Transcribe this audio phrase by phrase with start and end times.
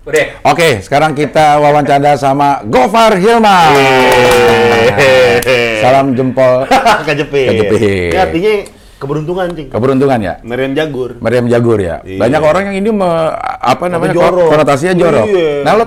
[0.00, 0.26] Udah.
[0.48, 3.68] Oke, sekarang kita wawancara sama Gofar Hilman.
[5.78, 6.64] Salam jempol.
[7.08, 7.46] Kejepit.
[7.52, 7.80] Kejepit.
[8.08, 8.52] Ini artinya
[8.96, 9.68] keberuntungan, Cing.
[9.68, 10.34] Keberuntungan ya.
[10.40, 11.20] Meriam Jagur.
[11.20, 12.00] Meriam Jagur ya.
[12.00, 12.16] Iya.
[12.16, 14.48] Banyak orang yang ini me- apa namanya jorok.
[14.48, 15.26] konotasinya jorok.
[15.28, 15.52] Iya.
[15.64, 15.84] Nah, lo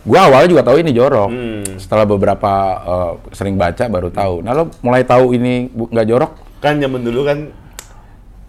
[0.00, 1.28] gua awalnya juga tahu ini jorok.
[1.28, 1.64] Hmm.
[1.76, 4.34] Setelah beberapa eh, sering baca baru tahu.
[4.44, 6.30] Nah, lo mulai tahu ini nggak jorok?
[6.60, 7.48] Kan zaman dulu kan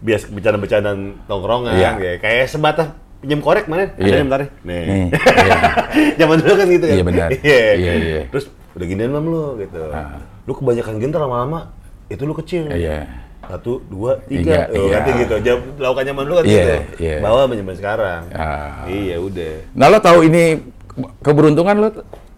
[0.02, 1.00] biasa bercanda-bercandaan
[1.30, 1.92] tongkrongan Iya.
[1.96, 2.88] kayak, kayak sebatas
[3.22, 3.94] pinjam korek mana?
[3.94, 4.16] Ada Iya.
[4.18, 4.42] yang bentar?
[4.42, 4.50] Nih.
[4.84, 5.60] Nih, iya.
[6.20, 6.96] zaman dulu kan gitu kan.
[6.98, 7.30] Iya, benar.
[7.32, 7.62] Iya.
[7.78, 8.22] Iya, iya.
[8.28, 9.82] Terus udah ginian mam lu gitu.
[9.94, 10.18] Ah.
[10.44, 11.60] Lu kebanyakan gini lama-lama
[12.10, 12.68] itu lu kecil.
[12.68, 13.06] Iya.
[13.42, 14.70] Satu, dua, Tiga.
[14.70, 15.02] Oh, iya.
[15.02, 15.36] nanti gitu.
[15.42, 16.76] Jam lakukan zaman dulu kan Iya, gitu.
[17.00, 17.16] iya.
[17.22, 18.22] Bawa zaman sekarang.
[18.34, 18.86] Ah.
[18.86, 19.54] Iya, udah.
[19.78, 20.44] Nah, lo tahu ini
[21.22, 21.90] keberuntungan lo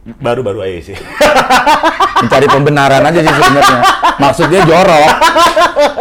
[0.03, 0.97] Baru-baru aja sih.
[2.23, 3.81] mencari pembenaran aja sih sebenarnya.
[4.19, 5.09] Maksudnya jorok.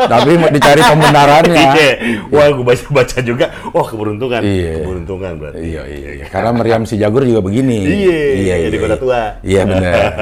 [0.06, 1.62] Tapi mau dicari pembenarannya.
[1.72, 1.94] Iya.
[2.28, 3.46] Wah, gue baca-baca juga.
[3.72, 4.42] Wah, keberuntungan.
[4.44, 4.82] Iya.
[4.82, 5.58] Keberuntungan berarti.
[5.62, 6.26] Iya, iya, iya.
[6.28, 7.80] Karena meriam si Jagur juga begini.
[7.86, 9.40] Iya, jadi kota tua.
[9.40, 9.94] Iya, benar.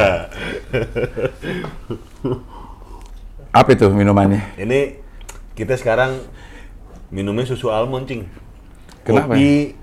[3.58, 4.54] Apa itu minumannya?
[4.62, 4.94] Ini
[5.58, 6.22] kita sekarang
[7.10, 8.22] minumnya susu almond, Cing.
[9.02, 9.34] Kenapa?
[9.34, 9.74] Kopi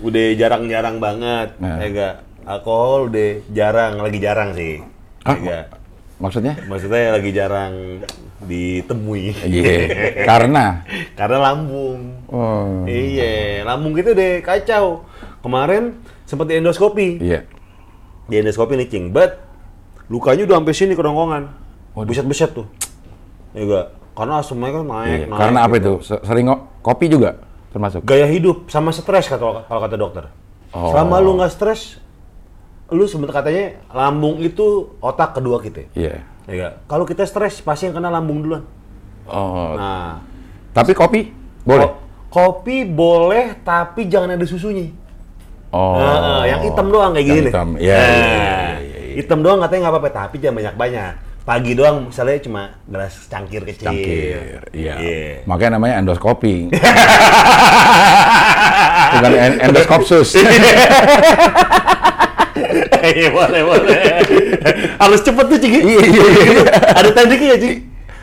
[0.00, 1.48] udah jarang-jarang banget.
[1.60, 1.76] Nah.
[1.82, 2.14] Ya enggak?
[2.48, 4.80] Alkohol udah jarang, lagi jarang sih.
[4.80, 5.64] Ya Ah, enggak?
[6.18, 6.54] Maksudnya?
[6.64, 7.72] Maksudnya lagi jarang
[8.42, 9.36] ditemui.
[9.44, 9.76] Iya.
[10.30, 10.80] Karena
[11.12, 12.24] Karena lambung.
[12.26, 15.04] oh, Iya, lambung kita udah kacau.
[15.44, 17.20] Kemarin sempat di endoskopi.
[17.20, 17.44] iya.
[18.24, 19.04] Di endoskopi nih, Cing.
[19.12, 19.38] But
[20.08, 21.44] lukanya udah sampai sini kerongkongan.
[21.92, 22.66] Buset-buset tuh.
[23.52, 23.86] Ya enggak?
[24.16, 25.26] Karena asumnya kan naik, iya.
[25.28, 25.36] naik.
[25.38, 25.92] Karena apa gitu.
[26.00, 26.08] itu?
[26.08, 26.46] Se- Sering
[26.80, 27.30] kopi juga
[27.68, 28.00] termasuk.
[28.02, 30.24] Gaya hidup sama stres kata kalau kata dokter.
[30.72, 30.90] Oh.
[30.90, 32.00] Selama lu nggak stres,
[32.88, 35.82] lu sebenarnya katanya lambung itu otak kedua kita.
[35.92, 36.22] Iya.
[36.44, 36.72] Ya enggak?
[36.84, 38.62] Kalau kita stres pasti yang kena lambung duluan.
[39.24, 39.76] Oh.
[39.76, 40.18] Nah,
[40.72, 41.20] Tapi kopi
[41.60, 41.84] boleh.
[41.84, 41.94] ko-
[42.30, 44.88] kopi boleh tapi jangan ada susunya.
[45.68, 45.94] Oh.
[45.94, 47.68] Nah, yang hitam doang kayak gini hitam.
[47.76, 49.14] Iya, Nah, iya, iya, iya.
[49.20, 51.12] Hitam doang katanya nggak apa-apa, tapi jangan banyak-banyak.
[51.44, 53.84] Pagi doang misalnya cuma gelas cangkir kecil.
[53.84, 54.60] Cangkir.
[54.72, 54.94] Iya.
[54.96, 55.32] Iya.
[55.44, 56.68] Makanya namanya endoskopi.
[59.12, 60.28] Bukan en- endoskopsus.
[63.08, 64.00] Iya boleh boleh.
[64.98, 65.72] Harus cepet tuh Cing.
[65.72, 66.62] Iya, iya, iya.
[66.94, 67.76] Ada tekniknya ya Cing?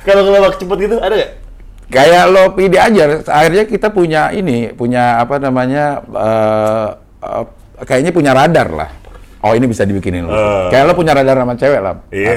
[0.05, 1.31] Kalau ngelawak cepet gitu ada nggak?
[1.85, 3.03] Kayak lo ide aja.
[3.25, 6.01] Akhirnya kita punya ini, punya apa namanya?
[6.01, 6.87] eh,
[7.21, 7.43] eh,
[7.85, 8.89] kayaknya punya radar lah.
[9.45, 10.33] Oh ini bisa dibikinin lo.
[10.33, 10.73] Eh.
[10.73, 12.01] Kayak lo punya radar sama cewek lah.
[12.09, 12.33] Iya.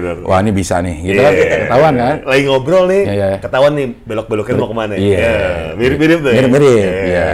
[0.00, 0.16] benar.
[0.24, 1.32] Wah ini bisa nih, gitu kan?
[1.36, 1.56] Iya.
[1.68, 2.16] Ketahuan kan?
[2.24, 3.38] Lagi ngobrol nih, Iya, iya.
[3.44, 4.92] ketahuan nih belok-belokin mau ke mana.
[4.96, 5.32] Iya.
[5.76, 6.30] Mirip-mirip tuh.
[6.32, 6.36] ya?
[6.40, 7.28] Mirip-mirip, iya.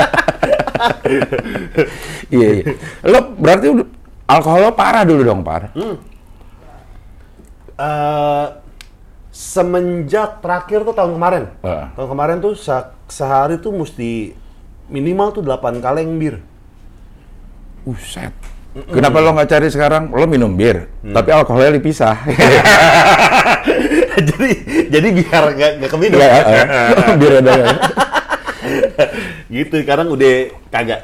[2.30, 2.64] Iya, iya.
[3.04, 3.66] Lo berarti
[4.24, 5.74] alkohol lo parah dulu dong, par.
[7.74, 8.44] Eh,
[9.30, 11.44] semenjak terakhir tuh tahun kemarin.
[11.60, 11.84] Heeh.
[11.96, 14.30] Tahun kemarin tuh se- sehari tuh mesti
[14.86, 16.38] minimal tuh 8 kaleng bir.
[17.82, 18.30] Uset.
[18.70, 20.14] Kenapa lo nggak cari sekarang?
[20.14, 21.10] Lo minum bir, Mm.
[21.10, 22.22] tapi alkoholnya dipisah.
[24.30, 24.50] jadi
[24.86, 26.18] jadi biar nggak nggak keminum.
[26.22, 27.52] Nggak, eh, bir ada.
[29.56, 30.32] gitu sekarang udah
[30.68, 31.02] kagak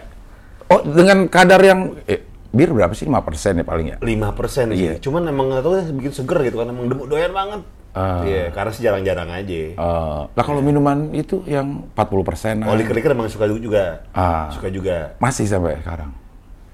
[0.67, 3.07] Oh, dengan kadar yang eh, bir berapa sih?
[3.07, 3.15] 5%
[3.55, 3.97] ya paling ya?
[4.03, 4.83] 5% sih.
[4.83, 4.93] Iya.
[4.99, 7.61] Cuman emang nggak tahu ya bikin seger gitu kan emang doyan banget.
[7.95, 8.27] Ah.
[8.27, 9.61] Iya, karena sejarang-jarang aja.
[9.79, 12.67] Eh, lah kalau minuman itu yang 40%.
[12.67, 14.05] Oh, liker-liker emang suka juga.
[14.11, 14.51] Ah.
[14.51, 15.15] Suka juga.
[15.23, 16.11] Masih sampai sekarang.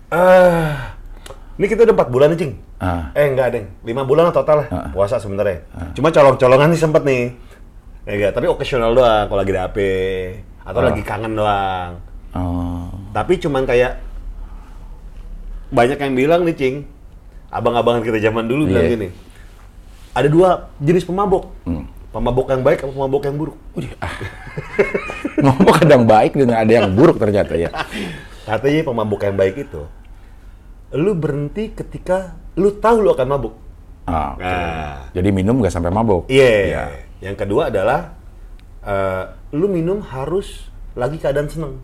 [0.08, 0.72] Eh,
[1.60, 2.52] ini kita udah 4 bulan nih, Cing.
[2.80, 3.12] Ah.
[3.12, 3.66] Eh, enggak, Deng.
[3.84, 4.88] 5 bulan lah total lah Ah.
[4.88, 5.68] puasa sebenarnya.
[5.92, 7.22] Cuma colong-colongan nih sempet nih.
[8.02, 9.78] Ya enggak, tapi occasional doang kalau lagi ada HP
[10.62, 10.86] atau Ah.
[10.88, 11.92] lagi kangen doang.
[12.32, 12.86] Oh.
[13.10, 14.00] Tapi cuman kayak
[15.68, 16.76] banyak yang bilang nih, Cing.
[17.48, 18.92] Abang-abangan kita zaman dulu bilang Iya.
[18.96, 19.08] gini.
[20.12, 21.52] Ada dua jenis pemabok.
[21.64, 21.84] Hmm.
[22.12, 23.56] Pemabok yang baik atau pemabok yang buruk?
[23.98, 24.12] Ah.
[25.44, 27.72] Ngomong kadang baik dengan ada yang buruk ternyata ya.
[28.44, 29.82] Katanya pemabok yang baik itu
[30.92, 33.54] lu berhenti ketika lu tahu lu akan mabuk.
[34.04, 34.44] Ah, oke.
[34.44, 36.28] Nah, Jadi minum nggak sampai mabuk.
[36.28, 36.52] Iya.
[36.68, 36.84] Iya.
[37.24, 38.12] Yang kedua adalah
[38.84, 41.74] eh, lu minum harus lagi keadaan seneng,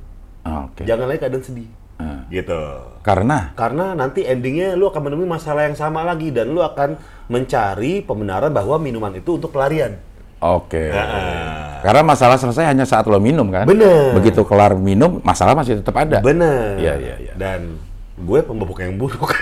[0.44, 0.88] Ah, Oke.
[0.88, 1.68] jangan lagi keadaan sedih.
[1.98, 2.24] Ah.
[2.30, 2.60] Gitu.
[3.02, 6.94] Karena Karena nanti endingnya lu akan menemui masalah yang sama lagi dan lu akan
[7.28, 9.96] mencari pembenaran bahwa minuman itu untuk pelarian.
[10.38, 10.84] oke.
[10.94, 11.82] Ah.
[11.82, 13.66] Karena masalah selesai hanya saat lo minum kan.
[13.66, 14.14] Bener.
[14.14, 16.22] Begitu kelar minum, masalah masih tetap ada.
[16.22, 16.78] Bener.
[16.78, 17.32] Iya, iya, iya.
[17.34, 17.76] Dan
[18.18, 19.30] gue pemabuk yang buruk.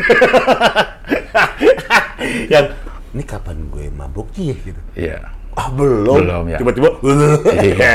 [2.53, 2.67] yang
[3.13, 4.81] ini kapan gue mabuk ya gitu.
[4.97, 5.36] Iya.
[5.57, 6.17] Ah belum.
[6.21, 6.59] Belum, ya.
[6.61, 6.89] Tiba-tiba.
[7.57, 7.95] Iya.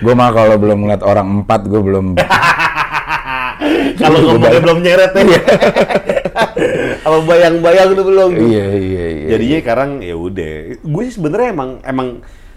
[0.00, 2.06] Gue mah kalau belum ngeliat orang empat, gue belum.
[3.94, 5.40] Kalau ngomongnya belum nyeret ya.
[7.06, 8.30] Apa bayang-bayang itu belum.
[8.34, 9.28] iya, iya, iya.
[9.36, 10.52] Jadinya sekarang ya udah.
[10.82, 12.08] Gue sih sebenarnya emang emang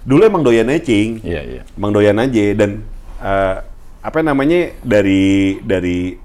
[0.08, 1.22] dulu emang doyan cing.
[1.22, 1.62] Iya, iya.
[1.78, 2.82] Emang doyan aja dan
[3.22, 3.56] eh,
[4.02, 6.16] apa namanya dari dari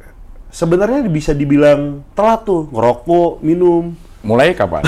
[0.49, 3.93] sebenarnya bisa dibilang telat tuh ngerokok, minum.
[4.23, 4.87] Mulai kapan?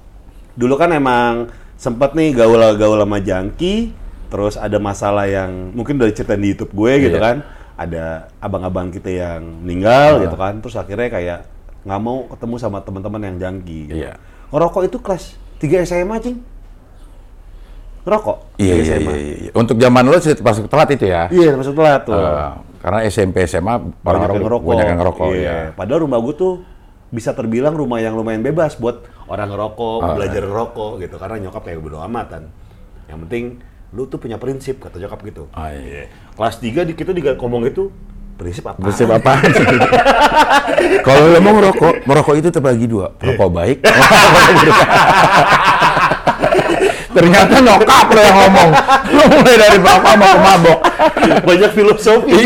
[0.60, 3.94] Dulu kan emang sempet nih gaul-gaul sama jangki,
[4.28, 7.24] terus ada masalah yang mungkin udah cerita di YouTube gue gitu Iya.
[7.24, 7.36] kan.
[7.78, 8.04] Ada
[8.36, 10.22] abang-abang kita yang meninggal Ah.
[10.26, 10.54] gitu kan.
[10.58, 11.38] Terus akhirnya kayak
[11.86, 13.80] nggak mau ketemu sama teman-teman yang jangki.
[13.88, 14.02] Gitu.
[14.02, 14.18] Iya.
[14.50, 15.24] Ngerokok itu kelas
[15.56, 16.38] 3 SMA, Cing.
[18.02, 18.38] Ngerokok.
[18.56, 19.50] Iya, 3 iya, iya, iya.
[19.52, 21.28] Untuk zaman lo sih masuk telat itu ya?
[21.28, 22.16] Iya, masuk telat tuh.
[22.16, 24.66] Eh, karena SMP, SMA banyak yang ngerokok.
[24.66, 25.26] banyak yang ngerokok.
[25.30, 25.44] Iya.
[25.44, 25.58] ya.
[25.76, 26.52] Padahal rumah gue tuh
[27.08, 31.16] bisa terbilang rumah yang lumayan bebas buat orang ngerokok, Oh, belajar ngerokok gitu.
[31.16, 32.48] Karena nyokap kayak bodo amatan.
[33.06, 33.44] Yang penting
[33.88, 35.48] lu tuh punya prinsip kata nyokap gitu.
[35.52, 36.12] Ah, iya.
[36.34, 37.88] Kelas 3 di kita juga ngomong itu
[38.36, 38.78] prinsip apa?
[38.78, 39.32] Prinsip apa?
[41.06, 43.10] Kalau lo mau ngerokok, merokok itu terbagi dua.
[43.16, 43.78] Rokok baik.
[47.08, 48.70] Ternyata nyokap lo yang ngomong.
[49.10, 50.78] Lo mulai dari bapak ke mabok.
[51.42, 52.40] Banyak filosofi.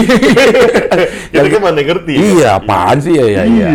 [1.28, 2.12] Kita kan mana ngerti.
[2.14, 3.68] iya, apaan sih ya, ya, iya.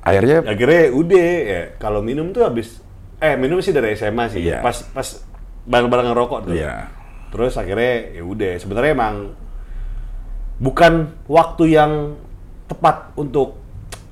[0.00, 2.80] Akhirnya Akhirnya udah ya, kalau minum tuh habis
[3.20, 4.40] eh minum sih dari SMA sih.
[4.48, 4.64] Iya.
[4.64, 5.08] Pas pas
[5.68, 6.54] bareng-bareng ngerokok tuh.
[6.56, 6.88] Iya.
[7.30, 9.14] Terus akhirnya ya udah sebenarnya emang
[10.60, 12.16] bukan waktu yang
[12.66, 13.60] tepat untuk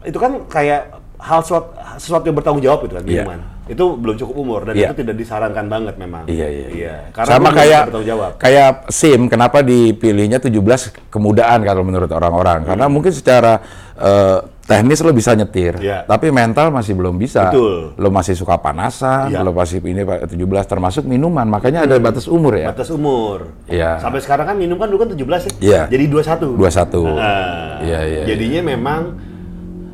[0.05, 3.23] itu kan kayak hal sesuatu, sesuatu yang bertanggung jawab itu kan Iya.
[3.23, 3.41] minuman.
[3.69, 4.89] Itu belum cukup umur dan Iya.
[4.89, 6.25] itu tidak disarankan banget memang.
[6.25, 6.95] Iya, iya, iya.
[7.13, 8.31] Karena Sama itu belum kayak bertanggung jawab.
[8.41, 12.65] kayak SIM, kenapa dipilihnya 17 kemudaan kalau menurut orang-orang?
[12.65, 13.61] Karena mungkin secara
[13.99, 16.07] eh, teknis lo bisa nyetir, Iya.
[16.07, 17.51] tapi mental masih belum bisa.
[17.51, 17.99] Betul.
[17.99, 19.43] Lo masih suka panasan, Iya.
[19.43, 22.71] lo masih ini Pak, 17 termasuk minuman, makanya ada batas umur ya.
[22.71, 23.51] Batas umur.
[23.67, 23.99] Iya.
[23.99, 25.53] Sampai sekarang kan minum kan dulu kan 17 ya.
[25.59, 25.83] Iya.
[25.91, 26.55] Jadi 21.
[26.55, 27.11] 21.
[27.11, 29.01] Nah, Iya, iya, Jadinya memang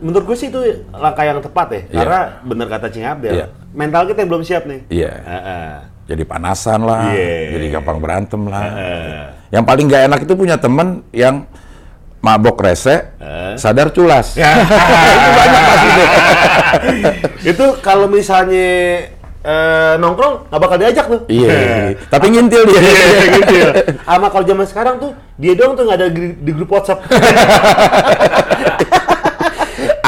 [0.05, 0.61] menurut gue sih itu
[0.93, 1.81] langkah yang tepat ya.
[1.81, 1.97] Iya.
[1.97, 3.47] Karena bener kata Cing Abdel, Iya.
[3.73, 4.81] mental kita yang belum siap nih.
[4.93, 5.13] Iya.
[5.25, 5.69] Heeh.
[6.05, 7.57] Jadi panasan lah, Iya.
[7.57, 8.63] jadi gampang berantem lah.
[8.69, 9.21] Heeh.
[9.49, 11.49] Yang paling gak enak itu punya temen yang
[12.21, 13.57] mabok rese, Eh.
[13.57, 14.37] sadar culas.
[14.37, 16.09] itu banyak pasti tuh.
[17.57, 18.69] itu kalau misalnya
[19.45, 21.21] eh, nongkrong nggak bakal diajak tuh.
[21.29, 21.53] Iya,
[22.13, 22.81] tapi ngintil dia.
[22.81, 23.69] Iya, gitu ya.
[24.05, 27.05] Sama kalau zaman sekarang tuh dia doang tuh nggak ada di, di grup WhatsApp.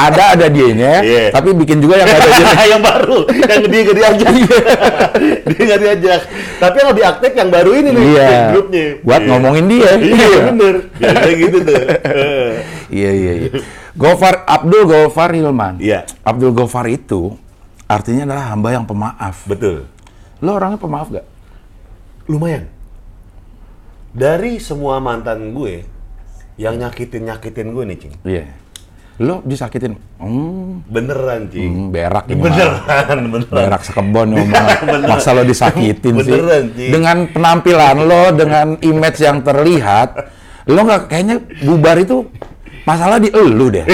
[0.07, 1.25] Ada ada dianya, Iya.
[1.29, 2.65] tapi bikin juga yang gak ada dia.
[2.67, 4.31] yang baru, yang dia nggak diajak.
[5.49, 6.21] dia nggak diajak.
[6.57, 8.29] Tapi yang lebih aktif yang baru ini nih Iya.
[8.51, 8.85] grupnya.
[9.01, 9.29] Buat Iya.
[9.29, 9.89] ngomongin dia.
[9.93, 10.75] Iya bener.
[10.97, 11.81] Ya kayak gitu tuh.
[12.87, 13.49] Iya iya iya.
[13.93, 15.75] Gofar Abdul Gofar Hilman.
[15.77, 16.07] Iya.
[16.23, 17.35] Abdul Gofar itu
[17.83, 19.43] artinya adalah hamba yang pemaaf.
[19.43, 19.91] Betul.
[20.39, 21.25] Lo orangnya pemaaf gak?
[22.27, 22.71] Lumayan.
[24.13, 25.83] Dari semua mantan gue
[26.57, 28.13] yang nyakitin nyakitin gue nih, Cing.
[28.23, 28.45] Iya.
[29.17, 31.65] Lo disakitin, hmm, Beneran, Cing.
[31.65, 32.37] hmm, berak ini.
[32.37, 33.49] Beneran, beneran.
[33.49, 34.29] Berak sekebon.
[34.37, 35.09] Beneran.
[35.09, 36.37] Masa lo disakitin sih?
[36.37, 36.63] Beneran.
[36.77, 40.21] Dengan penampilan lo, dengan image yang terlihat,
[40.69, 42.29] lo nggak kayaknya bubar itu
[42.85, 43.85] masalah di elu deh.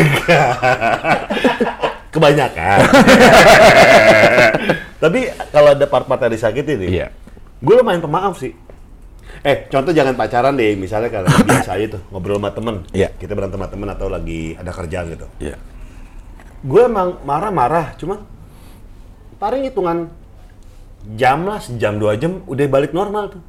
[2.13, 2.77] Kebanyakan.
[4.99, 5.19] Tapi
[5.49, 7.07] kalau ada part-part yang disakitin nih, Iya.
[7.59, 8.53] gue lumayan pemaaf sih.
[9.41, 13.09] Eh, contoh jangan pacaran deh, misalnya kalau biasa aja tuh ngobrol sama temen, Iya.
[13.18, 15.27] kita berantem sama temen atau lagi ada kerjaan gitu.
[15.41, 15.57] Iya.
[16.63, 18.24] Gue emang marah-marah, cuman
[19.41, 20.07] paling hitungan
[21.19, 23.44] jam lah, sejam dua jam udah balik normal tuh.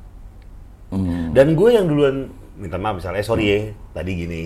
[0.91, 1.31] Hmm.
[1.31, 3.59] Dan gue yang duluan minta maaf misalnya, eh sorry ya,
[3.95, 4.43] tadi gini,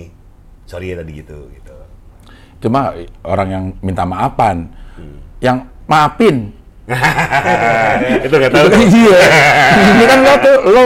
[0.69, 1.77] sorry ya tadi gitu, gitu.
[2.61, 2.93] Cuma
[3.25, 4.69] orang yang minta maafan,
[5.41, 6.53] yang maafin.
[8.25, 8.67] itu gak tahu.
[9.05, 9.21] iya.
[9.93, 10.83] Ini kan lo tuh lo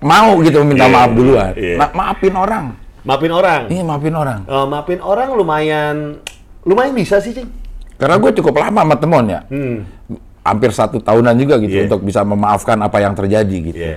[0.00, 1.52] mau gitu minta Iya, maaf duluan.
[1.54, 1.76] iya.
[1.76, 2.64] Ma- maafin orang.
[3.04, 3.62] Maafin orang.
[3.68, 4.40] Iya maafin orang.
[4.44, 5.96] Eh, maafin orang lumayan,
[6.62, 7.48] lumayan bisa sih, Cing.
[7.94, 9.40] Karena gue cukup lama sama temon ya.
[9.46, 9.84] Hmm.
[10.40, 11.84] Hampir satu tahunan juga gitu Iya.
[11.86, 13.78] untuk bisa memaafkan apa yang terjadi gitu.
[13.78, 13.96] Iya.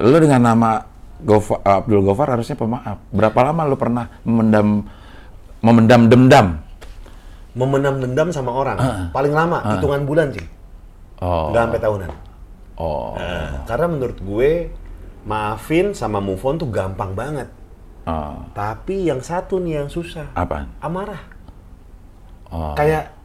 [0.00, 0.70] Lo dengan nama
[1.20, 3.00] Gofa- Abdul Gofar harusnya pemaaf.
[3.08, 4.84] Berapa lama lo pernah memendam
[5.60, 6.46] memendam dendam?
[7.54, 8.76] Memendam dendam sama orang,
[9.08, 10.48] paling lama, hitungan bulan, Cing.
[11.22, 11.48] Oh.
[11.48, 12.10] Nggak sampai tahunan.
[12.74, 13.14] Oh.
[13.14, 14.70] Nah, karena menurut gue,
[15.24, 17.48] maafin sama move on tuh gampang banget.
[18.04, 18.44] Oh.
[18.52, 20.28] Tapi yang satu nih yang susah.
[20.36, 20.68] Apaan?
[20.82, 21.22] Amarah.
[22.52, 22.76] Oh.
[22.76, 23.16] Kayak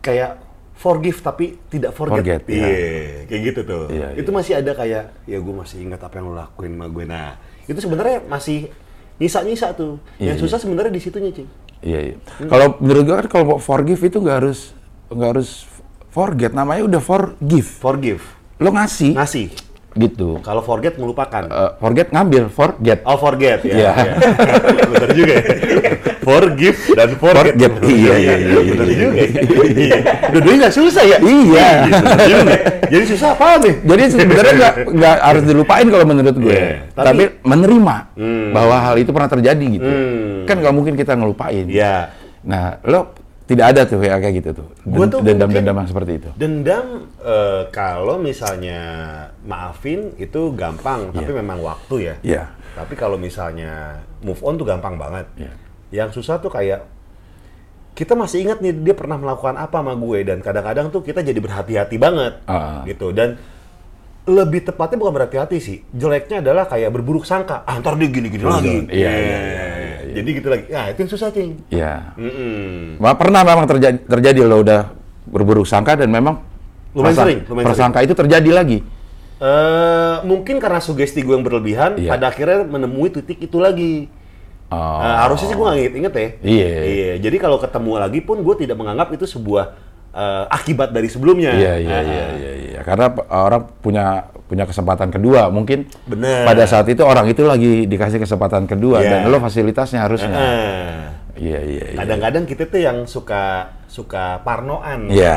[0.00, 0.40] kayak
[0.78, 2.22] forgive tapi tidak forget.
[2.22, 3.20] Forget, Iya, iya.
[3.26, 3.84] kayak gitu tuh.
[3.90, 7.04] Iya, itu masih ada kayak ya gue masih ingat apa yang lo lakuin sama gue.
[7.04, 7.36] Nah,
[7.66, 8.70] itu sebenarnya masih
[9.18, 9.98] nyisa-nyisa tuh.
[10.16, 11.50] Iya, yang susah sebenarnya di situnya, Cing.
[11.82, 12.16] Iya, iya.
[12.46, 14.72] Kalau menurut gue kan kalau forgive itu nggak harus
[15.10, 15.66] nggak harus
[16.08, 17.68] forget, namanya udah forgive.
[17.68, 18.22] Forgive,
[18.56, 19.48] Lo ngasih ngasih.
[19.94, 20.38] gitu.
[20.40, 21.42] Kalau forget melupakan.
[21.42, 23.02] Eh, forget ngambil, forget.
[23.02, 23.72] Oh forget ya.
[23.72, 23.92] Iya.
[23.96, 24.14] ya.
[24.90, 25.42] Bener juga ya.
[26.20, 27.54] forgive dan forget.
[27.56, 27.72] Forget.
[27.82, 28.98] Iya, iya, iya, iya, Bener iya.
[29.00, 29.28] juga ya.
[29.68, 29.98] Iya.
[30.28, 31.18] Dua-duanya nggak susah ya?
[31.18, 31.66] Iya.
[31.88, 32.56] bener juga.
[32.88, 33.74] Jadi susah apa nih?
[33.80, 38.48] Jadi sebenarnya nggak nggak harus dilupain kalau menurut gue, Iya, tapi, tapi- menerima Hmm.
[38.50, 39.88] bahwa hal itu pernah terjadi gitu.
[39.88, 40.44] Hmm.
[40.44, 41.66] Kan nggak mungkin kita ngelupain.
[41.66, 42.12] Iya.
[42.40, 43.17] Nah, lo
[43.48, 44.66] tidak ada tuh kayak kayak gitu tuh.
[44.84, 46.28] Gua tuh dendam-dendam yang seperti itu.
[46.36, 48.80] Dendam eh, kalau misalnya
[49.42, 52.14] maafin itu gampang, tapi memang waktu ya.
[52.20, 52.44] Iya.
[52.76, 55.26] Tapi kalau misalnya move on tuh gampang banget.
[55.40, 55.52] Iya.
[55.88, 56.84] Yang susah tuh kayak
[57.96, 61.34] kita masih ingat nih dia pernah melakukan apa sama gue dan kadang-kadang tuh kita jadi
[61.42, 62.86] berhati-hati banget Ah.
[62.86, 63.34] gitu dan
[64.22, 68.86] lebih tepatnya bukan berhati-hati sih jeleknya adalah kayak berburuk sangka ah ntar dia gini-gini lagi
[68.86, 69.67] Iya, iya, iya, iya,
[70.18, 72.12] jadi gitu lagi ya itu yang susah cing Iya.
[72.14, 72.98] Mm-mm.
[72.98, 74.80] Ma- Pernah memang terjadi terjadi lo udah
[75.24, 76.40] berburuk sangka dan memang
[76.90, 78.78] Lumayan prasa- sering, lumayan prasangka itu terjadi lagi.
[79.38, 82.10] Eh, mungkin karena sugesti gue yang berlebihan, Iya.
[82.10, 84.10] pada akhirnya menemui titik itu lagi.
[84.66, 84.98] Oh.
[84.98, 86.28] Eh, harusnya sih gue nggak inget-inget ya.
[86.42, 86.68] Iya.
[87.20, 89.78] Jadi kalau ketemu lagi pun gue tidak menganggap itu sebuah
[90.10, 91.52] eh, akibat dari sebelumnya.
[91.52, 92.80] Iya iya Ah, iya iya iya.
[92.82, 96.48] Karena orang punya punya kesempatan kedua, mungkin Bener.
[96.48, 99.22] pada saat itu orang itu lagi dikasih kesempatan kedua Iya.
[99.22, 100.32] dan lo fasilitasnya harusnya.
[101.36, 101.98] Iya iya iya.
[102.00, 105.08] Kadang-kadang kita tuh yang suka suka parnoan.
[105.08, 105.36] Iya.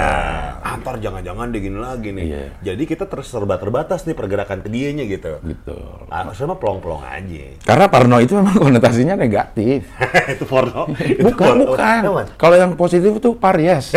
[0.59, 2.25] Ah, ntar jangan-jangan dia gini lagi nih.
[2.27, 2.45] Iya.
[2.71, 5.39] Jadi kita terus serba terbatas nih pergerakan ke dianya gitu.
[5.41, 5.75] Gitu.
[6.11, 7.47] Mah pelong-pelong aja.
[7.63, 9.87] Karena parno itu memang konotasinya negatif.
[10.35, 10.91] itu porno.
[11.01, 11.63] Itu Bukan, porno.
[11.73, 12.01] bukan.
[12.35, 13.95] Kalau yang positif tuh paries.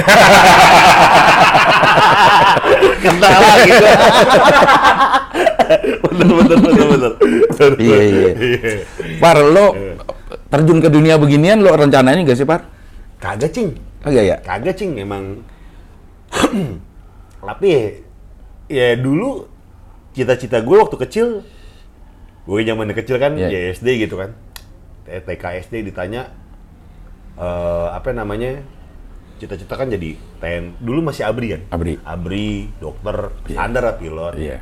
[3.02, 3.94] Kena lagi gua.
[6.14, 7.12] bener, bener, bener, bener.
[7.80, 7.98] Iya,
[8.38, 8.72] iya.
[9.18, 9.74] Par, lo
[10.48, 12.62] terjun ke dunia beginian lo rencananya nggak sih, Par?
[13.18, 13.74] Kagak, Cing.
[14.04, 14.36] Kagak ya?
[14.44, 15.00] Kagak, Cing.
[15.00, 15.40] Emang...
[17.48, 17.70] Tapi
[18.68, 19.48] ya, dulu
[20.12, 21.26] cita-cita gue waktu kecil,
[22.44, 23.48] gue zaman kecil kan, Iya.
[23.48, 24.32] ya SD gitu kan.
[25.04, 26.32] TK SD ditanya,
[27.36, 28.64] eh apa namanya,
[29.36, 30.80] cita-cita kan jadi TN.
[30.80, 31.62] Dulu masih ABRI kan?
[31.76, 32.00] Abri.
[32.00, 32.48] ABRI,
[32.80, 33.56] dokter, Iya.
[33.60, 34.34] standar pilot.
[34.40, 34.58] Iya.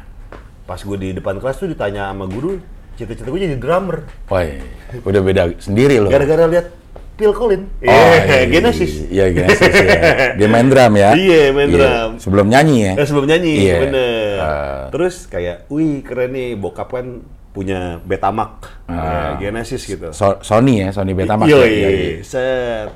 [0.66, 2.58] Pas gue di depan kelas tuh ditanya sama guru,
[2.98, 4.02] cita-cita gue jadi drummer.
[4.26, 4.58] Woi,
[5.06, 6.10] udah beda sendiri lo.
[6.10, 6.66] Gara-gara lihat
[7.12, 7.68] Phil Collins.
[7.84, 8.92] Oh, Iya, Genesis.
[9.06, 10.00] Iya, Genesis ya.
[10.40, 11.10] Dia main drum ya?
[11.12, 12.10] Iya, main drum.
[12.16, 12.92] Sebelum nyanyi ya?
[12.96, 13.76] Eh, sebelum nyanyi, Iya.
[13.78, 14.36] bener.
[14.40, 14.82] Ah.
[14.88, 17.20] Terus kayak, wih keren nih, bokap kan
[17.52, 20.08] punya Betamax, ya, Genesis gitu.
[20.10, 21.46] So- Sony ya, Sony Betamax.
[21.46, 21.66] Iya, ya?
[21.68, 22.12] iya, Iya, iya.
[22.24, 22.88] set.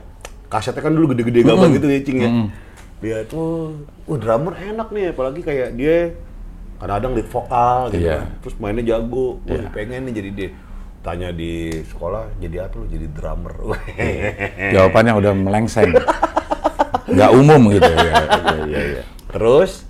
[0.47, 2.31] Kasetnya kan dulu gede-gede gambar gitu ya, Cing ya.
[2.97, 3.77] Dia tuh,
[4.09, 6.17] wah drummer enak nih, apalagi kayak dia
[6.77, 8.17] kadang-kadang lead vokal gitu Iya.
[8.17, 8.29] kan.
[8.41, 9.69] Terus mainnya jago, wah Iya.
[9.71, 10.51] pengen nih jadi dia.
[11.07, 12.91] Tanya di sekolah, jadi apa lu?
[12.91, 13.55] Jadi drummer.
[14.75, 15.95] Jawabannya udah melengseng.
[17.07, 18.03] Nggak umum gitu ya.
[18.47, 19.03] Iya, iya, iya.
[19.31, 19.87] Terus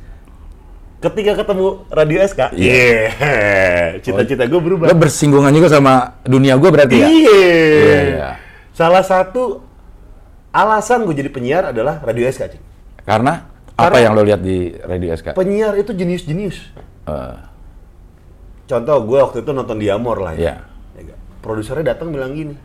[1.00, 2.76] ketika ketemu Radio SK, Iya.
[3.16, 3.86] yeah.
[4.04, 4.92] cita-cita gue berubah.
[4.92, 7.08] Lo bersinggungan juga sama dunia gue berarti ya?
[7.08, 7.40] Iya.
[7.80, 8.30] Iya, iya.
[8.76, 9.64] Salah satu
[10.52, 12.64] alasan gue jadi penyiar adalah Radio SK, Cing.
[13.08, 15.32] Karena, apa Karena- yang lo lihat di Radio SK?
[15.32, 16.58] Penyiar itu jenius-jenius.
[17.08, 17.36] Eh,
[18.66, 20.40] Contoh, gue waktu itu nonton Diamor lah ya.
[20.42, 20.56] Iya.
[21.46, 21.48] Ya?
[21.48, 22.58] Produsernya datang bilang gini,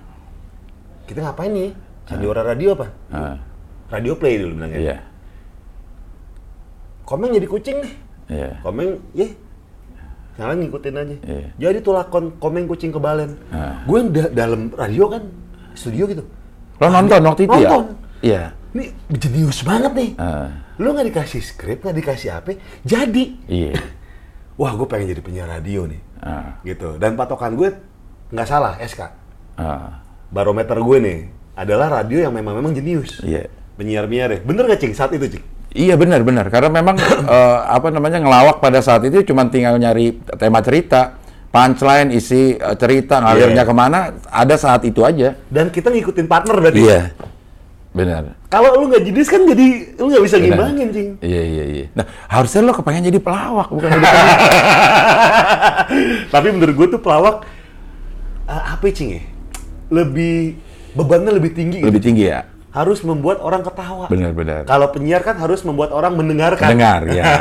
[1.05, 1.69] kita ngapain nih?
[2.03, 2.89] Sandiwara radio apa?
[3.13, 3.37] eh,
[3.87, 4.79] Radio play dulu bilangnya.
[4.81, 4.97] iya.
[7.03, 7.93] Komeng jadi kucing nih.
[8.31, 8.49] Iya.
[8.63, 9.27] Komeng, ya,
[10.31, 11.15] Salah ngikutin aja.
[11.21, 11.47] Iya.
[11.59, 13.35] Jadi tuh lakon komeng kucing kebalen.
[13.51, 13.83] Ah.
[13.83, 15.27] Gue da- dalam radio kan,
[15.75, 16.23] studio gitu.
[16.79, 17.69] Lo nonton waktu itu ya?
[17.69, 17.85] Nonton.
[18.23, 18.43] Iya.
[18.71, 20.11] Ini jenius banget nih.
[20.15, 20.47] Eh,
[20.79, 23.23] Lu nggak dikasih skrip, nggak dikasih apa, jadi.
[23.45, 23.75] iya.
[24.59, 25.99] Wah, gue pengen jadi penyiar radio nih.
[26.23, 26.95] Ah, Gitu.
[26.95, 27.69] Dan patokan gue
[28.31, 28.99] nggak salah, SK.
[29.55, 31.17] ah, Barometer gue nih
[31.53, 33.19] adalah radio yang memang memang jenius.
[33.21, 33.45] Iya.
[33.75, 34.39] Penyiar-penyiar ya.
[34.41, 34.93] Bener nggak, Cing?
[34.93, 35.43] Saat itu, Cing?
[35.71, 36.95] Iya benar benar karena memang
[37.27, 41.15] eh, apa namanya ngelawak pada saat itu cuma tinggal nyari tema cerita,
[41.47, 43.67] punchline, isi eh, cerita, ngalirnya Iya.
[43.67, 45.35] ke mana ada saat itu aja.
[45.47, 46.81] Dan kita ngikutin partner berarti.
[46.81, 47.01] Iya.
[47.91, 48.23] Benar.
[48.47, 50.43] Kalau lu nggak jenius kan jadi lu nggak bisa Benar.
[50.47, 51.09] ngimbangin, Cing.
[51.19, 51.85] Iya iya iya.
[51.91, 54.07] Nah, harusnya lo kepengen jadi pelawak bukan jadi.
[56.33, 57.45] Tapi menurut gue tuh pelawak
[58.51, 59.23] eh, apa ya, Cing ya?
[59.91, 60.55] Lebih
[60.91, 61.79] bebannya lebih tinggi.
[61.79, 61.87] gitu.
[61.87, 62.43] lebih tinggi ya.
[62.71, 64.07] Harus membuat orang ketawa.
[64.07, 64.63] Benar benar.
[64.63, 66.71] Kalau penyiar kan harus membuat orang mendengarkan.
[66.71, 67.23] Mendengar, ya.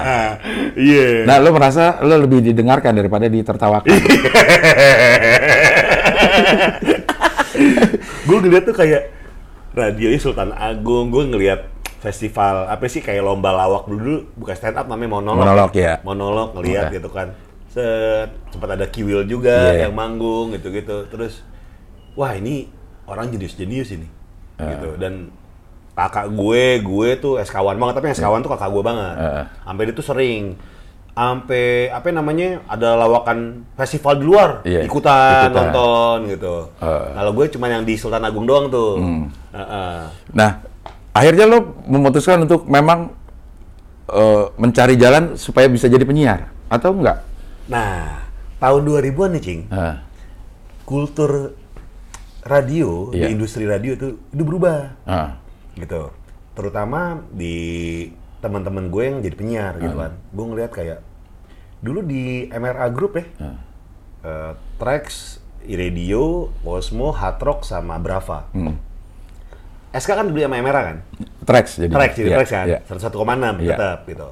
[0.71, 1.27] Iya.
[1.27, 3.91] Nah, lo merasa lo lebih didengarkan daripada ditertawakan.
[8.31, 9.11] gue ngeliat tuh kayak
[9.75, 11.67] radionya Sultan Agung, gue ngeliat
[12.01, 15.43] festival apa sih kayak lomba lawak dulu, bukan stand up namanya monolog.
[15.43, 16.01] Monolog, ya.
[16.07, 16.97] Monolog ngeliat Oke.
[17.03, 17.35] gitu kan.
[17.71, 19.87] Set, sempat ada Kiwil juga Iya.
[19.87, 21.07] yang manggung gitu-gitu.
[21.07, 21.47] Terus
[22.13, 22.67] wah ini
[23.07, 24.09] orang jenius-jenius ini.
[24.59, 24.75] Ah.
[24.75, 25.31] Gitu dan
[25.95, 29.15] kakak gue, gue tuh SK1 banget, tapi yang SK1 tuh kakak gue banget.
[29.17, 29.45] Ah.
[29.63, 30.59] Sampai dia tuh sering
[31.11, 35.69] sampai apa namanya ada lawakan festival di luar Iya, ikutan, ikutan.
[35.69, 36.55] nonton gitu.
[36.81, 37.07] Eh.
[37.13, 38.97] Kalau gue cuma yang di Sultan Agung doang tuh.
[38.97, 39.25] Hmm.
[39.53, 40.01] Heeh.
[40.33, 40.51] Nah,
[41.13, 43.15] akhirnya lo memutuskan untuk memang
[44.09, 47.30] eh, mencari jalan supaya bisa jadi penyiar atau enggak?
[47.67, 48.25] Nah,
[48.57, 49.63] tahun 2000-an nih, Cing.
[49.69, 49.95] Eh,
[50.83, 51.55] Kultur
[52.41, 53.29] radio Iya.
[53.29, 55.29] di industri radio itu itu berubah eh,
[55.77, 56.09] gitu.
[56.53, 57.55] Terutama di
[58.41, 60.13] teman-teman gue yang jadi penyiar gitu kan.
[60.31, 60.99] Gue ngeliat kayak
[61.79, 63.25] dulu di MRA Group ya.
[64.21, 68.49] eh, Trax, Iradio, Osmo, Hard Rock sama Brava.
[68.51, 68.89] hmm.
[69.91, 70.97] SK kan dibeli sama MRA kan?
[71.43, 71.91] Trax jadi.
[71.91, 72.79] Trax jadi Iya, Trax kan, iya.
[72.85, 73.75] 101,6 Iya.
[73.75, 74.29] tetap gitu.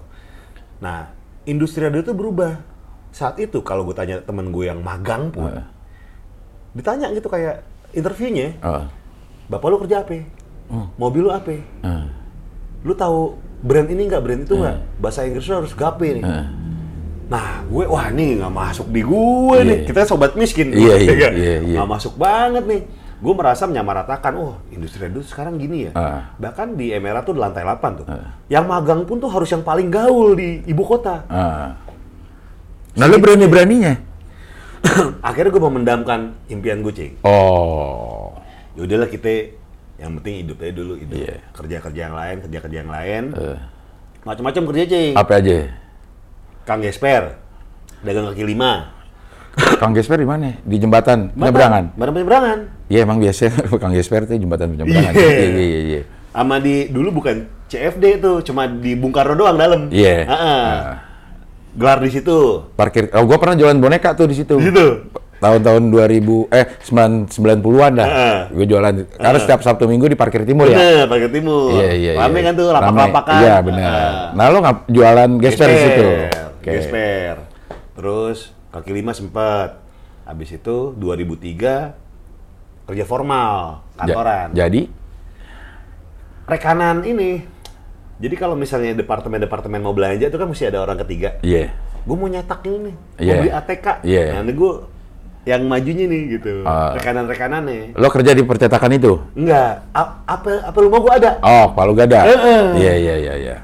[0.78, 0.98] Nah,
[1.44, 2.62] industri radio itu berubah.
[3.10, 5.64] Saat itu kalau gue tanya temen gue yang magang pun, Heeh.
[6.72, 8.84] ditanya gitu kayak interviewnya, Eh,
[9.48, 10.18] bapak lu kerja apa?
[10.94, 11.50] Mobil lu apa?
[11.50, 12.04] eh,
[12.80, 14.76] Lu tahu brand ini nggak, brand itu nggak?
[14.98, 16.22] Bahasa Inggris lu harus gape nih.
[16.22, 16.46] eh.
[17.28, 19.18] Nah, gue wah nih nggak masuk di gue
[19.54, 19.64] Iya.
[19.66, 19.78] nih.
[19.84, 20.72] Kita sobat miskin.
[20.76, 21.32] Ya kan?
[21.34, 21.76] iya, iya.
[21.76, 22.82] Nggak masuk banget nih.
[23.18, 25.92] Gue merasa menyamaratakan, oh industri radio sekarang gini ya.
[25.92, 26.30] Ah.
[26.38, 28.06] Bahkan di Emera tuh di lantai 8 tuh.
[28.46, 31.26] Yang magang pun tuh harus yang paling gaul di ibu kota.
[31.26, 31.87] eh.
[32.98, 33.94] Nah, lo berani-beraninya?
[35.28, 37.14] Akhirnya gue memendamkan impian gue, Cing.
[37.22, 38.34] Oh,
[38.74, 39.54] Ya udahlah kita
[39.98, 41.14] yang penting hidup aja dulu, hidup.
[41.14, 41.34] Iya.
[41.54, 43.22] Kerja-kerja yang lain, kerja-kerja yang lain.
[43.38, 43.58] Eh.
[44.26, 45.12] Macam-macam kerja, Cing.
[45.14, 45.58] apa aja?
[46.66, 47.38] Kang Gesper,
[48.02, 48.90] dagang kaki lima.
[49.82, 50.58] Kang Gesper di mana?
[50.62, 51.94] Di jembatan penyeberangan.
[51.94, 52.58] Barang penyeberangan.
[52.90, 55.12] Iya, emang biasanya Kang Gesper itu jembatan penyeberangan.
[55.14, 55.30] Iya.
[55.30, 56.02] Iya, iya, iya.
[56.34, 59.86] Sama di dulu bukan CFD tuh, cuma di Bung Karno doang dalam.
[59.90, 60.26] Iya.
[60.26, 60.66] Heeh.
[60.82, 61.07] Ah.
[61.78, 62.66] Gelar di situ.
[62.74, 63.06] Parkir.
[63.14, 64.58] Oh, gua pernah jualan boneka tuh di situ.
[64.58, 64.86] Di situ.
[65.38, 68.08] Tahun-tahun 2000 eh 9 90-an dah.
[68.10, 68.38] Heeh.
[68.50, 70.74] Gue jualan karena setiap Sabtu Minggu di parkir timur ya.
[70.74, 71.78] Bener, Parkir Timur.
[71.78, 72.46] Iya, iya, Rame iya.
[72.50, 72.82] kan tuh, Rame.
[72.82, 73.38] lapak-lapakan.
[73.38, 73.86] Iya, benar.
[73.86, 74.14] Heeh.
[74.34, 76.06] Nah, lo nggak jualan gesper di situ.
[76.58, 76.70] Oke.
[76.74, 77.34] Gesper.
[77.94, 78.38] Terus
[78.74, 79.78] kaki lima sempat.
[80.26, 81.94] Habis itu 2003
[82.84, 84.48] kerja formal, Ja- kantoran.
[84.52, 84.82] jadi
[86.44, 87.44] Rekanan ini.
[88.18, 91.38] Jadi kalau misalnya departemen-departemen mau belanja itu kan mesti ada orang ketiga.
[91.40, 91.70] iya.
[92.02, 93.34] Gue mau nyetak ini nih, mau Iya.
[93.36, 93.86] beli ATK.
[94.00, 94.22] Iya.
[94.32, 94.72] Nah, ini gue
[95.44, 96.52] yang majunya nih gitu.
[96.64, 96.96] Ah.
[96.96, 97.94] Rekanan-rekanannya.
[97.94, 99.12] Lo kerja di percetakan itu?
[99.32, 101.36] Enggak, A- apa apa lu mau gue ada.
[101.38, 102.24] Oh, Palu Gada.
[102.24, 102.64] Heeh.
[102.76, 103.56] Iya, iya, iya, iya.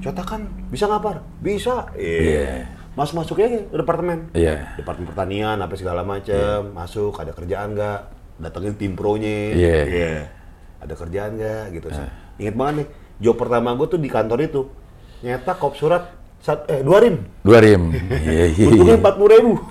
[0.00, 1.22] Cetakan bisa ngapar?
[1.38, 1.86] Bisa.
[1.94, 2.66] Iya.
[2.92, 4.28] Mas masuk aja ke departemen.
[4.34, 4.74] Iya.
[4.76, 8.00] Departemen pertanian apa segala macem, masuk ada kerjaan nggak?
[8.42, 9.54] Datengin tim pro-nya.
[9.54, 10.26] Iya.
[10.82, 11.86] Ada kerjaan nggak gitu.
[12.36, 12.86] Ingat banget nih,
[13.22, 14.66] job pertama gue tuh di kantor itu
[15.22, 16.10] nyetak kop surat
[16.42, 17.22] sat, eh dua rim.
[17.46, 17.94] Dua rim.
[18.26, 18.66] Iya, iya.
[18.66, 19.52] Untungnya empat puluh ribu.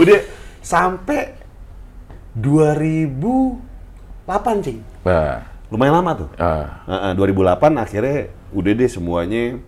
[0.00, 0.18] Udah
[0.64, 1.36] sampai
[2.36, 4.80] 2008 cing.
[5.04, 6.30] Nah, Lumayan lama tuh.
[6.38, 9.58] ah, Heeh, 2008 akhirnya udah deh semuanya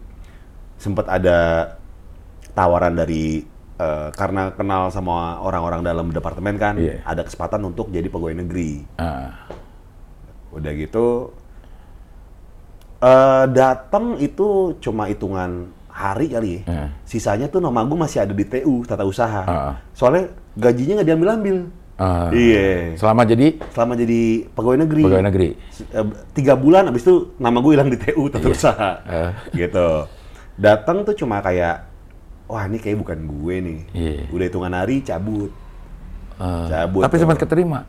[0.78, 1.74] sempat ada
[2.54, 3.42] tawaran dari
[3.78, 7.00] eh, karena kenal sama orang-orang dalam departemen kan, Iya.
[7.02, 8.82] ada kesempatan untuk jadi pegawai negeri.
[8.96, 9.46] ah.
[10.48, 11.30] Udah gitu
[12.98, 16.60] eh datang itu cuma hitungan hari kali ya.
[16.66, 16.88] Eh.
[17.04, 19.42] Sisanya tuh nama gue masih ada di TU tata usaha.
[19.44, 19.72] Ah.
[19.92, 21.56] Soalnya gajinya nggak diambil-ambil.
[21.94, 22.30] Ah.
[22.30, 22.94] Iya.
[22.94, 25.02] Selama jadi Selama jadi pegawai negeri.
[25.04, 25.48] pegawai negeri.
[25.84, 28.54] Eh, tiga bulan abis itu nama gue hilang di TU tata Iya.
[28.54, 29.30] usaha Eh.
[29.56, 30.06] gitu
[30.56, 31.86] datang tuh cuma kayak
[32.48, 34.20] wah ini kayak bukan gue nih Iya.
[34.28, 35.52] udah hitungan hari cabut
[36.34, 36.66] Ah.
[36.66, 37.82] Cabut Tapi sempat keterima.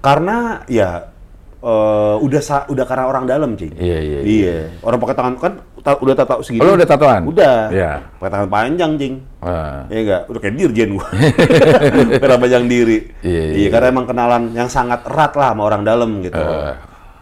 [0.00, 1.12] karena ya
[1.60, 5.52] eh, udah sa- udah karena orang dalam cing Iya, iya, iya orang pakai tangan kan
[5.80, 7.22] ta- udah tato segini Oh, lo udah tatoan?
[7.24, 7.92] udah Iya.
[8.14, 9.84] pakai tangan panjang cing Ah.
[9.86, 11.04] Iya enggak, udah kayak dirjen gua.
[12.16, 12.98] Karena panjang diri.
[13.20, 16.40] Iya, iya, karena emang kenalan yang sangat erat lah sama orang dalam gitu.
[16.40, 16.72] Eh.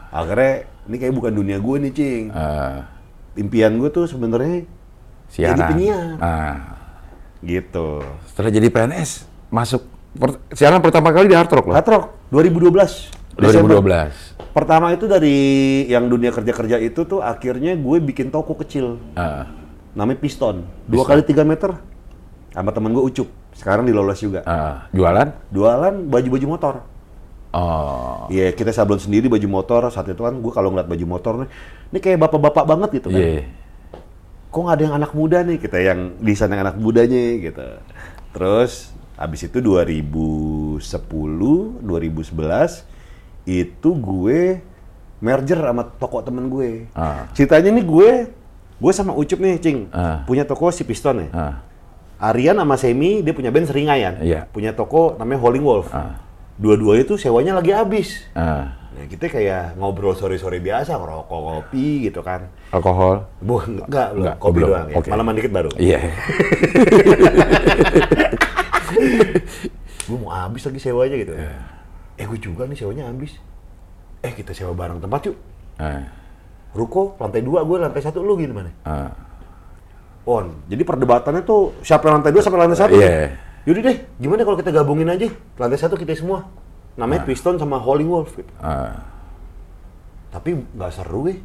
[0.09, 0.53] Akhirnya
[0.85, 2.25] ini kayak bukan dunia gue nih, Cing.
[2.31, 2.87] Ah.
[3.35, 4.63] Impian gue tuh sebenarnya
[5.33, 5.57] Siaran.
[5.57, 6.09] jadi penyiar.
[6.21, 6.57] Ah.
[7.41, 8.05] Gitu.
[8.29, 9.11] Setelah jadi PNS,
[9.49, 11.75] masuk per- siaran pertama kali di Hard Rock loh.
[11.75, 13.09] Hard Rock 2012.
[13.33, 13.81] Desember.
[13.81, 14.53] 2012.
[14.53, 15.37] Pertama itu dari
[15.89, 19.01] yang dunia kerja-kerja itu tuh akhirnya gue bikin toko kecil.
[19.17, 19.49] Ah.
[19.97, 20.69] Namanya Piston.
[20.85, 21.73] Dua kali tiga meter.
[22.53, 23.33] Sama temen gue Ucup.
[23.57, 24.45] Sekarang di Lolos juga.
[24.45, 24.85] Ah.
[24.93, 25.33] Jualan?
[25.49, 26.75] Jualan baju-baju motor.
[27.53, 28.29] Oh.
[28.29, 29.89] Iya, kita sablon sendiri baju motor.
[29.89, 31.49] Saat itu kan gue kalau ngeliat baju motor nih,
[31.93, 33.21] ini kayak bapak-bapak banget gitu kan.
[33.21, 33.62] Iya.
[34.53, 35.57] Kok ada yang anak muda nih?
[35.57, 37.65] Kita yang desain yang anak mudanya gitu.
[38.37, 40.77] Terus habis itu 2010,
[41.81, 42.85] 2011
[43.49, 44.61] itu gue
[45.25, 46.85] merger sama toko temen gue.
[46.93, 47.33] Ah.
[47.33, 48.11] Ceritanya nih gue,
[48.77, 50.27] gue sama Ucup nih, Cing, Ah.
[50.29, 51.29] punya toko si Piston ya.
[51.33, 51.55] Ah.
[52.23, 54.21] Arian sama Semi dia punya band Seringayan.
[54.21, 54.47] Iya.
[54.53, 55.89] Punya toko namanya Howling Wolf.
[55.91, 56.21] Ah.
[56.63, 58.23] Dua-duanya tuh sewanya lagi habis.
[58.39, 58.79] Ah.
[58.93, 62.47] Nah, kita kayak ngobrol sore-sore biasa, ngerokok, kopi gitu kan.
[62.71, 63.27] Alkohol?
[63.43, 64.23] Bu, enggak, belum.
[64.23, 64.69] Enggak, kopi belum.
[64.71, 64.97] doang ya.
[65.03, 65.09] Oke.
[65.11, 65.71] Malaman dikit baru.
[65.75, 66.01] Iya.
[70.07, 71.33] Gue mau habis lagi sewanya gitu.
[71.35, 71.55] Iya.
[72.21, 73.35] Eh, gue juga nih sewanya habis.
[74.23, 75.37] Eh, kita sewa bareng tempat yuk.
[75.81, 76.05] Ah,
[76.77, 78.71] Ruko, lantai dua, gue lantai satu, lu gimana?
[78.87, 79.11] ah.
[80.23, 80.47] On.
[80.71, 82.95] Jadi perdebatannya tuh siapa yang lantai dua, siapa yang lantai satu.
[82.95, 83.35] Iya.
[83.63, 85.31] Yaudah deh, gimana kalau kita gabungin aja?
[85.55, 86.51] Lantai satu kita semua.
[86.99, 88.35] Namanya Piston sama Holy Wolf.
[88.35, 88.51] Gitu.
[88.59, 89.07] Ah.
[90.35, 91.39] Tapi nggak seru eh.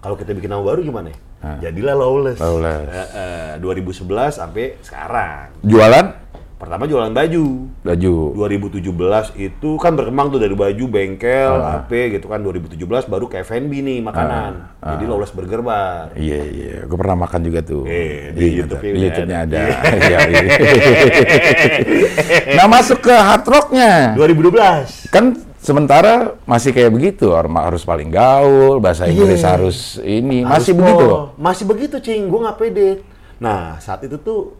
[0.00, 1.12] Kalau kita bikin nama baru gimana?
[1.38, 2.38] Jadilah Lawless.
[2.42, 2.88] Lawless.
[2.90, 5.54] Eh, eh, 2011 sampai sekarang.
[5.62, 6.27] Jualan?
[6.58, 7.70] Pertama jualan baju.
[7.86, 8.14] Baju.
[8.34, 8.82] 2017
[9.38, 12.42] itu kan berkembang tuh dari baju, bengkel, HP gitu kan.
[12.42, 14.82] 2017 baru ke F&B nih makanan.
[14.82, 16.18] Jadi Lawless Burger Bar.
[16.18, 16.76] Iya, iya.
[16.82, 17.86] Gue pernah makan juga tuh.
[17.86, 19.58] Eh, di Iya, YouTube-nya Di YouTube-nya ada.
[19.62, 19.96] ada.
[20.08, 20.42] Iya, iya.
[22.58, 24.18] nah, masuk ke hard rock-nya.
[24.18, 25.14] 2012.
[25.14, 25.24] Kan
[25.62, 27.30] sementara masih kayak begitu.
[27.30, 29.54] Orang harus paling gaul, bahasa Inggris Iya.
[29.54, 30.42] harus ini.
[30.42, 31.22] Harus Masih begitu loh.
[31.38, 32.26] Masih begitu, Cing.
[32.26, 32.90] Gue nggak pede.
[33.38, 34.58] Nah, saat itu tuh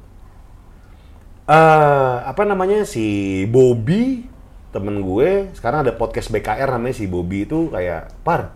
[1.48, 3.04] eh apa namanya si
[3.44, 4.28] Bobby
[4.68, 8.52] temen gue sekarang ada podcast BKR namanya si Bobby itu kayak par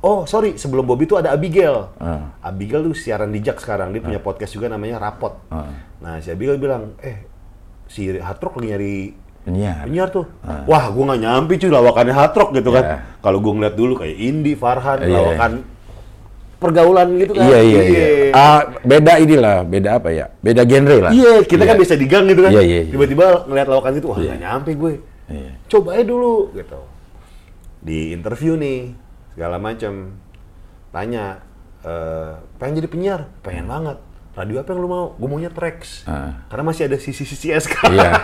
[0.00, 2.32] oh sorry sebelum Bobby itu ada Abigail Ah.
[2.40, 5.68] Abigail tuh siaran di Jak sekarang dia punya podcast juga namanya Rapot Ah.
[6.00, 7.28] nah si Abigail bilang eh
[7.84, 8.96] si Hard Rock lagi nyari
[9.44, 9.84] Penyiar.
[9.84, 10.24] penyiar tuh.
[10.64, 12.76] Wah, gue nggak nyampe cuy lawakannya hard rock gitu Iya.
[12.80, 12.84] kan.
[13.20, 15.12] Kalau gue ngeliat dulu kayak Indi, Farhan, Iya.
[15.20, 15.52] lawakan
[16.64, 17.44] pergaulan gitu kan.
[17.44, 18.04] Iya, iya, iya.
[18.32, 20.26] Ah, beda inilah, beda apa ya?
[20.40, 21.12] Beda genre lah.
[21.12, 21.80] Iya, kita kan Iya.
[21.84, 22.50] biasa di gang gitu kan.
[22.50, 22.92] Iya, iya, iya.
[22.96, 24.92] Tiba-tiba ngeliat lawakan gitu, wah nggak nyampe gue.
[25.28, 25.52] Iya.
[25.68, 26.80] Coba aja dulu gitu.
[27.84, 28.96] Di interview nih,
[29.36, 30.16] segala macam.
[30.88, 31.44] Tanya,
[31.84, 33.20] eh, pengen jadi penyiar?
[33.44, 34.00] Pengen banget.
[34.34, 35.06] Radio apa yang lu mau?
[35.14, 36.02] Gue maunya Trax.
[36.10, 36.42] Ah.
[36.50, 37.86] Karena masih ada sisi-sisi SK.
[37.86, 38.18] Iya.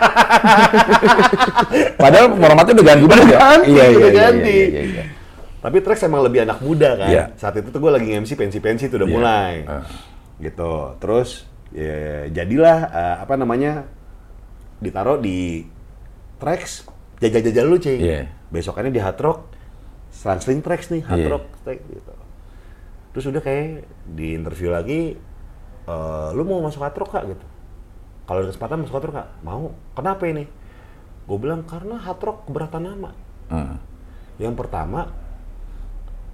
[2.03, 3.39] Padahal formatnya udah ganti banget ya?
[3.39, 5.03] Iya, iya, iya, iya, iya, iya.
[5.61, 7.09] Tapi Trax emang lebih anak muda kan.
[7.09, 7.23] Iya.
[7.37, 9.15] Saat itu tuh gue lagi MC pensi-pensi tuh udah Iya.
[9.15, 9.53] mulai.
[9.69, 9.85] Ah.
[10.41, 10.71] Gitu.
[10.97, 11.29] Terus
[11.69, 13.85] ya, jadilah eh, apa namanya
[14.81, 15.61] ditaruh di
[16.41, 16.89] Trax
[17.21, 18.01] jajal-jajal lu cing.
[18.01, 18.25] Iya.
[18.49, 19.39] Besokannya di Hard Rock
[20.09, 21.29] selang-seling Trax nih Hard Iya.
[21.29, 22.13] Rock Trax gitu.
[23.13, 25.13] Terus udah kayak di interview lagi
[25.81, 27.45] eh, lu mau masuk Hard Rock kak gitu.
[28.25, 29.29] Kalau ada kesempatan masuk Hard Rock kak?
[29.45, 29.69] Mau.
[29.93, 30.49] Kenapa ini?
[31.21, 33.13] Gue bilang karena Hard Rock keberatan nama.
[33.45, 33.77] Ah.
[34.41, 35.05] Yang pertama,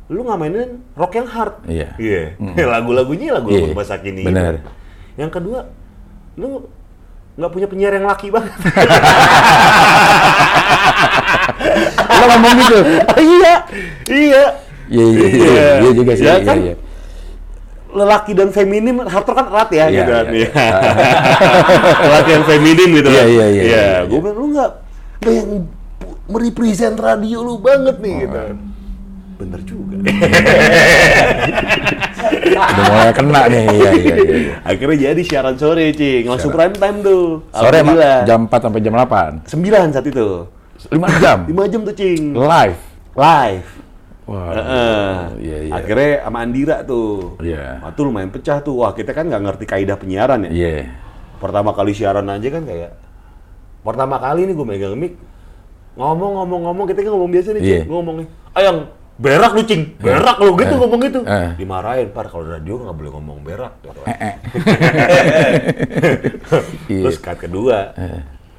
[0.08, 1.54] lu nggak mainin rock yang hard.
[1.68, 1.90] Iya.
[2.00, 2.24] Iya.
[2.74, 4.24] Lagu-lagunya lagu-lagu Iya, masa kini.
[4.24, 4.60] gitu.
[5.20, 5.60] Yang kedua,
[6.36, 6.64] lu
[7.36, 8.54] nggak punya penyiar yang laki banget.
[12.10, 12.78] Lo ngomong gitu?
[13.38, 13.54] iya,
[14.08, 14.46] iya.
[14.88, 16.24] Iya, iya, iya, iya juga sih.
[16.24, 16.58] Ya Iya, kan?
[16.58, 16.76] iya.
[17.88, 20.26] Lelaki dan feminim, hard rock kan erat ya, Iya, gitu kan.
[20.28, 20.48] iya.
[20.48, 20.68] Iya.
[22.00, 23.28] Lelaki yang feminim gitu Iya, kan.
[23.28, 24.24] iya, iya, iya, Gue iya.
[24.24, 24.72] bilang, lu nggak
[25.18, 25.50] nggak yang
[26.28, 28.22] merepresent radio lu banget nih, Oh.
[28.24, 28.40] gitu.
[29.38, 29.96] Bener juga.
[32.48, 33.66] Udah mulai kena nih.
[33.70, 34.16] Iya, iya, iya.
[34.18, 34.54] iya.
[34.66, 36.26] Akhirnya jadi siaran sore, Cing.
[36.26, 37.46] Langsung prime time tuh.
[37.54, 37.80] Sore
[38.26, 39.46] jam 4 sampai jam 8.
[39.46, 40.28] 9 saat itu.
[40.90, 41.38] 5 jam.
[41.54, 42.34] 5 jam tuh, Cing.
[42.34, 42.80] Live.
[43.14, 43.70] Live.
[44.28, 44.52] Wah.
[44.58, 45.14] Heeh.
[45.40, 45.74] Iya, iya.
[45.78, 47.40] Akhirnya sama Andira tuh.
[47.40, 47.80] Iya.
[47.80, 48.76] Wah, tuh lumayan pecah tuh.
[48.84, 50.52] Wah, kita kan nggak ngerti kaidah penyiaran ya.
[50.52, 50.92] Iya.
[51.38, 52.92] Pertama kali siaran aja kan kayak
[53.86, 55.16] pertama kali nih gue megang mic
[55.96, 57.72] ngomong-ngomong-ngomong kita kan ngomong biasa nih, Cing.
[57.72, 57.82] Iya.
[57.88, 58.28] Gua ngomong nih.
[58.58, 58.78] Ayang
[59.18, 59.98] berak lu, Cing.
[59.98, 60.80] Berak lu gitu Eh.
[60.80, 61.20] ngomong gitu.
[61.26, 61.50] Eh.
[61.58, 63.74] Dimarahin, Par kalau radio nggak boleh ngomong berak.
[63.82, 64.00] Gitu.
[64.06, 64.34] Eh.
[66.88, 67.04] Iya.
[67.04, 67.92] Terus cut kedua.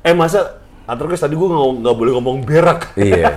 [0.03, 2.97] Eh masa Atrokes tadi gue nggak boleh ngomong berak.
[2.97, 3.29] Iya.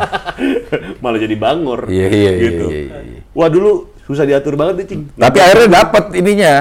[1.03, 1.87] Malah jadi bangor.
[1.91, 2.65] Iya, iya, iya, gitu.
[2.71, 3.19] iya, iya.
[3.35, 5.01] Wah dulu susah diatur banget nih, Cing.
[5.15, 6.53] Tapi akhirnya dapat ininya.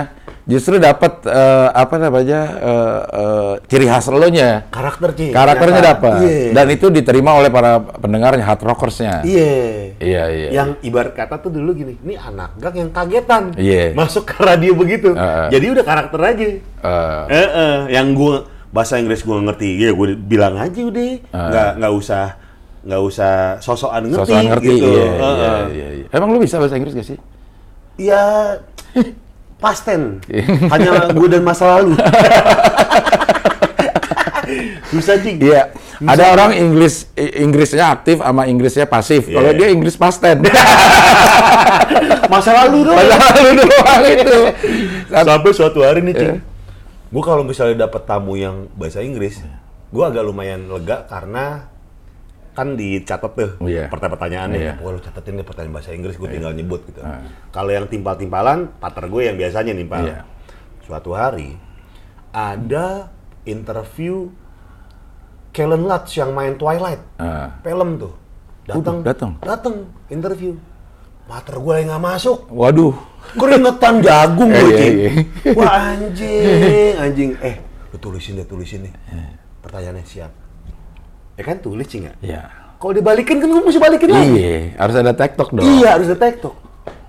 [0.50, 2.40] Justru dapat eh, apa namanya?
[2.58, 4.66] eh, eh, ciri khas elonya.
[4.66, 5.30] Karakter, Cing.
[5.30, 6.20] Karakternya dapat.
[6.20, 6.50] Iya.
[6.52, 9.22] Dan itu diterima oleh para pendengarnya, hard rockersnya.
[9.22, 9.94] Iya.
[9.96, 10.48] Iya, iya.
[10.52, 13.54] Yang ibarat kata tuh dulu gini, ini anak gang yang kagetan.
[13.54, 13.94] Iya.
[13.94, 15.14] Masuk ke radio begitu.
[15.14, 15.46] Heeh.
[15.48, 16.46] Jadi udah karakter aja.
[16.50, 21.70] Eh, Eh, eh, yang gua bahasa Inggris gua ngerti, ya gue bilang aja udah, nggak
[21.78, 22.24] nggak usah
[22.80, 24.66] nggak usah sosokan ngerti, sosokan ngerti.
[24.72, 24.88] gitu.
[24.88, 26.06] Iya, Eh, iya, iya, iya.
[26.10, 27.18] Emang lu bisa bahasa Inggris gak sih?
[29.60, 30.24] Pasten,
[30.72, 31.92] hanya gue dan masa lalu.
[34.90, 35.38] Susah cing.
[35.38, 35.70] Iya.
[36.00, 39.28] Ada orang Inggris I- Inggrisnya aktif sama Inggrisnya pasif.
[39.28, 39.36] Iya.
[39.38, 40.42] Kalau dia Inggris past tense.
[42.32, 42.96] Masa lalu dong.
[42.98, 44.38] Masa lalu doang itu.
[45.06, 46.42] Sampai suatu hari nih cing, Iya.
[47.10, 49.38] gue kalau misalnya dapet tamu yang bahasa Inggris,
[49.90, 51.69] gue agak lumayan lega karena
[52.50, 53.86] kan dicatat tuh Iya.
[53.88, 54.58] pertanyaan-pertanyaannya.
[54.58, 54.72] Iya.
[54.78, 57.00] Wah lu catetin deh pertanyaan bahasa Inggris, gue tinggal nyebut gitu.
[57.48, 60.04] Kalau yang timpal-timpalan, partner gue yang biasanya nimpal.
[60.04, 60.26] Iya.
[60.82, 61.54] Suatu hari
[62.28, 63.10] ada
[63.44, 64.30] interview
[65.50, 67.58] Kellen Lutz yang main Twilight, Ah.
[67.60, 68.14] film tuh.
[68.62, 69.30] Datang, datang.
[69.40, 69.74] datang,
[70.06, 70.54] interview.
[71.26, 72.46] Mater gue yang nggak masuk.
[72.48, 72.94] Waduh.
[73.34, 74.96] Keringetan jagung gue, Iya, Cing.
[74.96, 75.10] iya.
[75.54, 77.30] Wah, anjing, anjing.
[77.40, 77.54] Eh,
[77.88, 78.94] lu tulisin deh, tulisin deh.
[79.60, 80.30] Pertanyaannya siap.
[81.38, 82.14] Ya kan tulis, Cing, ya?
[82.20, 82.42] Iya.
[82.80, 84.30] Kalau dibalikin kan gue mesti balikin lagi.
[84.40, 85.64] Iya, harus ada tektok dong.
[85.68, 86.54] Iya, harus ada tektok.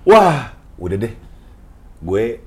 [0.04, 1.12] Wah, udah deh.
[2.04, 2.44] Gue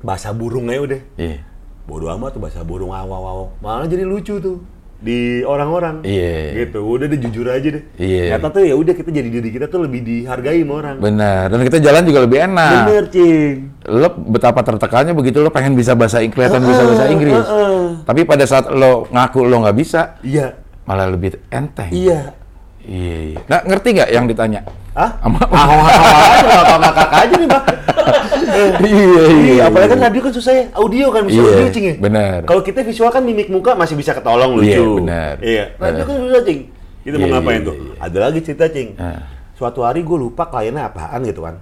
[0.00, 1.00] bahasa burung aja udah.
[1.20, 1.38] Iya.
[1.84, 3.48] Bodoh amat tuh bahasa burung awaw awaw.
[3.60, 4.64] Malah jadi lucu tuh
[5.02, 6.06] di orang-orang.
[6.06, 6.62] Iya.
[6.62, 6.78] Gitu.
[6.80, 7.84] Udah deh jujur aja deh.
[7.98, 8.38] Iya.
[8.38, 10.96] Kata tuh ya udah kita jadi diri kita tuh lebih dihargai sama orang.
[11.02, 11.50] Benar.
[11.50, 12.72] Dan kita jalan juga lebih enak.
[12.86, 13.56] Bener, Cing.
[13.92, 17.34] Lo betapa tertekannya begitu lo pengen bisa bahasa Inggris, kelihatan bisa bahasa Inggris.
[17.34, 17.82] heeh.
[18.06, 20.61] Tapi pada saat lo ngaku lo nggak bisa, Iya.
[20.82, 21.90] Malah lebih enteng.
[21.90, 22.34] Iya.
[22.82, 23.16] Iya.
[23.30, 23.40] iya.
[23.46, 24.60] Nah, ngerti nggak yang ditanya?
[24.92, 25.10] Hah?
[25.20, 27.64] Ama- Awal-awal aja, ngakak ngakak aja nih, Bang.
[28.84, 31.94] iya, Iya, apalagi kan radio kan susah ya, audio kan bisa Iya, audio cing ya.
[31.96, 32.38] benar.
[32.44, 34.68] Kalau kita visual kan mimik muka masih bisa ketolong lucu.
[34.68, 35.34] Iya, benar.
[35.40, 36.60] Iya, radio kan susah cing.
[37.02, 37.74] Kita mau Iya, ngapain iya, tuh?
[37.74, 37.92] iya.
[37.98, 38.88] Ada lagi cerita cing.
[38.96, 39.20] Ah.
[39.54, 41.56] Suatu hari gue lupa kliennya apaan gitu kan.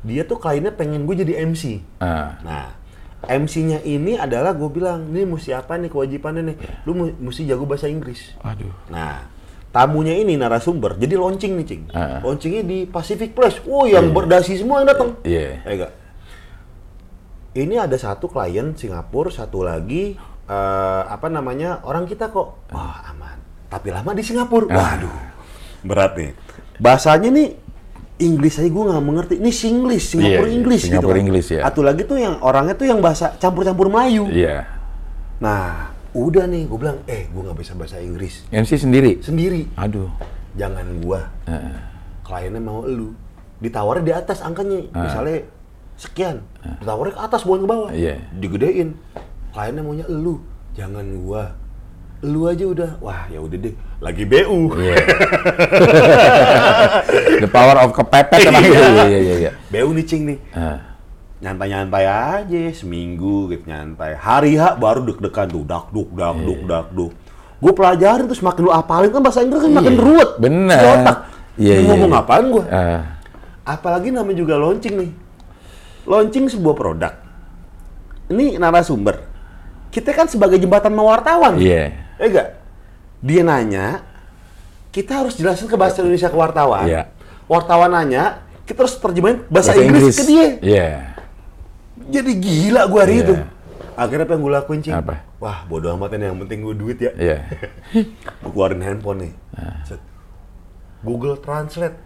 [0.00, 1.78] Dia tuh kliennya pengen gue jadi MC.
[2.00, 2.40] Ah.
[2.40, 2.66] Nah,
[3.20, 6.56] MC-nya ini adalah gue bilang, nih mesti apa nih kewajibannya nih?
[6.88, 8.32] Lu mesti jago bahasa Inggris.
[8.40, 8.72] Aduh.
[8.88, 9.28] Nah,
[9.68, 11.82] tamunya ini narasumber, jadi launching nih, Cing.
[11.92, 12.24] Ah.
[12.24, 13.60] Launchingnya di Pacific Place.
[13.68, 15.20] Oh, yang berdasi semua yang datang.
[15.22, 15.60] Iya.
[15.68, 15.92] Eh, enggak.
[17.50, 20.14] Ini ada satu klien Singapura, satu lagi
[20.48, 22.72] eh, apa namanya orang kita kok.
[22.72, 23.36] Wah, aman.
[23.68, 24.66] Tapi lama di Singapura.
[24.72, 24.96] Ah.
[24.96, 25.18] Waduh,
[25.84, 26.32] berat nih.
[26.80, 27.48] Bahasanya nih
[28.20, 29.34] Inggris aja gue nggak mengerti.
[29.40, 30.56] Ini Singlish, Singapura Iya, iya.
[30.60, 30.92] English gitu.
[30.92, 31.24] Singapura kan.
[31.24, 31.60] English, ya.
[31.64, 34.28] Satu lagi tuh yang orangnya tuh yang bahasa campur-campur Melayu.
[34.28, 34.68] Iya.
[35.40, 39.24] Nah, udah nih gue bilang, eh gue nggak bisa bahasa Inggris MC sendiri.
[39.24, 39.64] sendiri.
[39.80, 40.12] Aduh.
[40.58, 41.30] Jangan gua.
[41.46, 41.78] Heeh.
[42.26, 43.14] Kliennya mau elu.
[43.62, 44.82] Ditawarin di atas angkanya.
[44.90, 45.46] Misalnya
[45.94, 46.42] sekian.
[46.82, 47.90] Ditawarin ke atas bukan ke bawah.
[47.94, 48.18] Iya.
[48.34, 48.98] Digedein.
[49.54, 50.42] Kliennya maunya elu.
[50.74, 51.54] Jangan gua.
[52.20, 52.90] Elu aja udah.
[53.00, 53.74] Wah, ya udah deh.
[53.96, 54.60] Lagi BU.
[54.76, 54.92] Iya.
[57.40, 58.60] The power of kepepet emang.
[58.60, 58.76] Iya.
[58.76, 59.50] Iya, iya, iya, iya.
[59.68, 60.38] BU nih cing nih.
[60.52, 60.78] Ah.
[61.40, 64.12] Nyantai-nyantai aja seminggu gitu nyantai.
[64.14, 66.44] Hari H baru deg-degan tuh dak duk dak Iya.
[66.44, 67.12] duk dak duk.
[67.56, 70.30] Gue pelajarin terus makin lu apalin kan bahasa Inggris kan makin Iya, ruwet.
[70.36, 70.76] bener.
[70.76, 71.18] Di otak.
[71.56, 72.20] Iya, Lu iya, ngomong iya.
[72.20, 72.64] apaan gua?
[72.68, 73.00] Ah.
[73.66, 75.10] Apalagi namanya juga launching nih.
[76.04, 77.12] Launching sebuah produk.
[78.28, 79.28] Ini narasumber.
[79.88, 81.56] Kita kan sebagai jembatan sama wartawan.
[81.56, 82.09] Iya.
[82.20, 82.48] Ya enggak?
[83.24, 83.86] Dia nanya,
[84.92, 86.84] kita harus jelasin ke bahasa Indonesia ke wartawan.
[86.84, 87.08] Iya.
[87.48, 90.46] Wartawan nanya, kita harus terjemahin bahasa, Inggris, ke dia.
[90.60, 90.90] Iya.
[92.10, 93.24] Jadi gila gua hari Iya.
[93.24, 93.34] itu.
[93.96, 94.96] Akhirnya apa yang gue lakuin, Cing?
[94.96, 95.14] Apa?
[95.36, 97.12] Wah, bodo amat ini yang penting gue duit ya.
[97.16, 97.38] Iya.
[98.40, 99.32] Gue keluarin handphone nih.
[99.52, 99.80] Ah.
[99.84, 100.00] Set.
[101.04, 101.96] Google Translate.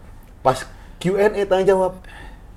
[0.42, 0.58] Pas
[0.98, 2.02] Q&A tanya jawab.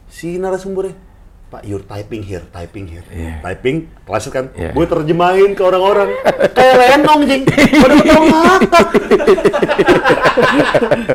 [0.10, 0.98] Si narasumbernya,
[1.48, 3.08] Pak, you're typing here, typing here.
[3.08, 3.40] Iya.
[3.40, 4.46] Typing, translate kan.
[4.52, 4.76] Iya.
[4.76, 6.12] Gue terjemahin ke orang-orang.
[6.52, 7.44] Kayak lenong, Jing.
[7.48, 8.88] Pada betul ngakak.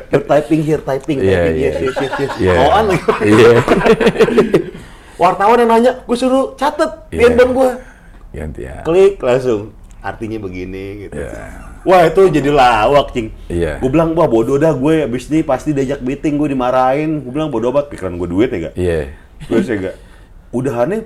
[0.09, 1.53] you're typing here, typing, Iya, typing.
[1.53, 1.69] iya.
[1.69, 2.33] Yes, yes, yes, yes.
[2.41, 2.55] Iya.
[2.57, 3.05] Mauan lagi.
[3.29, 3.51] Iya.
[5.21, 7.29] Wartawan yang nanya, gue suruh catet di Iya.
[7.29, 7.71] handphone gue.
[8.33, 8.83] Gantian.
[8.83, 9.77] Klik langsung.
[10.01, 11.15] Artinya begini gitu.
[11.15, 11.69] Iya.
[11.85, 13.29] Wah itu jadi lawak, Cing.
[13.47, 13.79] Iya.
[13.79, 17.21] Gue bilang, wah bodoh dah gue abis ini pasti diajak meeting, gue dimarahin.
[17.21, 18.75] Gue bilang bodoh banget, pikiran gue duit ya gak?
[18.81, 19.01] Iya.
[19.45, 19.97] Gue sih gak.
[20.53, 21.01] Udahannya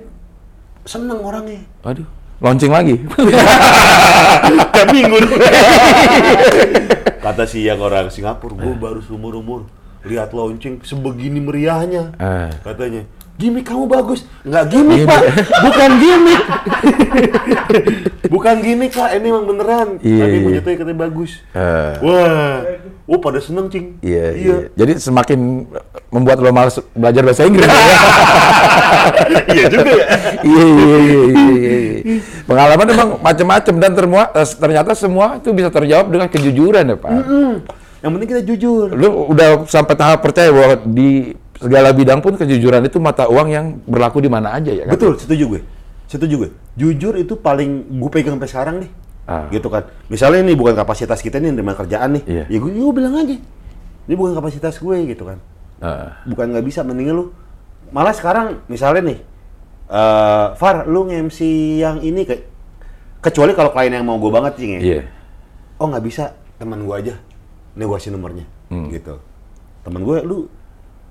[0.83, 1.63] seneng orangnya.
[1.83, 2.07] Waduh.
[2.37, 2.95] Launching lagi.
[4.77, 5.17] Tiap minggu.
[7.25, 9.65] Kata si yang orang Singapura, gue baru seumur-umur
[10.05, 12.13] lihat launching sebegini meriahnya.
[12.21, 12.53] Ah.
[12.61, 13.03] Katanya,
[13.37, 14.25] gimmick kamu bagus.
[14.41, 15.21] Nggak gimmick, Pak.
[15.69, 16.41] Bukan gimmick.
[18.33, 19.09] Bukan gimmick, Pak.
[19.13, 19.87] Ini emang beneran.
[20.01, 20.43] Iya, Tadi iya.
[20.43, 21.31] punya katanya bagus.
[21.53, 22.01] Ah.
[22.01, 22.57] Wah.
[23.07, 24.01] Oh, pada seneng, Cing.
[24.03, 24.55] Iya, iya.
[24.75, 25.69] Jadi semakin
[26.11, 27.69] membuat lo malas belajar bahasa Inggris.
[29.55, 30.07] iya juga ya.
[30.43, 32.15] Iya, iya, iya, iya, iya.
[32.43, 37.11] Pengalaman emang macam-macam dan termua, eh, ternyata semua itu bisa terjawab dengan kejujuran ya, Pak.
[37.15, 37.55] Hmm.
[38.03, 38.85] Yang penting kita jujur.
[38.93, 43.65] Lu udah sampai tahap percaya bahwa di segala bidang pun kejujuran itu mata uang yang
[43.85, 44.93] berlaku di mana aja ya kan?
[44.93, 45.61] Betul, setuju gue.
[46.07, 46.49] Setuju gue.
[46.77, 48.91] Jujur itu paling gue pegang sampai sekarang nih.
[49.27, 49.45] Ah.
[49.51, 49.91] Gitu kan.
[50.07, 52.23] Misalnya ini bukan kapasitas kita nih dengan kerjaan nih.
[52.23, 52.43] Iya.
[52.47, 53.35] Ya gue, gue bilang aja.
[54.07, 55.37] Ini bukan kapasitas gue gitu kan.
[55.77, 57.25] Ah, Bukan nggak bisa, mendingan lu.
[57.91, 59.19] Malah sekarang misalnya nih.
[59.87, 61.39] eh Far, lu nge-MC
[61.79, 62.43] yang ini kayak
[63.23, 64.79] kecuali kalau klien yang mau gue banget sih ya.
[64.79, 65.01] Iya.
[65.77, 67.13] Oh nggak bisa, teman gue aja.
[67.77, 68.45] Kasih nomornya.
[68.73, 68.89] Hmm.
[68.89, 69.15] Gitu.
[69.85, 70.49] Teman gue, lu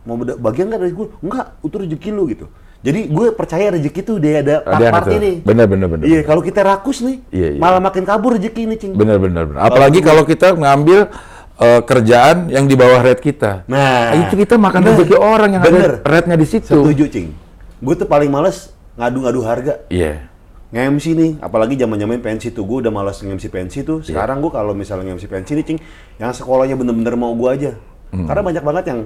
[0.07, 1.07] mau beda- bagian nggak dari gue?
[1.21, 2.47] Enggak, itu rezeki lu gitu.
[2.81, 5.19] Jadi gue percaya rezeki tuh dia ada part-part itu.
[5.19, 5.33] ini.
[5.42, 6.05] Bener, bener, bener.
[6.07, 7.61] Iya, kalau kita rakus nih, Iya, iya.
[7.61, 8.92] malah makin kabur rezeki ini, Cing.
[8.95, 9.61] Benar, benar, benar.
[9.66, 11.11] Apalagi kalau kita ngambil
[11.57, 13.64] eh, kerjaan yang di bawah rate kita.
[13.64, 15.99] Nah, itu kita makan nah, rezeki orang yang bener.
[15.99, 16.69] ada rate-nya di situ.
[16.69, 17.33] Setuju, Cing.
[17.81, 19.75] Gue tuh paling males ngadu-ngadu harga.
[19.88, 20.31] Iya.
[20.66, 24.03] nge-MC nih, apalagi zaman zaman pensi tuh, gue udah malas nge-MC pensi tuh.
[24.03, 24.12] Iya.
[24.12, 25.79] Sekarang gue kalau misalnya nge-MC pensi nih, cing,
[26.19, 27.71] yang sekolahnya bener-bener mau gue aja.
[28.11, 28.27] Hmm.
[28.27, 29.01] Karena banyak banget yang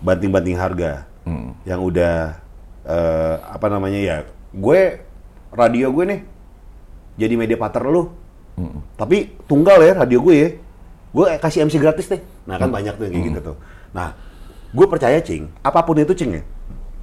[0.00, 1.52] banting-banting harga, Hmm.
[1.64, 2.40] yang udah
[2.88, 4.16] eh, apa namanya ya,
[4.48, 4.80] gue
[5.52, 6.20] radio gue nih
[7.20, 8.08] jadi media partner lu,
[8.56, 8.80] Hmm.
[8.96, 10.48] tapi tunggal ya radio gue ya,
[11.12, 12.22] gue kasih MC gratis deh.
[12.48, 12.64] Nah Hmm.
[12.64, 13.56] kan banyak tuh yang kayak gitu tuh.
[13.92, 14.16] Nah,
[14.72, 16.42] gue percaya cing, apa pun itu cing ya,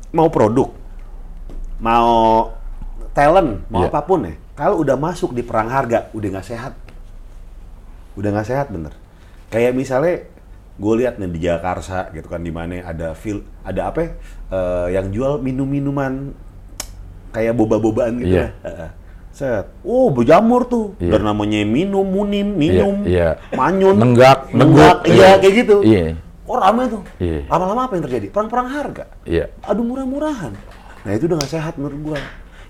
[0.09, 0.73] mau produk,
[1.77, 2.49] mau
[3.13, 3.89] talent, mau Iya.
[3.93, 6.73] apa pun ya, kalau udah masuk di perang harga, udah nggak sehat,
[8.15, 8.93] udah nggak sehat bener.
[9.51, 10.25] Kayak misalnya
[10.75, 14.09] gue lihat nih di Jakarta gitu kan di mana ada feel ada apa ya,
[14.51, 16.35] eh, yang jual minum-minuman
[17.31, 18.51] kayak boba-bobaan gitu lah.
[18.63, 18.89] Heeh.
[19.35, 19.67] Set.
[19.83, 20.95] Oh, berjamur tuh.
[20.95, 21.19] Iya.
[21.19, 23.35] Dan namanya minum, munim, minum, iya.
[23.51, 25.41] manyun, Nenggak, nenggak, iya iya.
[25.43, 25.77] kayak gitu.
[25.83, 26.15] Iya.
[26.47, 27.03] Oh rame tuh.
[27.19, 27.43] Iya.
[27.51, 28.27] Lama-lama apa yang terjadi?
[28.31, 29.05] Perang-perang harga.
[29.27, 29.51] Iya.
[29.67, 30.55] Aduh murah-murahan.
[31.03, 32.19] Nah itu udah gak sehat menurut gua.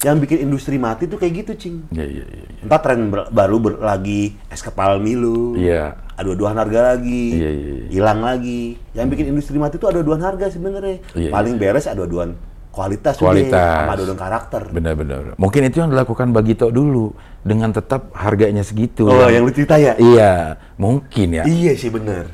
[0.06, 1.90] Yang bikin industri mati tuh kayak gitu, Cing.
[1.90, 2.46] Iya, iya, iya.
[2.46, 2.62] iya.
[2.62, 5.58] Entah tren ber- baru ber- lagi es kepal milu.
[5.58, 5.98] Iya.
[6.14, 7.26] Adu-aduan harga lagi.
[7.34, 7.86] Iya, iya, iya.
[7.90, 8.78] Hilang lagi.
[8.94, 11.02] Yang bikin industri mati tuh adu-aduan harga sebenarnya.
[11.12, 12.38] Iya, Paling beres adu-aduan
[12.70, 13.56] kualitas, udah, Kualitas.
[13.82, 14.62] sama adu-aduan karakter.
[14.70, 15.22] Benar-benar.
[15.40, 19.08] Mungkin itu yang dilakukan Bagito dulu dengan tetap harganya segitu.
[19.08, 19.96] Oh, yang lu cerita ya?
[19.96, 21.44] Iya, mungkin ya.
[21.48, 22.28] Iya sih bener.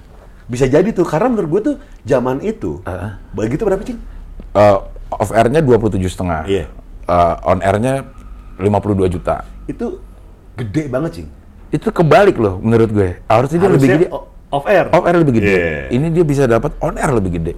[0.50, 3.12] Bisa jadi tuh, karena menurut gua tuh zaman itu, Heeh.
[3.32, 4.02] begitu berapa, Cing?
[4.52, 4.78] Eh,
[5.14, 6.44] off air-nya 27 setengah.
[6.44, 6.66] Iya.
[7.08, 8.06] Eh, on air-nya
[8.62, 9.44] 52 juta.
[9.66, 10.00] Itu
[10.56, 11.28] gede banget, Cing.
[11.72, 13.10] Itu kebalik loh menurut gue.
[13.26, 14.08] Harusnya dia lebih gede.
[14.52, 14.86] off air.
[14.92, 15.54] Off air lebih gede.
[15.56, 15.80] Iya.
[15.96, 17.54] Ini dia bisa dapat on air lebih gede.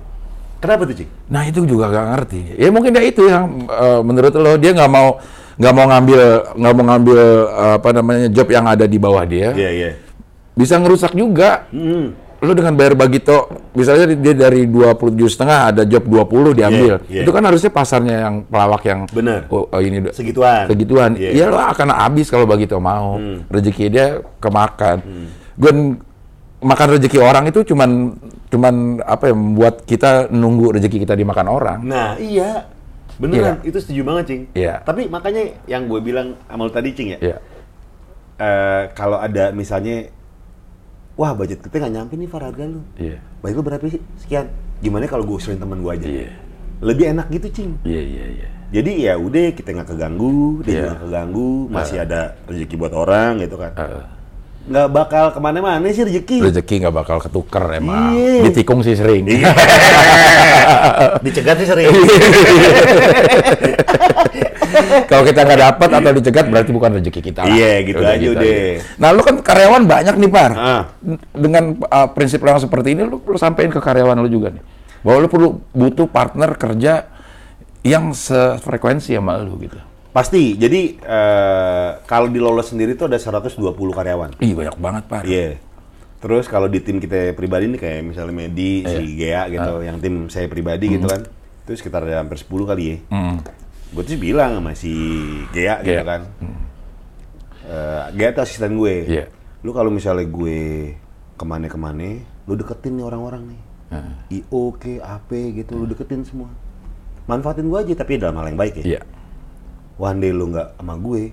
[0.64, 1.10] Kenapa tuh, Cing?
[1.28, 2.56] Nah itu juga gak ngerti.
[2.56, 5.20] Ya mungkin dia itu yang eh, menurut lo dia nggak mau
[5.54, 6.22] nggak mau ngambil
[6.58, 9.52] nggak mau ngambil eh, apa namanya job yang ada di bawah dia.
[9.52, 9.90] Iya, iya.
[10.56, 11.68] Bisa ngerusak juga.
[11.74, 12.16] Hmm.
[12.44, 17.00] Lo dengan bayar bagito, misalnya dia dari 27 setengah ada job 20 diambil.
[17.08, 17.22] Iya, iya.
[17.24, 19.48] Itu kan harusnya pasarnya yang pelawak yang Bener.
[19.48, 20.68] oh, oh, ini Segituan.
[20.68, 21.16] segituan.
[21.16, 21.32] Iya.
[21.32, 23.16] Iya lo akan habis kalau bagito mau.
[23.48, 25.00] Rezeki dia kemakan.
[25.56, 25.72] Gue
[26.60, 28.16] makan rezeki orang itu cuman
[28.48, 31.80] cuman apa ya membuat kita nunggu rezeki kita dimakan orang.
[31.80, 32.68] Nah, iya.
[33.14, 34.42] Beneran, itu setuju banget, Cing.
[34.52, 34.82] Iya.
[34.82, 37.38] Tapi makanya yang gue bilang sama lu tadi, Cing ya, Iya.
[38.36, 40.10] eh, kalau ada misalnya,
[41.14, 42.82] wah budget kita nggak nyampe nih Far harga lu.
[42.98, 43.18] Iya.
[43.40, 44.02] Budget lu berapa sih?
[44.18, 44.46] Sekian.
[44.80, 46.08] Gimana kalau gue usulin temen gue aja?
[46.08, 46.30] Iya.
[46.84, 47.72] Lebih enak gitu, Cing.
[47.88, 48.48] Iya iya iya.
[48.74, 50.76] Jadi ya udah kita nggak keganggu, dia Iya.
[50.76, 53.72] juga nggak keganggu, masih ada rezeki buat orang gitu kan.
[53.78, 54.06] Heeh.
[54.64, 56.38] Nggak bakal ke mana-mana sih rezeki.
[56.42, 58.16] rezeki nggak bakal ketuker emang.
[58.18, 58.50] Iya.
[58.50, 59.24] Ditikung sih sering.
[61.24, 61.88] Dicegat sih sering.
[65.06, 67.42] Kalau kita nggak dapat atau dicegat berarti bukan rezeki kita.
[67.46, 68.54] Iya, gitu aja udah.
[68.98, 70.52] Nah, lu kan karyawan banyak nih, Par.
[70.54, 70.84] Ah.
[71.32, 74.64] Dengan uh, prinsip yang seperti ini, lu perlu sampein ke karyawan lu juga nih.
[75.02, 76.94] Bahwa lu perlu butuh partner kerja
[77.84, 79.76] yang sefrekuensi sama lu gitu.
[80.14, 80.56] Pasti.
[80.56, 84.38] Jadi eh, kalau di Lolos sendiri tuh ada 120 karyawan.
[84.40, 85.26] Ih, banyak banget, Par.
[85.26, 85.58] Iya.
[86.24, 89.04] Terus kalau di tim kita pribadi nih kayak misalnya Medi, si Iya.
[89.12, 89.84] Gea gitu, Ah.
[89.84, 91.20] yang tim saya pribadi gitu Hmm.
[91.20, 91.22] kan.
[91.68, 92.98] Itu sekitar ada hampir 10 kali ya.
[93.12, 93.36] Hmm.
[93.94, 94.90] Gue tuh bilang sama si
[95.54, 96.04] Gea, gitu Gea.
[96.04, 96.22] kan.
[97.64, 98.96] Eh, Gea tuh asisten gue.
[99.06, 99.26] Iya.
[99.62, 100.92] Lu kalau misalnya gue
[101.34, 103.62] ke mana-kemana, lu deketin nih orang-orang nih.
[103.94, 106.50] Nah, IO ke AP gitu, lu deketin semua.
[107.30, 108.98] Manfaatin gue aja, tapi dalam hal yang baik ya.
[108.98, 109.02] Iya.
[109.96, 111.30] One day lu nggak sama gue,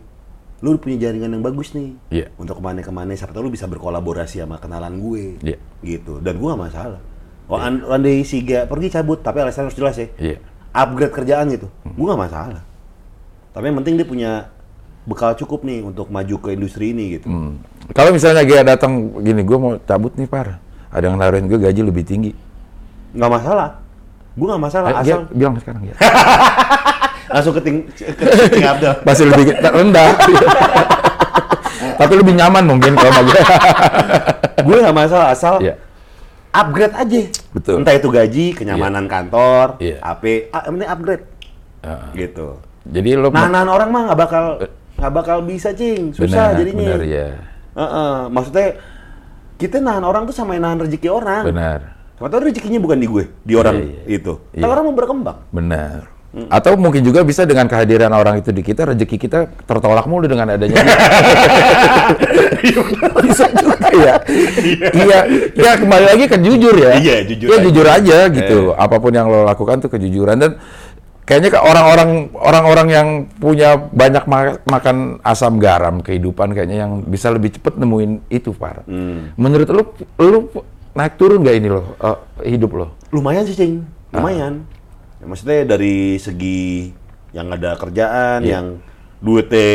[0.60, 1.96] lu punya jaringan yang bagus nih.
[2.12, 2.26] Iya.
[2.36, 5.40] Untuk ke mana-kemana, siapa tahu lu bisa berkolaborasi sama kenalan gue.
[5.40, 5.58] Iya.
[5.80, 6.20] Gitu.
[6.20, 7.00] Dan gue nggak masalah.
[7.50, 10.06] Oh, an- one day si Gea pergi cabut, tapi alasan harus jelas ya.
[10.20, 10.38] Iya.
[10.70, 11.66] Upgrade kerjaan gitu.
[11.82, 12.62] Gue nggak masalah.
[13.50, 14.30] Tapi yang penting dia punya
[15.02, 17.26] bekal cukup nih untuk maju ke industri ini gitu.
[17.26, 17.58] Hmm.
[17.90, 20.62] Kalau misalnya Gia datang gini, gue mau cabut nih, Par.
[20.94, 22.30] Ada yang nawarin gue gaji lebih tinggi.
[23.10, 23.68] Nggak masalah.
[24.38, 25.94] Gue nggak masalah, Eh, Gia, asal bilang sekarang, Gia.
[27.34, 28.94] langsung ke ting, ke, ting Abdul.
[29.06, 30.08] Masih lebih rendah.
[32.00, 33.32] Tapi lebih nyaman mungkin kalau bagi.
[34.60, 35.74] gue nggak masalah, asal Iya.
[36.50, 37.20] Upgrade aja.
[37.50, 37.74] Betul.
[37.82, 39.96] Entah itu gaji, kenyamanan kantor, Iya.
[40.00, 41.24] AP, ah, penting upgrade.
[41.80, 42.10] Heeh.
[42.16, 42.48] Gitu.
[42.80, 44.44] Jadi lo Nah, nahan orang mah nggak bakal
[45.00, 46.86] nggak bakal bisa cing, susah benar, jadinya.
[46.92, 47.26] benar ya.
[47.70, 48.66] Heeh, maksudnya
[49.56, 51.44] kita nahan orang tuh sama yang nahan rezeki orang.
[51.46, 51.80] Benar.
[52.20, 54.32] Tahu rezekinya bukan di gue, di orang Iya, itu.
[54.52, 54.60] iya.
[54.60, 55.38] Kan orang mau berkembang.
[55.48, 56.19] Benar.
[56.30, 60.46] Atau mungkin juga bisa dengan kehadiran orang itu di kita, rezeki kita tertolak mulu dengan
[60.46, 60.94] adanya dia.
[63.20, 64.14] bisa juga ya.
[64.92, 65.18] iya,
[65.50, 66.94] ya kembali lagi ke jujur ya.
[66.96, 67.64] Iya, jujur Ya aja.
[67.66, 68.58] jujur aja gitu.
[68.74, 70.50] Apa pun yang lo lakukan tuh kejujuran dan
[71.26, 77.30] kayaknya ke orang-orang orang-orang yang punya banyak ma- makan asam garam kehidupan kayaknya yang bisa
[77.30, 78.86] lebih cepat nemuin itu, Par.
[78.86, 79.34] Hmm.
[79.34, 79.82] Menurut lu
[80.16, 80.38] lu
[80.90, 82.18] naik turun nggak ini lo eh,
[82.50, 82.86] hidup lo?
[83.10, 84.22] Lumayan sih cing, Ah.
[85.20, 86.90] Ya, maksudnya dari segi
[87.30, 88.50] yang ada kerjaan, Iya.
[88.56, 88.66] yang
[89.20, 89.68] duitnya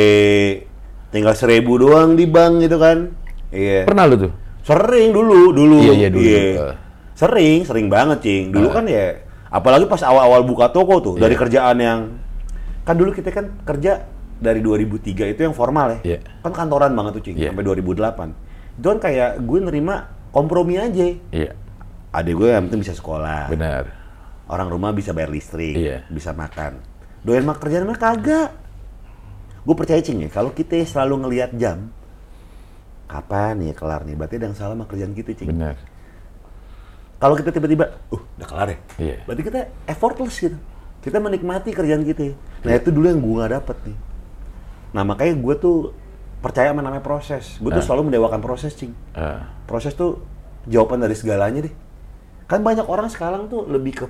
[1.14, 3.14] tinggal seribu doang di bank gitu kan.
[3.54, 3.86] Iya.
[3.86, 4.32] Pernah lu tuh?
[4.66, 5.78] Sering dulu, dulu.
[5.86, 6.26] Iya, iya, dulu.
[6.26, 6.74] Eh.
[7.14, 8.50] Sering, sering banget, Cing.
[8.52, 11.42] Dulu kan ya, apalagi pas awal-awal buka toko tuh, dari Iya.
[11.46, 12.00] kerjaan yang
[12.82, 16.18] kan dulu kita kan kerja dari 2003 itu yang formal ya.
[16.18, 16.20] Iya.
[16.42, 17.54] Kan kantoran banget tuh, Cing, Iya.
[17.54, 18.34] sampai 2008.
[18.76, 19.96] Itu kan kayak gue nerima
[20.34, 21.06] kompromi aja.
[21.32, 21.54] Iya,
[22.12, 23.48] Adik gue yang penting bisa sekolah.
[23.48, 24.05] benar.
[24.46, 26.06] Orang rumah bisa bayar listrik, Iya.
[26.08, 26.78] bisa makan.
[27.22, 28.54] Doyan mah kerjaan mah kagak.
[29.62, 31.90] Gue percaya cing ya, kalau kita selalu ngelihat jam,
[33.06, 34.14] kapan ya kelar nih?
[34.14, 35.50] Berarti ada yang salah sama kerjaan kita cing.
[35.50, 35.76] Benar.
[37.16, 38.78] Kalau kita tiba-tiba, uh, udah kelar ya?
[39.00, 39.18] Iya.
[39.26, 40.58] Berarti kita effortless gitu.
[41.02, 42.34] Kita menikmati kerjaan kita.
[42.62, 43.98] Nah itu dulu yang gue nggak dapet nih.
[44.92, 45.78] Nah makanya gue tuh
[46.42, 47.58] percaya sama namanya proses.
[47.58, 47.86] Gue tuh Ah.
[47.86, 48.94] selalu mendewakan proses cing.
[49.14, 50.22] Ah, Proses tuh
[50.66, 51.74] jawaban dari segalanya deh.
[52.46, 54.06] Kan banyak orang sekarang tuh lebih ke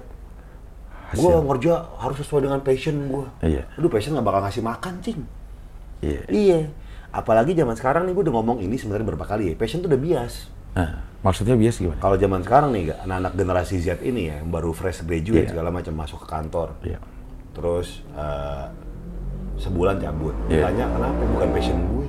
[1.11, 3.27] gue ngerja harus sesuai dengan passion gue.
[3.43, 3.63] Iya.
[3.77, 5.21] Aduh passion nggak bakal ngasih makan cing.
[6.01, 6.21] iya.
[6.25, 6.59] Iya.
[7.11, 9.55] Apalagi zaman sekarang nih gue udah ngomong ini sebenarnya berapa kali ya.
[9.55, 10.49] Passion tuh udah bias.
[10.75, 11.95] Ah, maksudnya bias gimana?
[11.99, 15.51] Kalau zaman sekarang nih anak-anak generasi Z ini ya yang baru fresh graduate Iya.
[15.55, 16.75] segala macam masuk ke kantor.
[16.83, 16.99] Iya.
[17.55, 18.65] Terus eh,
[19.55, 20.35] sebulan cabut.
[20.51, 20.67] Iya.
[20.67, 22.07] Tanya kenapa bukan passion gue.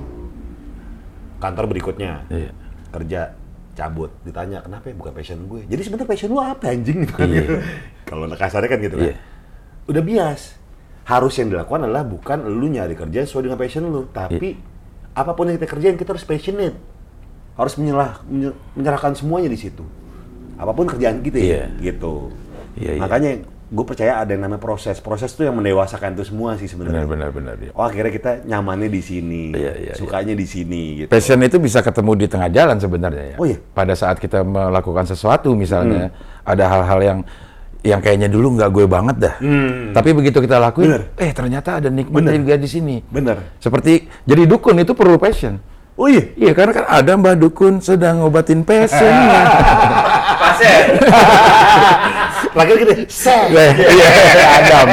[1.39, 2.51] Kantor berikutnya Iya.
[2.91, 3.21] kerja
[3.77, 4.11] cabut.
[4.25, 4.95] Ditanya kenapa ya?
[4.97, 5.69] Bukan passion gue.
[5.69, 6.99] Jadi sebenarnya passion lu apa anjing?
[7.05, 7.29] Gitu kan.
[7.29, 7.45] Iya.
[8.03, 9.07] kalau kasarnya kan gitu kan.
[9.13, 9.17] Iya.
[9.87, 10.43] udah bias.
[11.07, 14.09] Harus yang dilakukan adalah bukan lu nyari kerja sesuai dengan passion lu.
[14.09, 15.15] Tapi Iya.
[15.15, 16.75] apa pun yang kita kerjain kita harus passionate.
[17.55, 19.85] Harus menyelah, menye- menyerahkan semuanya di situ.
[20.57, 21.63] Apa pun kerjaan kita Iya.
[21.79, 22.33] gitu.
[22.75, 23.01] Iya, iya.
[23.01, 23.31] makanya
[23.67, 27.29] gue percaya ada yang namanya proses proses tuh yang mendewasakan itu semua sih sebenarnya Benar,
[27.29, 27.55] benar, benar.
[27.59, 27.71] iya.
[27.73, 31.81] oh akhirnya kita nyamannya di sini Iya, iya, sukanya di sini gitu Passion itu bisa
[31.81, 33.37] ketemu di tengah jalan sebenarnya ya.
[33.37, 33.59] Oh iya?
[33.59, 36.15] Pada saat kita melakukan sesuatu misalnya Hmm.
[36.45, 37.19] ada hal-hal yang
[37.83, 39.35] yang kayaknya dulu nggak gue banget dah.
[39.93, 40.95] Tapi begitu kita lakuin, Hmm.
[40.97, 41.03] Bener.
[41.19, 42.97] eh ternyata ada nikmatnya juga di sini.
[43.05, 45.59] bener Seperti jadi dukun itu perlu passion.
[45.95, 48.63] oh iya Iya karena kan ada mbah dukun sedang ngobatin
[50.57, 50.81] passionnya.
[52.57, 53.53] Lagi gini, set.
[53.53, 54.07] Iya,
[54.61, 54.87] Adam.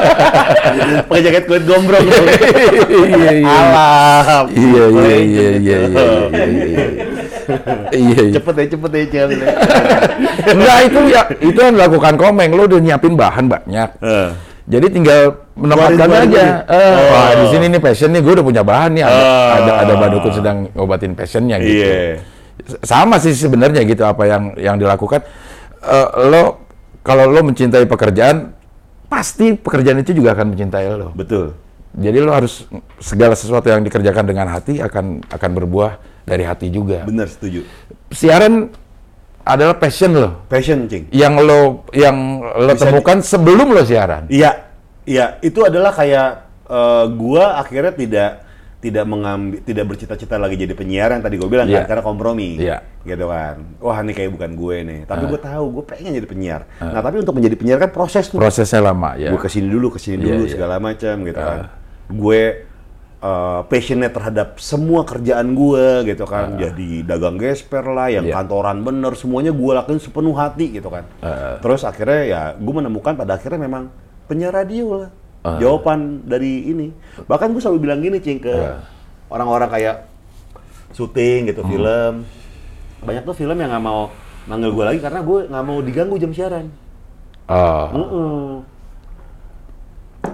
[1.08, 2.04] Pakai jaket kulit gombrong.
[2.08, 3.48] Iya, iya.
[3.48, 4.44] Alam.
[4.48, 6.84] Iya, iya, iya, iya, iya, iya, iya.
[7.90, 8.34] Iya, iya.
[8.38, 9.28] Cepet ya, cepet ya, Cel.
[10.56, 12.50] Enggak itu ya, itu yang dilakukan komeng.
[12.54, 13.90] Lo udah nyiapin bahan banyak.
[14.70, 15.20] Jadi tinggal
[15.58, 16.62] menempatkan aja.
[16.64, 17.10] Eh, Oh.
[17.10, 19.02] Wah di sini nih passion nih, gue udah punya bahan nih.
[19.02, 19.50] Ada Oh.
[19.58, 21.82] ada, ada badukun sedang ngobatin passionnya gitu.
[21.82, 22.22] Iya.
[22.82, 25.22] Sama sih sebenarnya gitu apa yang yang dilakukan.
[25.80, 26.64] Eh, lo
[27.00, 28.52] kalau lo mencintai pekerjaan,
[29.08, 31.12] pasti pekerjaan itu juga akan mencintai lo.
[31.16, 31.56] Betul.
[31.90, 32.70] Jadi lo harus
[33.02, 37.02] segala sesuatu yang dikerjakan dengan hati akan akan berbuah dari hati juga.
[37.02, 37.66] Bener, setuju.
[38.14, 38.70] Siaran
[39.42, 41.10] adalah passion lo Passion, Cing.
[41.10, 44.30] yang lo yang lo Bisa temukan sebelum lo siaran.
[44.30, 44.70] Iya,
[45.08, 45.40] iya.
[45.42, 46.28] Itu adalah kayak
[46.70, 48.30] eh, gua akhirnya tidak
[48.80, 51.84] tidak mengambil tidak bercita-cita lagi jadi penyiar yang tadi gue bilang Iya.
[51.84, 52.80] kan karena kompromi Iya.
[53.04, 53.76] gitu kan.
[53.76, 55.00] Wah ini kayak bukan gue nih.
[55.04, 56.60] Tapi gue tahu gue pengen jadi penyiar.
[56.80, 58.40] Nah tapi untuk menjadi penyiar kan proses tuh.
[58.40, 59.28] Prosesnya lama ya.
[59.28, 60.52] gue ke sini dulu ke sini Iya, dulu iya.
[60.56, 61.58] segala macam gitu kan.
[62.08, 62.40] Gue
[63.20, 66.56] uh, passionate terhadap semua kerjaan gue gitu kan.
[66.56, 68.40] Jadi dagang gesper lah yang Iya.
[68.40, 71.04] kantoran bener semuanya gue lakuin sepenuh hati gitu kan.
[71.60, 73.92] Terus akhirnya ya gue menemukan pada akhirnya memang
[74.24, 75.10] penyiar radio lah
[75.56, 76.92] jawaban dari ini
[77.24, 78.52] bahkan gue selalu bilang gini cing ke
[79.26, 79.96] orang-orang kayak
[80.90, 81.70] syuting gitu Hmm.
[81.70, 82.14] film
[83.00, 84.12] banyak tuh film yang nggak mau
[84.44, 86.68] manggil gue lagi karena gue nggak mau diganggu jam siaran
[87.46, 88.62] Oh, Mm-mm.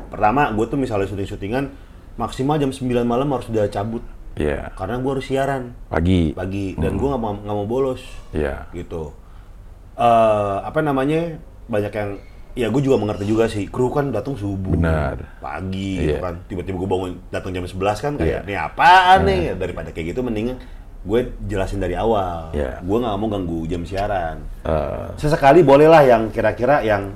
[0.07, 1.73] Pertama, gue tuh misalnya syuting-syutingan
[2.17, 4.01] maksimal jam 9 malam harus udah cabut
[4.35, 4.69] iya.
[4.73, 6.33] karena gue harus siaran Pagi.
[6.33, 8.01] pagi dan gue nggak mau nggak mau bolos
[8.33, 8.69] Iya.
[8.73, 9.13] gitu.
[9.95, 11.37] Eh apa namanya
[11.67, 12.11] banyak yang
[12.57, 15.21] ya gue juga mengerti juga sih kru kan datang subuh Benar.
[15.39, 16.25] pagi gitu Iya.
[16.25, 18.39] kan tiba-tiba gue bangun datang jam 11 kan kayak Iya.
[18.43, 20.57] nih apaan nih daripada kayak gitu mendingan
[21.03, 22.81] gue jelasin dari awal Iya.
[22.81, 27.13] gue nggak mau ganggu jam siaran Eh, sesekali bolehlah yang kira-kira yang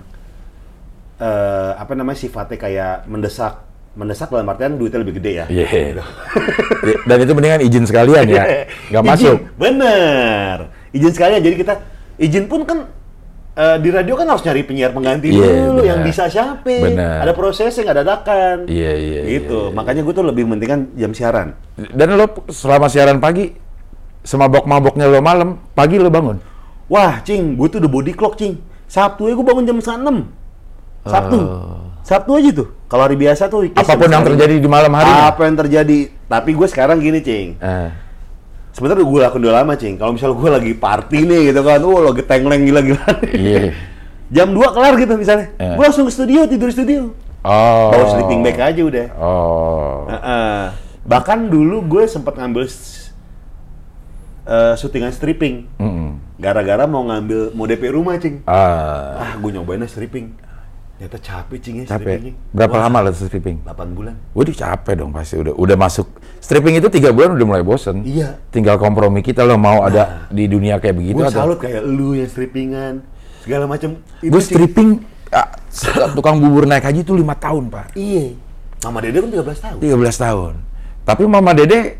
[1.18, 6.04] eh, apa namanya sifatnya kayak mendesak mendesak dalam artian duitnya lebih gede ya Iya.
[7.08, 8.44] Dan itu mendingan izin sekalian ya.
[8.88, 9.38] Nggak Izin, masuk.
[9.56, 10.56] bener
[10.90, 11.74] izin sekalian jadi kita
[12.18, 12.78] izin pun kan
[13.56, 17.26] eh, di radio kan harus nyari penyiar pengganti Iya, dulu yang bisa siapa Benar.
[17.26, 18.56] ada prosesnya nggak dadakan.
[18.70, 19.74] Iya, iya, gitu.
[19.74, 21.58] makanya gue tuh lebih mementingkan jam siaran.
[21.74, 23.50] Dan lo selama siaran pagi,
[24.22, 26.38] semabok-maboknya lo malam, pagi lo bangun.
[26.90, 28.58] wah cing gue tuh udah body clock cing.
[28.90, 30.26] Sabtu ya gue bangun jam enam.
[31.06, 31.38] Sabtu.
[32.02, 32.68] Sabtu aja tuh.
[32.90, 33.70] Kalau hari biasa tuh.
[33.70, 35.06] Apa pun yang terjadi di malam hari.
[35.06, 36.10] apa yang terjadi?
[36.26, 37.54] Tapi gue sekarang gini cing.
[37.62, 37.88] Eh,
[38.80, 42.00] sebenarnya gue lakuin udah lama cing kalau misalnya gue lagi party nih gitu kan oh
[42.02, 43.76] lagi tengleng gila-gila iya.
[44.32, 45.76] jam 2 kelar gitu misalnya Eh.
[45.76, 47.02] gue langsung ke studio tidur di studio
[47.40, 47.88] Oh.
[47.88, 49.06] Bawa sleeping bag aja udah.
[49.16, 50.04] Oh.
[50.06, 50.60] Heeh.
[51.02, 53.16] Bahkan dulu gue sempat ngambil s-
[54.44, 55.64] eh, syutingan stripping.
[56.36, 58.44] Gara-gara mau ngambil mau DP rumah, Cing.
[58.44, 60.36] Ah, Ah, gue nyobain aja stripping.
[61.00, 61.96] Ternyata capek, Cing ya capek.
[62.20, 62.32] strippingnya.
[62.52, 63.56] Berapa Wah, lama lo stripping?
[63.64, 64.14] 8 bulan.
[64.36, 66.04] Waduh capek dong pasti udah udah masuk
[66.44, 68.04] stripping itu tiga bulan udah mulai bosen.
[68.04, 68.36] Iya.
[68.52, 72.28] Tinggal kompromi kita lo mau ada di dunia kayak begitu Gue salut kayak lu yang
[72.28, 73.00] strippingan.
[73.40, 73.96] Segala macam.
[74.20, 75.00] Gue stripping
[75.32, 75.48] ah,
[76.12, 77.96] tukang bubur naik haji itu lima tahun pak.
[77.96, 78.36] Iya.
[78.84, 79.78] Mama Dede kan 13 tahun.
[79.80, 80.52] 13 tahun.
[81.08, 81.96] Tapi Mama Dede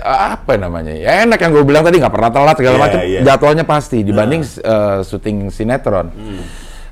[0.00, 0.96] apa namanya?
[0.96, 2.98] Ya enak yang gue bilang tadi nggak pernah telat segala Iya, macam.
[3.04, 3.20] iya.
[3.20, 6.08] Jadwalnya pasti dibanding eh, syuting sinetron.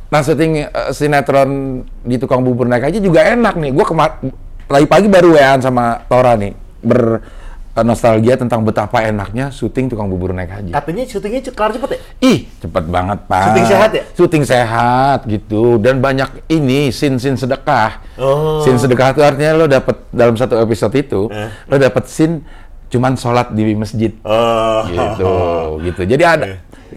[0.06, 3.70] Nah syuting eh, sinetron di tukang bubur naik aja juga enak nih.
[3.74, 4.22] Gue kemar
[4.66, 7.22] lagi pagi baru wean sama Tora nih ber
[7.74, 10.70] eh, nostalgia tentang betapa enaknya syuting tukang bubur naik haji.
[10.70, 11.98] Katanya syutingnya kelar cepet ya?
[12.22, 13.44] Ih, cepet banget, Pak.
[13.50, 14.02] Syuting sehat ya?
[14.16, 18.00] Syuting sehat gitu dan banyak ini scene-scene sedekah.
[18.16, 18.62] Oh.
[18.64, 21.50] Scene sedekah itu artinya lo dapet dalam satu episode itu, Eh.
[21.66, 22.40] lo dapet scene
[22.86, 24.86] cuman sholat di masjid Oh.
[24.86, 25.32] gitu,
[25.82, 26.02] gitu.
[26.06, 26.46] Jadi ada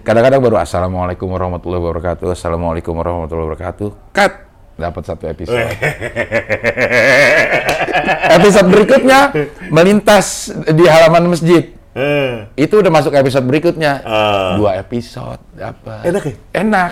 [0.06, 4.34] kadang-kadang baru assalamualaikum warahmatullahi wabarakatuh, assalamualaikum warahmatullahi wabarakatuh, cut
[4.80, 5.60] dapat satu episode.
[8.40, 9.20] episode berikutnya
[9.68, 11.76] melintas di halaman masjid.
[11.98, 12.48] Eh.
[12.56, 14.00] Itu udah masuk episode berikutnya.
[14.06, 14.56] Ah.
[14.56, 16.06] Dua episode dapat.
[16.08, 16.36] Enak ya?
[16.64, 16.92] Enak.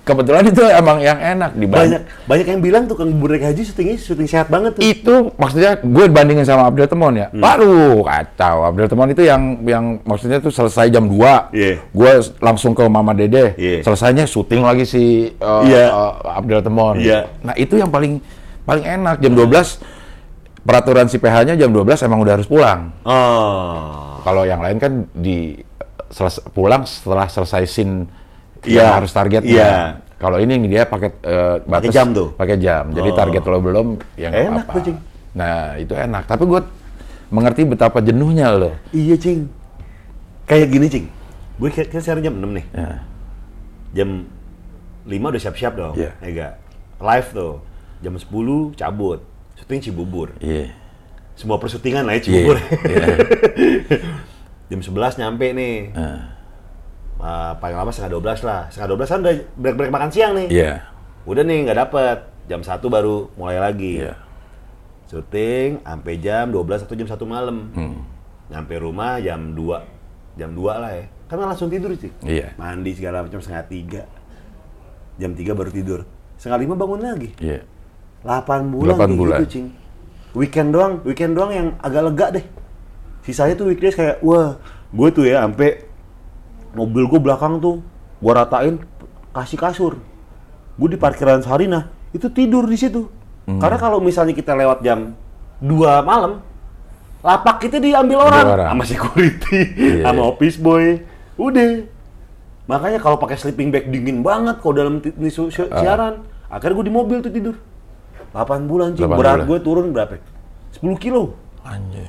[0.00, 3.96] Kebetulan itu emang yang enak di Banyak banyak yang bilang tukang bubur naik haji syutingnya
[4.00, 4.82] syuting sehat banget tuh.
[4.82, 7.28] Itu maksudnya gue bandingin sama Abdul Temon ya.
[7.28, 7.44] Hmm.
[7.44, 8.56] Waduh, kacau.
[8.64, 11.52] Abdul Temon itu yang yang maksudnya tuh selesai jam 2.
[11.52, 11.74] Iya.
[11.92, 13.52] Gue langsung ke Mama Dede.
[13.60, 13.84] Iya.
[13.84, 15.84] Selesainya syuting lagi si uh, Iya.
[15.92, 16.96] uh, Abdul Temon.
[16.96, 17.28] Iya.
[17.44, 18.24] Nah, itu yang paling
[18.64, 19.84] paling enak jam 12
[20.60, 22.92] peraturan si PH-nya jam 12 emang udah harus pulang.
[23.04, 24.20] Oh.
[24.20, 25.56] Kalau yang lain kan di
[26.08, 28.04] seles- pulang setelah selesai scene
[28.64, 28.82] Iya.
[28.82, 29.42] yang harus target.
[29.42, 30.00] Iya.
[30.20, 32.36] Kalau ini dia pakai eh, batas jam tuh?
[32.36, 32.92] Pakai jam.
[32.92, 33.16] Jadi Oh.
[33.16, 34.84] target lo belum ya nggak Enak apa-apa.
[34.84, 34.96] tuh.
[35.32, 36.24] Nah, itu enak.
[36.26, 36.60] Tapi gue
[37.30, 38.74] mengerti betapa jenuhnya lo.
[38.90, 39.48] Iya, Cing.
[40.44, 41.06] Kayak gini, Cing.
[41.56, 42.66] Gue kan sekarang jam 6 nih.
[42.74, 42.90] Ya.
[43.94, 44.08] Jam
[45.06, 45.94] 5 udah siap-siap dong.
[45.94, 46.10] Iya.
[46.20, 46.52] Ya nggak?
[47.00, 47.54] Live tuh.
[48.00, 48.28] Jam 10
[48.74, 49.20] cabut.
[49.56, 50.28] Syuting Cibubur.
[50.40, 50.72] Iya.
[51.32, 52.24] Semua persyutingan lah ya Iya.
[52.26, 52.56] Cibubur.
[52.84, 53.06] Iya.
[54.70, 55.76] jam 11 nyampe nih.
[55.94, 56.20] Ah.
[57.20, 58.60] Ah, paling lama setengah 12 lah.
[58.72, 60.48] Setengah 12 kan udah break-break makan siang nih.
[60.48, 60.72] Iya.
[61.28, 62.18] Udah nih nggak dapet.
[62.48, 64.00] Jam 1 baru mulai lagi.
[64.02, 64.16] Iya.
[65.06, 67.56] Syuting sampai jam 12 atau jam 1 malam.
[67.76, 68.00] Hmm.
[68.48, 70.38] Nyampe rumah jam 2.
[70.40, 71.04] Jam 2 lah ya.
[71.28, 72.10] Kan langsung tidur sih.
[72.24, 72.56] Iya.
[72.56, 75.20] Mandi segala macam setengah 3.
[75.20, 76.00] Jam 3 baru tidur.
[76.40, 77.30] Setengah 5 bangun lagi.
[77.38, 77.60] Iya.
[78.24, 79.38] 8 bulan Delapan kayak bulan.
[79.40, 79.66] gitu, Cing.
[80.30, 82.44] Weekend doang, weekend doang yang agak lega deh.
[83.26, 84.56] Sisanya tuh weekdays kayak, wah,
[84.94, 85.89] gue tuh ya sampai
[86.72, 87.82] mobil gue belakang tuh,
[88.16, 88.74] gue ratain,
[89.30, 89.92] kasih kasur.
[90.74, 93.06] Gue di parkiran Sarina, itu tidur di situ.
[93.46, 93.58] Hmm.
[93.58, 95.12] Karena kalau misalnya kita lewat jam
[95.60, 95.68] 2
[96.00, 96.40] malam,
[97.20, 98.68] lapak kita diambil orang, orang.
[98.70, 100.28] sama security, Iya, sama iya.
[100.28, 100.84] office boy.
[101.36, 101.84] Udah.
[102.64, 105.80] Makanya kalau pakai sleeping bag dingin banget kalau dalam ini si- Ah.
[105.80, 106.14] siaran.
[106.46, 107.56] Akhirnya gue di mobil tuh tidur.
[108.30, 108.94] 8 bulan.
[108.94, 110.16] 8 Berat gue turun berapa?
[110.70, 111.34] 10 kilo.
[111.60, 112.06] Anjay.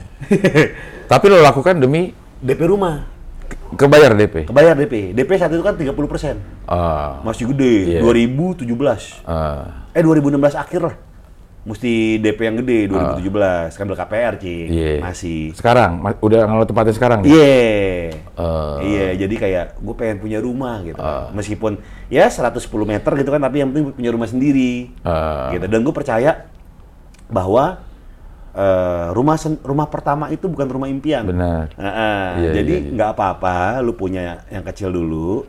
[1.11, 3.03] Tapi lo lakukan demi DP rumah.
[3.71, 4.35] Ke- kebayar DP.
[4.45, 4.93] Kebayar DP.
[5.11, 6.35] DP saat itu kan 30 persen.
[6.63, 7.19] Ah.
[7.21, 7.97] Masih gede.
[7.97, 7.99] Iya.
[8.03, 9.23] 2017.
[9.23, 9.87] Ah.
[9.91, 10.95] Eh 2016 akhir lah.
[11.61, 13.77] Mesti DP yang gede 2017.
[13.77, 14.65] Kan KPR, Cing.
[14.65, 14.73] Ah.
[14.73, 14.93] Iya.
[14.99, 15.41] Masih.
[15.53, 17.19] Sekarang ma- udah kalau tempatin sekarang.
[17.21, 17.53] Iya.
[18.17, 18.77] Eh.
[18.81, 20.97] Iya, jadi kayak gue pengen punya rumah gitu.
[20.97, 21.29] Ah.
[21.31, 24.89] Meskipun ya 110 meter gitu kan, tapi yang penting punya rumah sendiri.
[25.01, 25.53] Ah.
[25.53, 25.65] Gitu.
[25.65, 26.49] Dan gue percaya
[27.27, 27.79] bahwa
[28.51, 31.23] eh, rumah sen- rumah pertama itu bukan rumah impian.
[31.23, 31.71] Benar.
[31.75, 32.23] Heeh.
[32.37, 32.91] Iya, jadi iya, iya.
[32.93, 35.47] nggak apa-apa, lu punya yang kecil dulu.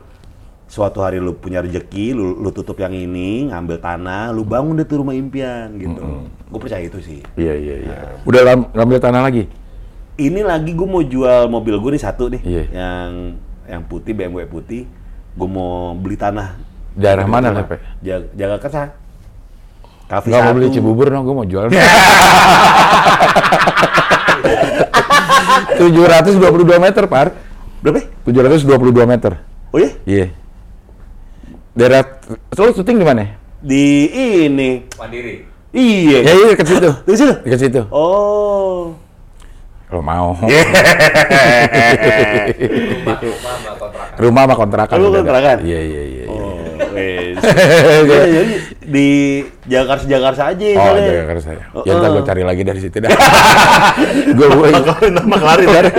[0.67, 4.89] Suatu hari lu punya rezeki, lu, lu tutup yang ini, ngambil tanah, lu bangun deh
[4.89, 6.01] tuh rumah impian gitu.
[6.49, 7.21] Gue percaya itu sih.
[7.37, 7.97] Iya iya iya.
[8.25, 9.45] Udah lam- ngambil tanah lagi?
[10.17, 12.65] Ini lagi gue mau jual mobil gue nih satu nih, Iya.
[12.73, 13.09] yang
[13.69, 14.89] yang putih BMW putih.
[15.37, 16.57] Gue mau beli tanah.
[16.93, 17.53] Daerah mana.
[17.53, 17.77] Lepe?
[18.01, 18.83] Jaga, jaga kersa.
[20.13, 21.73] Kafe Nggak mau beli Cibubur dong, gue mau jual.
[25.81, 27.33] 722 meter, Par.
[27.81, 28.05] Berapa?
[28.29, 29.41] 722 meter.
[29.73, 29.89] Oh ya?
[30.05, 30.27] Iya.
[31.73, 33.41] Daerah, lo syuting di mana?
[33.65, 34.13] Di
[34.45, 34.85] ini.
[35.01, 35.49] Mandiri.
[35.73, 36.19] Iya.
[36.29, 36.93] Ya iya dekat situ.
[37.09, 37.33] Di situ.
[37.49, 37.81] Dekat situ.
[37.89, 38.93] Oh.
[39.89, 40.37] Kalau mau.
[40.45, 40.61] Iya.
[43.01, 44.21] Rumah, rumah sama kontrakan.
[44.21, 44.97] Rumah sama kontrakan.
[45.01, 45.19] Rumah ada.
[45.25, 45.57] kontrakan?
[45.65, 46.25] Iya iya iya.
[46.93, 48.55] Jadi
[48.95, 49.09] di
[49.65, 51.13] Jakarta Jakarta aja Oh, soalnya.
[51.15, 51.63] Jakarta saya.
[51.73, 52.13] Oh, Ya ntar oh.
[52.13, 53.11] gue cari lagi dari situ dah.
[54.37, 54.69] gue gue.
[55.09, 55.85] Nama kelarin kan?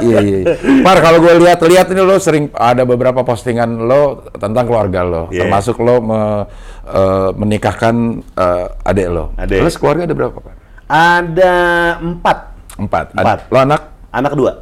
[0.00, 0.38] Iya iya.
[0.40, 0.54] iya.
[0.80, 5.44] Par kalau gue lihat-lihat ini lo sering ada beberapa postingan lo tentang keluarga lo, Iya.
[5.44, 6.44] termasuk lo me-
[6.86, 7.94] eh, menikahkan
[8.32, 9.36] eh, adik lo.
[9.36, 9.60] Adik.
[9.60, 10.54] Lo keluarga ada berapa Pak?
[10.88, 11.54] Ada
[12.00, 12.38] empat
[12.80, 13.06] Empat.
[13.12, 13.38] Ad- Empat.
[13.46, 14.52] Lo anak anak kedua.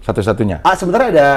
[0.00, 0.64] satu-satunya.
[0.64, 1.28] Ah sebenarnya ada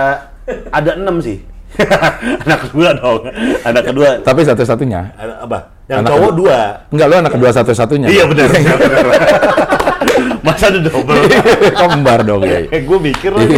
[0.72, 1.38] ada enam sih.
[2.46, 3.22] anak kedua dong.
[3.66, 4.10] Anak kedua.
[4.22, 5.02] Tapi satu-satunya.
[5.18, 5.60] Anak apa?
[5.90, 6.38] Yang Anak cowok kedua.
[6.40, 6.60] dua.
[6.94, 8.08] Enggak, lo anak kedua satu-satunya.
[8.08, 8.48] Iya benar.
[10.46, 11.18] Masa ada double?
[11.74, 12.60] Kembar dong ya.
[12.84, 13.56] Gue mikir lagi.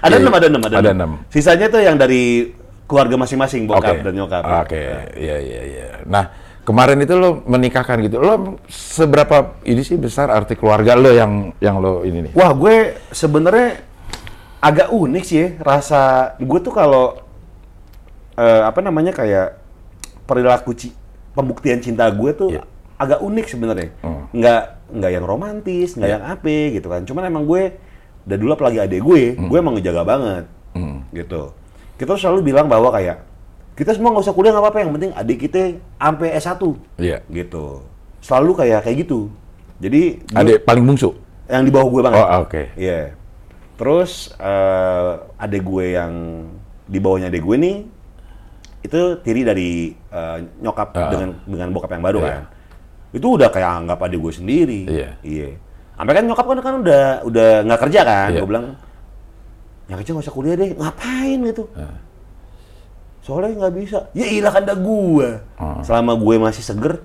[0.00, 1.10] ada enam, ada enam, ada, Ada enam.
[1.30, 2.50] Sisanya tuh yang dari
[2.84, 4.04] keluarga masing-masing, bokap Oke.
[4.06, 4.42] dan nyokap.
[4.66, 4.82] Oke,
[5.14, 5.86] iya iya iya.
[6.06, 6.26] Nah,
[6.66, 8.18] kemarin itu lo menikahkan gitu.
[8.18, 12.32] Lo seberapa ini sih besar arti keluarga lo yang yang lo ini nih?
[12.34, 13.89] Wah, gue sebenarnya
[14.60, 16.00] agak unik sih ya, rasa
[16.36, 17.16] gue tuh kalau
[18.34, 19.56] eh, apa namanya kayak
[20.24, 20.94] perilaku ci-
[21.30, 22.62] pembuktian cinta gue tuh Iya.
[22.96, 23.90] agak unik sebenarnya.
[24.00, 24.28] Hmm.
[24.30, 26.16] Nggak nggak yang romantis, nggak Iya.
[26.16, 27.02] yang apa gitu kan.
[27.02, 27.62] Cuman emang gue
[28.22, 30.44] dari dulu apalagi adik gue, gue emang ngejaga banget.
[30.72, 31.02] Hmm.
[31.10, 31.50] Gitu.
[31.96, 33.24] Kita selalu bilang bahwa kayak
[33.74, 35.60] kita semua nggak usah kuliah nggak apa-apa, yang penting adik kita
[35.96, 36.62] sampai S1.
[36.96, 37.18] Iya.
[37.26, 37.80] Gitu.
[38.20, 39.32] Selalu kayak kayak gitu.
[39.80, 41.16] Jadi gue- Adik paling bungsu.
[41.46, 42.20] yang di bawah gue banget.
[42.20, 42.62] Oh, oke.
[42.76, 43.16] Iya.
[43.80, 45.10] Terus eh
[45.40, 46.12] adek gue yang
[46.84, 47.76] di bawahnya adek gue nih
[48.80, 51.08] itu tiri dari eh, nyokap Ah.
[51.08, 52.28] dengan dengan bokap yang baru Iya.
[52.28, 52.42] kan.
[53.10, 54.80] Itu udah kayak anggap adek gue sendiri.
[54.84, 55.10] Iya.
[55.24, 55.48] Iya.
[55.96, 58.28] Sampai kan nyokap kan kan udah udah nggak kerja kan.
[58.32, 58.40] Iya.
[58.44, 58.66] Gue bilang
[59.88, 60.70] yang kerja nggak usah kuliah deh.
[60.76, 61.64] Ngapain gitu?
[61.72, 61.96] Ah.
[63.20, 63.98] Soalnya nggak bisa.
[64.12, 65.28] Ya ilah kan gue.
[65.56, 65.80] Ah.
[65.80, 67.00] Selama gue masih seger,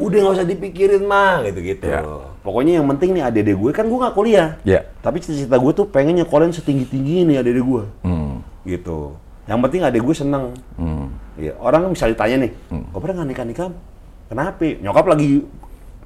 [0.00, 1.84] udah nggak usah dipikirin mah gitu-gitu.
[1.86, 2.00] Iya.
[2.40, 4.56] Pokoknya yang penting nih adik gue kan gue nggak kuliah.
[4.64, 4.88] Iya.
[5.04, 7.84] Tapi cita-cita gue tuh pengen nyekolin setinggi-tinggi nih adik gue.
[8.02, 8.40] Hmm.
[8.64, 9.14] Gitu.
[9.44, 10.44] Yang penting adik gue seneng.
[10.80, 11.12] Hmm.
[11.36, 11.52] Iya.
[11.60, 13.68] Orang bisa ditanya nih, kok pernah nggak nikah-nikah?
[14.30, 14.66] Kenapa?
[14.78, 15.42] Nyokap lagi,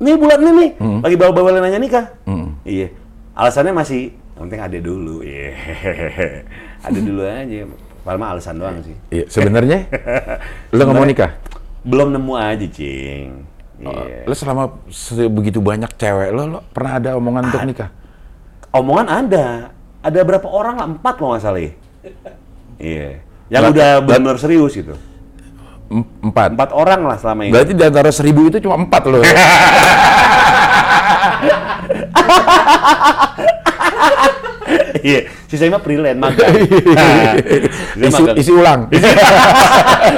[0.00, 2.06] nih bulan ini nih, lagi bawa-bawa nanya nikah.
[2.26, 2.58] Hmm.
[2.66, 2.90] Iya.
[3.34, 5.22] Alasannya masih, yang penting ada dulu.
[5.22, 5.50] Iya.
[6.86, 7.66] ada dulu aja.
[8.04, 8.96] Padahal mah alasan doang sih.
[9.08, 9.88] Iya, sebenarnya
[10.76, 11.30] lo nggak mau nikah?
[11.84, 13.53] Belum nemu aja, Cing.
[13.76, 14.22] Oh, Iya.
[14.24, 17.90] Lo selama sebegitu banyak cewek lo, lo pernah ada omongan untuk nikah?
[18.70, 19.46] Omongan ada.
[19.98, 20.86] Ada berapa orang lah?
[20.88, 21.72] Empat kalau nggak salah ya.
[22.74, 23.08] Iya.
[23.50, 24.94] Yang Berarti- udah benar-benar serius gitu.
[25.86, 26.54] Em- Empat.
[26.54, 27.52] Empat orang lah selama ini.
[27.52, 29.20] Berarti di antara seribu itu cuma empat lo.
[35.04, 36.48] Iya, sisanya freelance magang.
[37.94, 38.88] Nah, sisanya isi, isi ulang.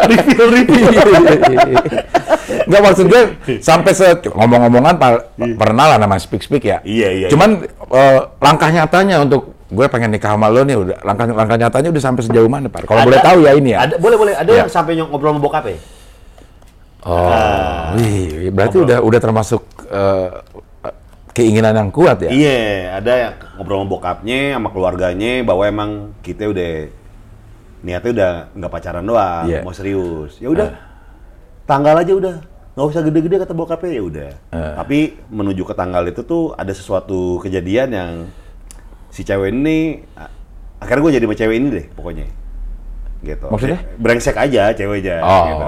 [0.06, 0.86] refill refill.
[2.66, 3.22] Enggak maksud gue
[3.68, 6.78] sampai se ngomong-ngomongan pa- pernah lah nama speak speak ya.
[6.82, 11.26] Iya, iya, Cuman eh, langkah nyatanya untuk gue pengen nikah sama lo nih udah langkah
[11.26, 12.84] langkah nyatanya udah sampai sejauh mana Pak?
[12.84, 13.78] Kalau boleh tahu ya ini ya.
[13.82, 14.58] Ada boleh boleh ada Iya.
[14.60, 15.78] yang sampai nyok- ngobrol sama bokap ya?
[17.02, 20.28] Oh, wih, berarti udah udah termasuk eh,
[21.30, 22.30] keinginan yang kuat ya.
[22.30, 22.58] Iya,
[22.96, 25.90] ada yang ngobrol sama bokapnya, sama keluarganya bahwa emang
[26.20, 26.90] kita udah
[27.80, 29.60] niatnya udah nggak pacaran doang, Iya.
[29.62, 30.34] mau serius.
[30.36, 30.74] Ya udah,
[31.62, 32.34] tanggal aja udah,
[32.76, 34.30] nggak usah gede-gede kata bokapnya ya udah.
[34.52, 34.74] Eh.
[34.76, 34.98] Tapi
[35.32, 38.12] menuju ke tanggal itu tuh ada sesuatu kejadian yang
[39.08, 40.04] si cewek ini
[40.76, 42.26] akhirnya gue jadi sama cewek ini deh pokoknya.
[43.24, 43.48] Gitu.
[43.48, 43.80] Maksudnya?
[43.96, 45.24] Brengsek aja ceweknya.
[45.24, 45.66] Oh, gitu.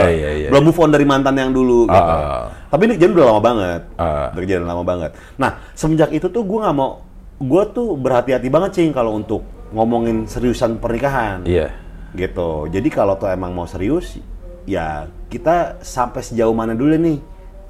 [0.00, 0.48] iya, iya, iya.
[0.48, 1.84] Belum move on dari mantan yang dulu.
[1.92, 1.92] Gitu.
[2.08, 2.48] Ah.
[2.72, 3.82] Tapi ini kejadian udah lama banget.
[4.00, 4.32] Ah.
[4.32, 5.10] Udah kejadian lama banget.
[5.36, 7.04] Nah, semenjak itu tuh gue nggak mau,
[7.36, 9.44] gue tuh berhati-hati banget cing kalau untuk
[9.76, 11.44] ngomongin seriusan pernikahan.
[11.44, 11.68] Iya.
[12.16, 12.72] Gitu.
[12.72, 14.16] Jadi kalau tuh emang mau serius,
[14.66, 17.18] ya kita sampai sejauh mana dulu nih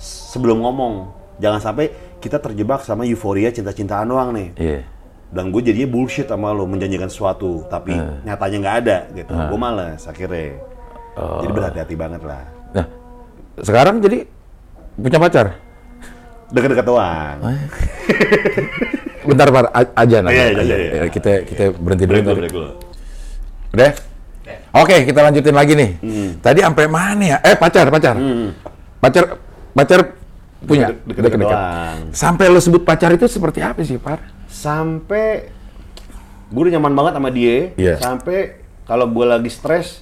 [0.01, 1.13] sebelum ngomong.
[1.37, 4.49] Jangan sampai kita terjebak sama euforia cinta-cintaan doang nih.
[4.57, 4.81] Iya.
[5.27, 7.93] Dan gue jadinya bullshit sama lo menjanjikan sesuatu, tapi
[8.25, 9.33] nyatanya nggak ada gitu.
[9.37, 10.57] Gue males akhirnya.
[11.17, 12.45] Jadi berhati-hati banget lah.
[12.73, 12.87] Nah,
[13.61, 14.29] sekarang jadi
[14.97, 15.47] punya pacar?
[16.53, 17.37] Deket-deket doang.
[19.27, 20.39] Bentar, Pak, aja nanti.
[20.39, 21.03] Iya, iya, iya, iya.
[21.11, 22.21] Kita kita berhenti dulu.
[22.37, 22.71] Break dulu.
[23.75, 23.91] Udah?
[24.77, 25.91] Oke, kita lanjutin lagi nih.
[26.41, 27.39] Tadi sampai mana ya?
[27.43, 28.15] Eh, pacar, pacar.
[29.01, 29.25] Pacar
[29.77, 30.01] pacar
[30.65, 30.89] punya
[31.37, 32.11] doang.
[32.17, 34.21] Sampai lo sebut pacar itu seperti apa sih, Par?
[34.49, 35.53] Sampai
[36.49, 37.77] gue udah nyaman banget sama dia.
[37.77, 37.95] Iya.
[38.01, 40.01] Sampai kalau gue lagi stres,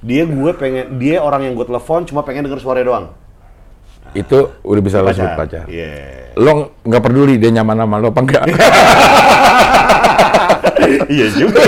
[0.00, 3.12] dia gue pengen dia orang yang gue telepon cuma pengen denger suara doang.
[4.14, 5.64] Itu udah bisa lo sebut pacar.
[5.66, 6.34] Iya.
[6.38, 8.44] Lo nggak peduli dia nyaman sama lo apa enggak?
[11.06, 11.60] Iya juga.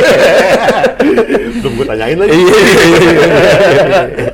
[1.63, 2.33] Belum gue tanyain lagi.
[2.33, 4.31] Iya, iya, iya.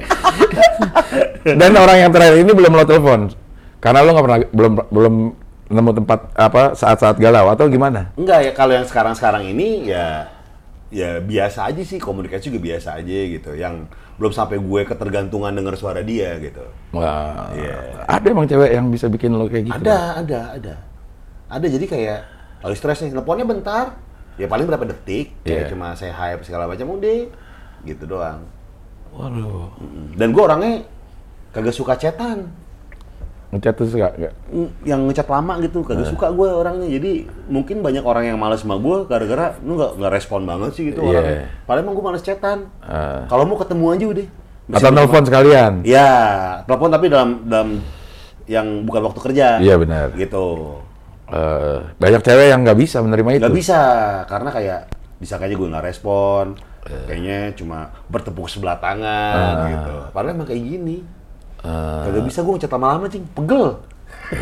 [1.45, 3.21] Dan orang yang terakhir ini belum lo telepon.
[3.79, 5.15] Karena lo nggak pernah belum belum
[5.69, 8.13] nemu tempat apa saat-saat galau atau gimana?
[8.17, 10.29] Enggak ya kalau yang sekarang-sekarang ini ya
[10.89, 13.85] ya biasa aja sih komunikasi juga biasa aja gitu yang
[14.17, 16.65] belum sampai gue ketergantungan dengar suara dia gitu
[16.97, 18.09] Wah, Iya.
[18.09, 19.77] ada emang cewek yang bisa bikin lo kayak gitu?
[19.85, 20.75] ada ada ada
[21.53, 22.21] ada jadi kayak
[22.61, 23.95] lagi stres nih teleponnya bentar
[24.35, 25.71] ya paling berapa detik kayak Iya.
[25.71, 27.27] cuma saya hype segala macam udah
[27.83, 28.43] gitu doang
[29.09, 29.73] Waduh,
[30.15, 30.85] dan gue orangnya
[31.51, 32.45] kagak suka chatan
[33.49, 34.33] ngechat tuh suka nggak?
[34.47, 36.11] Mm, yang ngechat lama gitu kagak Eh.
[36.11, 37.13] suka gue orangnya jadi
[37.49, 41.01] mungkin banyak orang yang malas sama gue gara-gara lu nggak nggak respon banget sih gitu
[41.01, 41.09] Iya.
[41.15, 43.21] orangnya padahal emang gue males chatan Eh.
[43.25, 44.27] kalau mau ketemu aja udah
[44.69, 45.73] Atau nelfon sekalian?
[45.81, 46.11] ya
[46.63, 47.81] telepon tapi dalam dalam
[48.45, 50.13] yang bukan waktu kerja Iya benar.
[50.13, 50.77] gitu
[51.29, 53.43] Eh, banyak cewek yang nggak bisa menerima itu.
[53.43, 53.81] nggak bisa
[54.25, 54.81] karena kayak
[55.17, 56.45] bisa kayaknya gue nggak respon
[56.83, 57.05] Eh.
[57.05, 59.69] kayaknya cuma bertepuk sebelah tangan Ah.
[59.69, 61.05] gitu padahal emang kayak gini
[61.59, 63.77] Eh, kagak bisa gue ngechat lama-lama cing pegel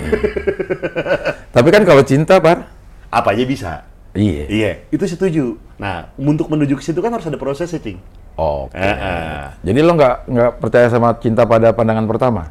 [1.51, 2.71] tapi kan kalau cinta, Par?
[3.09, 3.73] apa aja bisa
[4.13, 4.45] Iya.
[4.49, 5.45] Iya, itu setuju.
[5.77, 8.01] Nah, untuk menuju ke situ kan harus ada prosesnya, Cing.
[8.33, 8.73] Oke.
[8.73, 9.45] Eh, eh.
[9.61, 12.49] Jadi lo nggak nggak percaya sama cinta pada pandangan pertama?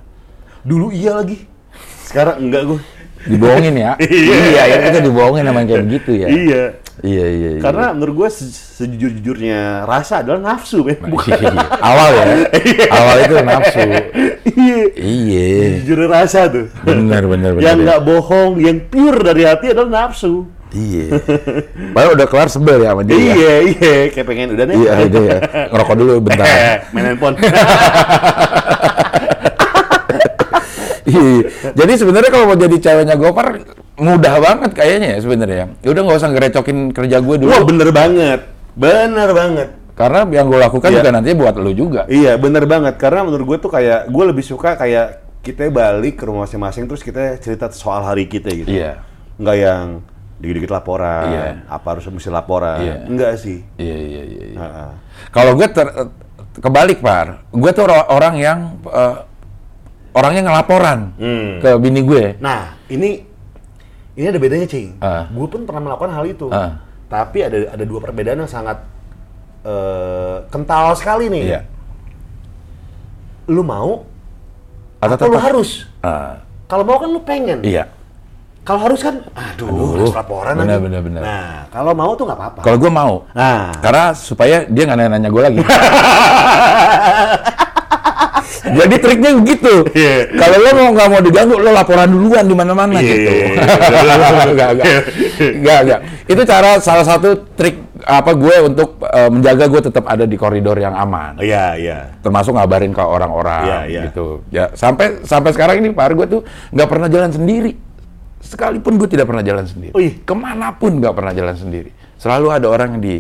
[0.62, 1.42] Dulu iya lagi.
[2.06, 2.80] Sekarang enggak gue.
[3.26, 3.92] Dibohongin ya?
[4.06, 4.36] Iya.
[4.50, 6.28] iya, ya kita dibohongin sama kayak begitu ya.
[6.30, 6.64] Iya.
[7.04, 7.62] Iya, iya, iya.
[7.62, 8.48] Karena menurut gue se-
[8.80, 10.96] sejujur-jujurnya rasa adalah nafsu, men.
[11.04, 11.28] Bukan.
[11.38, 11.52] Iya.
[11.84, 12.26] awal ya,
[12.90, 13.80] awal itu nafsu.
[14.56, 14.80] Iya.
[14.96, 15.46] Iya.
[15.84, 16.66] Jujur rasa tuh.
[16.88, 17.66] Benar, benar, benar.
[17.68, 17.84] yang ya.
[17.84, 20.48] nggak bohong, yang pure dari hati adalah nafsu.
[20.76, 21.20] Iya.
[21.96, 23.16] Padahal udah kelar sebel ya sama dia.
[23.16, 23.22] ya?
[23.32, 23.96] Iya, iya.
[24.12, 24.76] Kayak pengen udah nih.
[24.76, 25.38] Iya, udah ya.
[25.72, 26.48] Ngerokok dulu bentar.
[26.96, 27.36] Main handphone.
[31.16, 31.44] Iya.
[31.74, 33.48] Jadi sebenarnya kalau mau jadi ceweknya Gopar
[33.96, 35.66] mudah banget kayaknya ya sebenarnya.
[35.80, 37.50] Ya udah nggak usah ngerecokin kerja gue dulu.
[37.50, 38.40] Wah, bener banget.
[38.76, 39.70] Bener banget.
[39.96, 40.98] Karena yang gue lakukan Iya.
[41.00, 42.02] juga nantinya buat lo juga.
[42.06, 45.08] Iya bener banget karena menurut gue tuh kayak gue lebih suka kayak
[45.40, 48.68] kita balik ke rumah masing-masing terus kita cerita soal hari kita gitu.
[48.68, 49.00] Iya.
[49.40, 49.86] Nggak yang
[50.36, 51.44] dikit-dikit laporan, Iya.
[51.72, 52.84] apa harus mesti laporan.
[52.84, 52.96] Iya.
[53.08, 53.64] Enggak sih.
[53.80, 54.44] Iya iya iya.
[54.52, 54.60] iya.
[55.32, 55.88] Kalau gue ter,
[56.56, 59.16] kebalik par, gue tuh ora- orang yang eh,
[60.16, 61.60] orangnya ngelaporan Hmm.
[61.60, 62.40] ke bini gue.
[62.40, 63.22] Nah ini
[64.16, 64.96] ini ada bedanya cing.
[64.98, 65.28] Ah.
[65.28, 66.48] Gue pun pernah melakukan hal itu.
[66.50, 66.80] Ah.
[67.06, 68.80] Tapi ada ada dua perbedaan yang sangat
[69.62, 71.44] eh, kental sekali nih.
[71.46, 71.62] Iya.
[73.46, 74.08] Lu mau
[74.98, 75.86] Atau atau, lu harus?
[76.00, 77.62] Ah, Kalau mau kan lu pengen.
[77.62, 77.86] iya.
[78.66, 80.86] Kalau harus kan, aduh, Aduh, harus laporan benar, lagi.
[80.90, 81.22] benar, benar.
[81.22, 82.60] Nah, kalau mau tuh nggak apa-apa.
[82.66, 85.62] Kalau gue mau, Nah, karena supaya dia nggak nanya-nanya gue lagi.
[88.66, 89.74] Jadi triknya begitu.
[89.94, 90.16] Iya.
[90.34, 93.30] Kalau lo mau nggak mau diganggu, lo laporan duluan di mana-mana Iya, gitu.
[93.30, 93.56] iya, iya.
[94.56, 94.88] Nggak, nggak.
[95.62, 96.00] Nggak, nggak.
[96.26, 100.76] Itu cara salah satu trik apa gue untuk eh, menjaga gue tetap ada di koridor
[100.76, 101.38] yang aman.
[101.40, 102.00] iya, iya.
[102.22, 104.02] termasuk ngabarin ke orang-orang Iya, iya.
[104.10, 104.42] gitu.
[104.50, 107.74] Ya sampai sampai sekarang ini Pak gue tuh nggak pernah jalan sendiri.
[108.42, 109.94] Sekalipun gue tidak pernah jalan sendiri.
[109.94, 110.14] Oh, iya?
[110.22, 111.90] Ke mana pun nggak pernah jalan sendiri.
[112.16, 113.16] Selalu ada orang yang di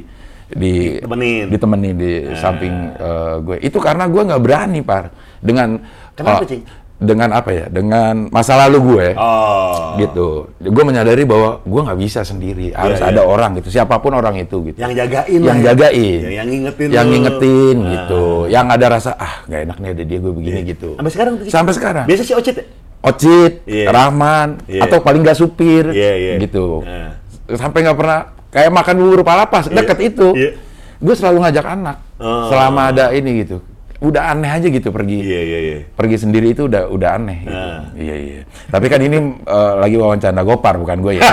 [0.47, 1.45] di Ditemenin.
[1.49, 3.57] ditemenin di samping eh, gue.
[3.59, 5.03] Itu karena gue nggak berani Pak
[5.41, 5.81] dengan
[6.13, 6.63] Kenapa, Cing?
[6.95, 7.65] dengan apa ya?
[7.67, 9.07] Dengan masa lalu gue.
[9.17, 9.97] Oh.
[9.97, 10.27] Gitu.
[10.61, 12.71] Gue menyadari bahwa gue nggak bisa sendiri.
[12.71, 13.27] Harus Iya, ada iya.
[13.27, 13.67] orang gitu.
[13.67, 15.65] Siapa pun orang itu gitu Yang jagain yang lah ya.
[15.73, 17.89] jagain, Yang, yang ngingetin yang ngingetin Nah.
[17.91, 20.89] gitu, yang ada rasa ah nggak enak nih ada dia gue begini gitu.
[20.95, 21.33] Sampai sekarang?
[21.45, 22.05] Sampai sekarang.
[22.05, 22.65] Biasa sih Ocit ya?
[23.01, 23.85] Ocit, Iya.
[23.89, 24.81] Rahman, Iya.
[24.81, 26.33] atau paling nggak supir, Iya, iya.
[26.39, 26.81] gitu.
[26.81, 27.13] Nah.
[27.53, 29.83] Sampai nggak pernah kayak makan bubur palapas Iya.
[29.83, 30.51] deket itu, Iya.
[30.97, 32.47] gue selalu ngajak anak Oh.
[32.47, 33.59] selama ada ini gitu.
[33.95, 35.19] Udah aneh aja gitu pergi.
[35.19, 35.77] Iya, iya, iya.
[35.91, 37.43] Pergi sendiri itu udah udah aneh.
[37.43, 37.55] Gitu.
[37.55, 37.83] Nah.
[37.95, 38.41] Iya iya.
[38.67, 41.23] Tapi kan ini eh, lagi wawancara Gopar bukan gue ya.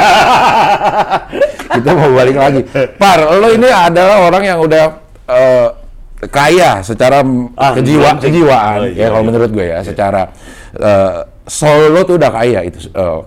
[1.73, 2.61] Kita mau balik lagi.
[2.95, 4.85] Par, lo ini adalah orang yang udah
[5.27, 5.69] eh,
[6.29, 7.21] kaya secara
[7.59, 9.29] Ah, kejiwa kejiwaan Oh, iya, ya kalau iya.
[9.29, 9.79] menurut gue ya.
[9.83, 10.23] Secara
[10.73, 11.13] eh,
[11.45, 12.79] soul lo tuh udah kaya itu.
[12.89, 13.19] eh,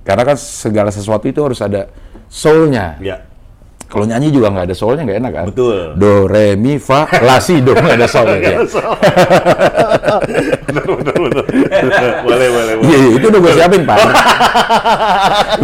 [0.00, 1.92] karena kan segala sesuatu itu harus ada
[2.26, 2.96] soulnya.
[2.98, 3.27] Iya.
[3.88, 5.46] Kalau nyanyi juga nggak ada soulnya nggak enak kan?
[5.48, 5.96] Betul.
[5.96, 8.36] Do, re, mi, fa, la, si, do nggak ada soulnya.
[8.36, 8.58] ya.
[10.68, 11.44] bener, bener, bener.
[12.20, 12.74] boleh, boleh.
[12.84, 13.98] Iya, iya, itu udah gue siapin, Pak.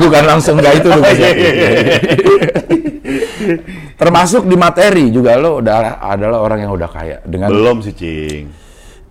[0.01, 1.53] Bukan langsung nggak itu udah gue Iya, iya, siapin.
[1.53, 1.99] iya, iya.
[3.95, 8.45] Termasuk di materi juga lo udah adalah orang yang udah kaya dengan Belum sih, Cing.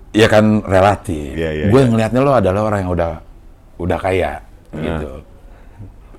[0.09, 1.37] ya kan relatif.
[1.37, 1.89] Iya, iya, gue iya.
[1.89, 3.11] ngelihatnya lo adalah orang yang udah
[3.77, 4.41] udah kaya
[4.73, 4.81] Nah.
[4.81, 5.11] gitu.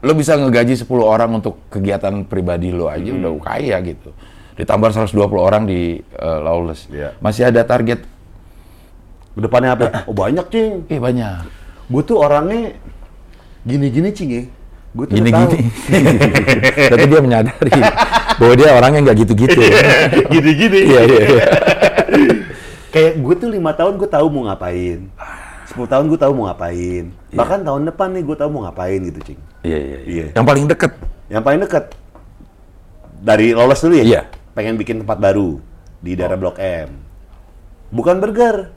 [0.04, 3.18] Lo bisa ngegaji 10 orang untuk kegiatan pribadi lo aja Hmm.
[3.18, 4.12] udah kaya gitu.
[4.54, 6.86] Ditambah 120 orang di eh, Lawless.
[6.86, 7.16] Iya.
[7.18, 8.04] Masih ada target
[9.34, 10.06] Ke depannya apa?
[10.06, 10.86] Oh, banyak, Cing.
[10.86, 11.42] Ih banyak.
[11.90, 12.70] Gue tuh orangnya
[13.62, 14.44] gini-gini, Cing ya.
[14.94, 15.58] Gue tuh Gini-gini.
[15.58, 15.58] tahu.
[16.94, 17.72] Tapi dia menyadari
[18.38, 19.58] bahwa dia orangnya nggak gitu-gitu.
[20.30, 20.80] Gini-gini.
[20.86, 21.44] Iya, iya, iya.
[22.88, 25.10] Kayak gue tuh lima tahun gue tahu mau ngapain.
[25.66, 27.04] 10 tahun gue tahu mau ngapain.
[27.34, 29.40] Bahkan tahun depan nih gue tahu mau ngapain gitu, Cing.
[29.64, 29.98] Iya, iya, iya.
[30.04, 30.24] Iya.
[30.36, 30.92] Yang paling deket.
[31.32, 31.84] Yang paling dekat
[33.24, 34.04] dari lolos dulu ya?
[34.04, 34.22] Iya.
[34.54, 35.58] pengen bikin tempat baru
[35.98, 36.94] di daerah Blok M.
[37.90, 38.70] Bukan burger.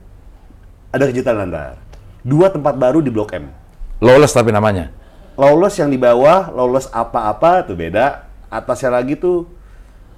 [0.89, 1.77] Ada kejutan ntar.
[2.25, 3.53] Dua tempat baru di Blok M.
[4.01, 4.89] Lawless tapi namanya.
[5.37, 8.25] Lawless yang di bawah, lawless apa-apa tuh beda.
[8.49, 9.45] Atasnya lagi tuh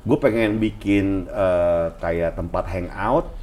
[0.07, 3.35] gue pengen bikin eh, kayak tempat hangout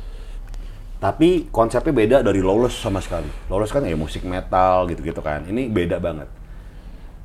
[0.96, 3.28] tapi konsepnya beda dari Lawless sama sekali.
[3.52, 5.44] Lawless kan ya musik metal gitu-gitu kan.
[5.44, 6.32] Ini beda banget.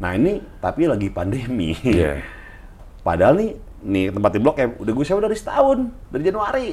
[0.02, 1.78] Nah ini tapi lagi pandemi.
[1.80, 2.18] Iya.
[3.06, 5.78] Padahal nih, nih tempat di Blok M udah gue sewa dari setahun,
[6.10, 6.70] dari Januari.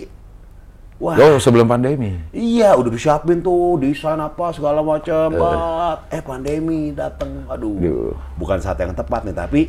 [0.99, 2.19] Wah, Oh, sebelum pandemi.
[2.35, 5.31] iya udah disiapin tuh desain apa segala macam.
[5.31, 6.11] Bat.
[6.11, 7.79] Eh pandemi datang, aduh.
[7.79, 8.13] Duh.
[8.35, 9.61] Bukan saat yang tepat nih, tapi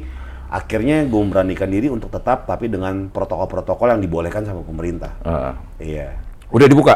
[0.50, 5.14] akhirnya gue memberanikan diri untuk tetap, tapi dengan protokol-protokol yang dibolehkan sama pemerintah.
[5.22, 5.54] Ah.
[5.78, 6.18] Iya.
[6.50, 6.96] Udah dibuka?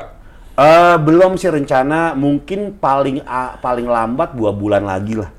[0.54, 5.30] Eh belum sih rencana, mungkin paling a- paling lambat dua bulan lagi lah.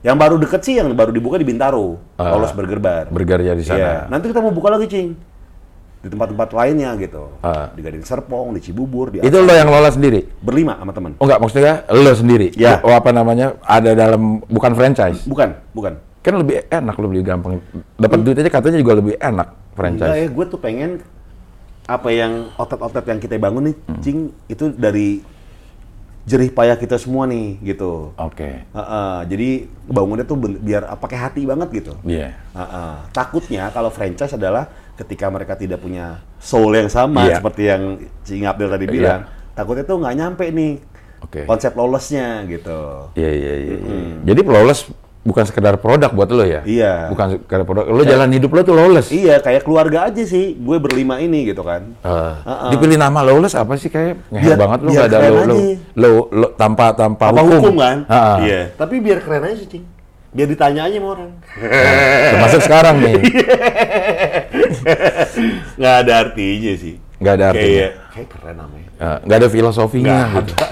[0.00, 2.32] Yang baru deket sih, yang baru dibuka di Bintaro, Ah.
[2.32, 3.04] Lolos Burger Bar.
[3.08, 4.08] Bergerja di sana.
[4.08, 5.12] Nanti kita mau buka lagi, Cing.
[6.00, 7.28] Di tempat-tempat lainnya gitu.
[7.40, 7.68] Ah.
[7.68, 10.24] Di Gading Serpong, di Cibubur, di Itu lo yang lola sendiri?
[10.40, 11.12] berlima sama teman.
[11.20, 12.48] Oh enggak, maksudnya lo sendiri?
[12.56, 12.80] Ya.
[12.80, 15.28] Oh apa namanya, ada dalam, bukan franchise?
[15.28, 16.00] Bukan, bukan.
[16.20, 17.60] Kan lebih enak, lebih gampang.
[17.94, 20.16] Dapat duit aja katanya juga lebih enak Enggak franchise.
[20.16, 20.90] ya, gue tuh pengen
[21.84, 24.00] apa yang otot-otot yang kita bangun nih, Hmm.
[24.00, 25.20] Cing, itu dari
[26.30, 28.14] jerih payah kita semua nih gitu.
[28.14, 28.62] Oke.
[28.62, 29.48] Heeh, jadi
[29.90, 31.92] bangunnya tuh biar ah, pakai hati banget gitu.
[32.06, 32.38] Iya.
[32.54, 32.94] Heeh.
[33.10, 37.42] Takutnya kalau franchise adalah ketika mereka tidak punya soul yang sama Iya.
[37.42, 37.82] seperti yang
[38.22, 38.94] Cing Abdul tadi Iya.
[38.94, 39.20] bilang,
[39.58, 40.72] takutnya tuh nggak nyampe nih
[41.26, 41.40] Oke.
[41.50, 43.10] konsep lawlessnya gitu.
[43.18, 43.76] Iya, iya, iya.
[43.82, 44.00] iya.
[44.30, 44.86] Jadi lawless
[45.20, 46.60] bukan sekedar produk buat lo ya?
[46.62, 47.06] Iya.
[47.08, 47.84] Bukan sekedar produk.
[47.86, 49.08] Lo jalan hidup lo tuh lawless.
[49.10, 50.54] Iya, kayak keluarga aja sih.
[50.56, 51.80] Gue berlima ini gitu kan.
[52.00, 52.32] Eh,
[52.70, 55.54] Dipilih nama lawless apa sih kayak ngehe Biar- banget lo nggak ada lo, lo,
[55.94, 57.96] lo, lo tanpa tanpa, Apa hukum, kan?
[58.06, 58.60] Ah, Iya.
[58.74, 59.84] Tapi biar keren aja sih, Cing.
[60.30, 61.30] Biar ditanya aja sama orang.
[62.30, 63.18] Termasuk sekarang nih.
[65.76, 66.94] Nggak ada artinya sih.
[67.18, 67.66] Nggak ada artinya.
[67.66, 68.88] Kayak, kayak keren namanya.
[68.96, 70.52] Eh, nggak ada filosofinya Nggak gitu.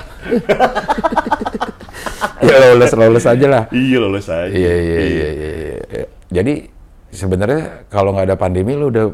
[2.46, 3.62] ya lawless lawless aja lah.
[3.70, 4.48] Iya lolos aja.
[4.48, 5.78] Iya iya iya iya.
[5.88, 6.04] iya.
[6.28, 6.54] Jadi
[7.10, 9.06] sebenarnya kalau nggak ada pandemi lo udah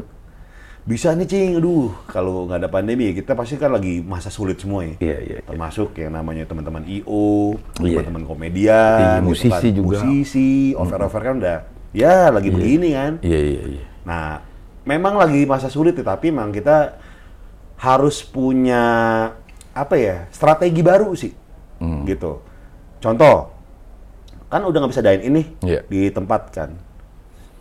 [0.85, 1.57] Bisa nih, Cing.
[1.57, 4.93] Aduh, kalau nggak ada pandemi, kita pasti kan lagi masa sulit semua ya.
[5.01, 5.39] Iya, iya, iya.
[5.41, 8.05] Termasuk yang namanya teman-teman IO, Iya.
[8.05, 9.73] teman-teman komedian, Iya, gitu musisi kan.
[9.73, 9.97] juga.
[10.05, 11.57] Musisi, over-over kan udah,
[11.89, 13.17] ya lagi begini kan.
[13.25, 13.85] iya iya iya.
[14.05, 14.45] Nah,
[14.85, 17.01] memang lagi masa sulit ya, tapi memang kita
[17.81, 18.83] harus punya
[19.73, 21.33] apa ya strategi baru sih,
[21.81, 22.05] Hmm.
[22.05, 22.44] gitu.
[23.05, 23.35] Contoh,
[24.49, 25.85] kan udah nggak bisa dine ini Iya.
[25.85, 26.73] di tempat kan,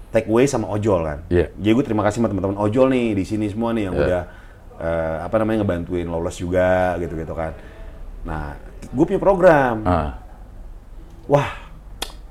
[0.09, 1.19] take away sama ojol kan.
[1.29, 1.53] Iya.
[1.53, 4.03] Jadi gue terima kasih sama teman-teman ojol nih di sini semua nih yang Iya.
[4.03, 4.23] udah
[4.75, 7.55] eh, apa namanya ngebantuin lolos juga gitu-gitu kan.
[8.25, 9.85] Nah, gue punya program.
[9.85, 10.19] Ah,
[11.25, 11.47] Wah,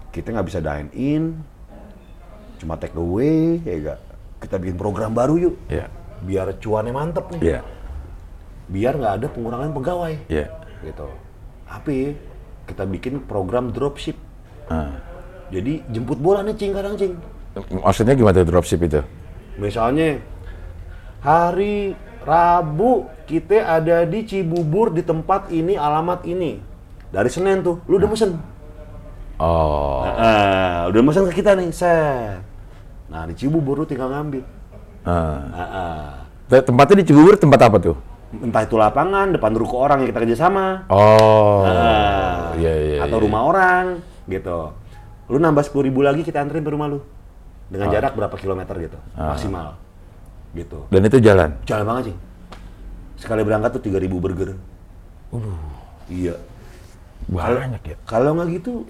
[0.09, 1.39] kita nggak bisa dine in,
[2.57, 3.99] cuma take away, ya enggak.
[4.37, 5.87] Kita bikin program baru yuk, iya
[6.19, 7.41] biar cuannya mantep nih.
[7.41, 7.59] iya
[8.65, 10.47] Biar nggak ada pengurangan pegawai, iya.
[10.83, 11.07] gitu.
[11.63, 12.15] Tapi
[12.65, 14.15] kita bikin program dropship.
[14.67, 14.97] Ah.
[15.49, 17.13] Jadi jemput bola nih cing kadang cing.
[17.53, 19.01] Maksudnya gimana tuh dropship itu?
[19.55, 20.17] Misalnya
[21.21, 21.93] hari
[22.23, 26.57] Rabu kita ada di Cibubur di tempat ini alamat ini.
[27.13, 28.39] Dari Senin tuh, lu udah mesen.
[29.37, 32.41] Oh, Ah, udah mesen ke kita nih, set.
[33.11, 34.41] Nah di Cibubur lu tinggal ngambil.
[35.03, 35.43] ah.
[35.51, 36.09] Ah, ah.
[36.47, 37.95] Te- Tempatnya di Cibubur tempat apa tuh?
[38.33, 40.89] Entah itu lapangan, depan ruko orang yang kita kerja sama.
[40.89, 42.97] Oh, Ah, iya iya.
[43.05, 43.23] atau iya.
[43.23, 43.85] rumah orang,
[44.25, 44.73] gitu.
[45.29, 46.99] Lu nambah sepuluh ribu lagi kita anterin ke rumah lu.
[47.69, 47.93] Dengan Ah.
[47.93, 49.77] jarak berapa kilometer gitu, maksimal.
[50.53, 50.79] Gitu.
[50.89, 51.49] Dan itu jalan.
[51.65, 52.15] Jalan banget sih.
[53.21, 54.57] Sekali berangkat tuh 3000 burger.
[56.09, 56.35] Iya.
[57.29, 57.95] Banyak ya.
[58.03, 58.83] Kalau nggak gitu,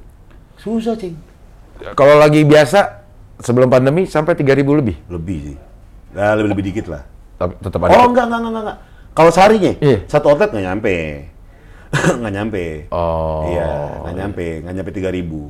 [0.57, 1.15] susah, Cing.
[1.93, 3.03] Kalau lagi biasa
[3.39, 4.95] sebelum pandemi sampai 3000 lebih.
[5.07, 5.57] Lebih sih.
[6.15, 7.03] Nah, lebih-lebih dikit lah.
[7.37, 7.91] Tapi tetap ada.
[7.93, 8.77] Oh, enggak, enggak, enggak, enggak.
[9.13, 10.09] Kalau seharinya, Iya.
[10.09, 10.95] satu outlet nggak nyampe.
[12.19, 12.63] nggak nyampe.
[12.89, 13.45] Oh.
[13.45, 13.69] Iya,
[14.01, 15.49] nggak nyampe, nggak nyampe 3000.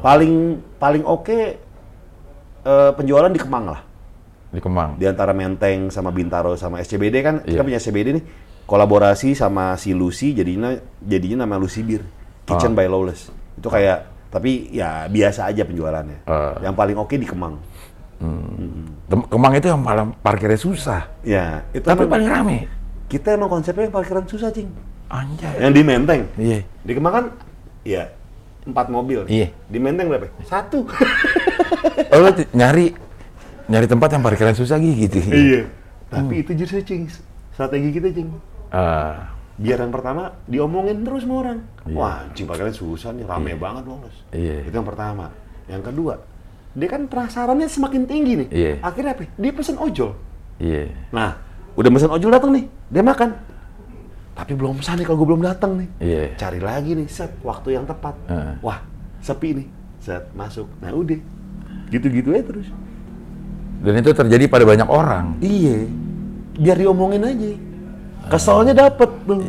[0.00, 0.32] Paling
[0.78, 1.38] paling oke
[2.60, 3.80] eh, penjualan di Kemang lah.
[4.50, 4.94] Di Kemang.
[4.94, 7.66] Di antara Menteng sama Bintaro sama SCBD kan kita Iya.
[7.66, 8.24] punya SCBD nih
[8.64, 12.02] kolaborasi sama si Lucy jadinya jadinya nama Lucy Beer
[12.44, 12.76] Kitchen Ah.
[12.78, 13.30] by Lawless.
[13.54, 13.98] Itu kayak
[14.30, 16.22] tapi ya biasa aja penjualannya.
[16.24, 16.54] Ah.
[16.60, 17.58] Yang paling oke di Kemang.
[19.06, 21.08] Tem- Kemang itu yang malam parkirnya susah.
[21.22, 22.58] Ya, itu Tapi paling rame.
[23.10, 24.70] Kita emang konsepnya yang parkiran susah, Cing.
[25.10, 25.58] Anjay.
[25.58, 26.22] Yang di Menteng.
[26.38, 26.58] Iya.
[26.86, 27.24] Di Kemang kan
[27.82, 28.06] ya
[28.62, 29.26] empat mobil.
[29.26, 29.50] Iya.
[29.66, 30.30] Di Menteng berapa?
[30.46, 30.86] Satu.
[32.10, 32.92] Oh, lu t- nyari
[33.64, 35.16] nyari tempat yang parkiran susah gitu.
[35.30, 35.64] iya.
[36.10, 37.06] Tapi itu justru cing
[37.54, 38.28] strategi kita cing.
[38.68, 41.58] Ah, Biar yang pertama diomongin terus sama orang.
[41.86, 41.94] Iya.
[41.94, 44.16] Wah, cing parkiran susah nih, rame banget loh, Mas.
[44.34, 44.66] Iya.
[44.66, 45.30] Itu yang pertama.
[45.70, 46.14] Yang kedua,
[46.74, 48.48] dia kan prasarannya semakin tinggi nih.
[48.50, 48.72] Iya.
[48.82, 49.22] Akhirnya apa?
[49.30, 50.10] Dia pesen ojol.
[50.58, 50.84] Iya.
[51.14, 51.30] Nah,
[51.76, 53.30] udah pesan ojol datang nih, dia makan.
[54.34, 55.88] Tapi belum pesan nih kalau gue belum datang nih.
[56.00, 56.24] Iya.
[56.40, 58.16] Cari lagi nih, set waktu yang tepat.
[58.26, 58.54] Heeh.
[58.64, 58.80] Wah,
[59.20, 59.66] sepi nih,
[60.00, 60.64] set masuk.
[60.80, 61.20] Nah udah,
[61.92, 62.68] gitu-gitu aja terus.
[63.80, 65.36] Dan itu terjadi pada banyak orang.
[65.40, 65.88] Iya,
[66.56, 67.52] biar diomongin aja.
[68.30, 69.42] Keselnya dapet tuh.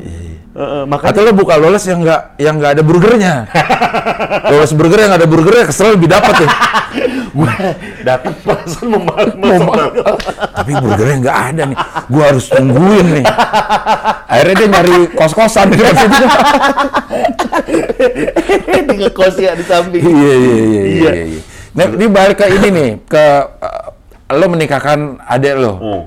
[0.51, 3.47] Heeh, makanya Atau lo buka loles yang nggak yang nggak ada burgernya.
[4.51, 6.49] loles burger yang nggak ada burgernya kesel lebih dapat tuh.
[7.31, 7.53] gue
[8.03, 8.99] datang perasaan Mau
[9.63, 9.95] ma-
[10.59, 11.77] Tapi burgernya nggak ada nih.
[12.11, 13.25] Gua harus tungguin nih.
[14.27, 16.19] Akhirnya dia nyari kos-kosan di dekat situ.
[18.91, 20.03] di ngekos ya di samping.
[20.03, 21.11] Iya iya iya Iya.
[21.71, 23.23] Nah, ini balik ke ini nih, ke
[23.63, 25.71] eh, lo menikahkan adik lo.
[25.79, 26.01] Oh.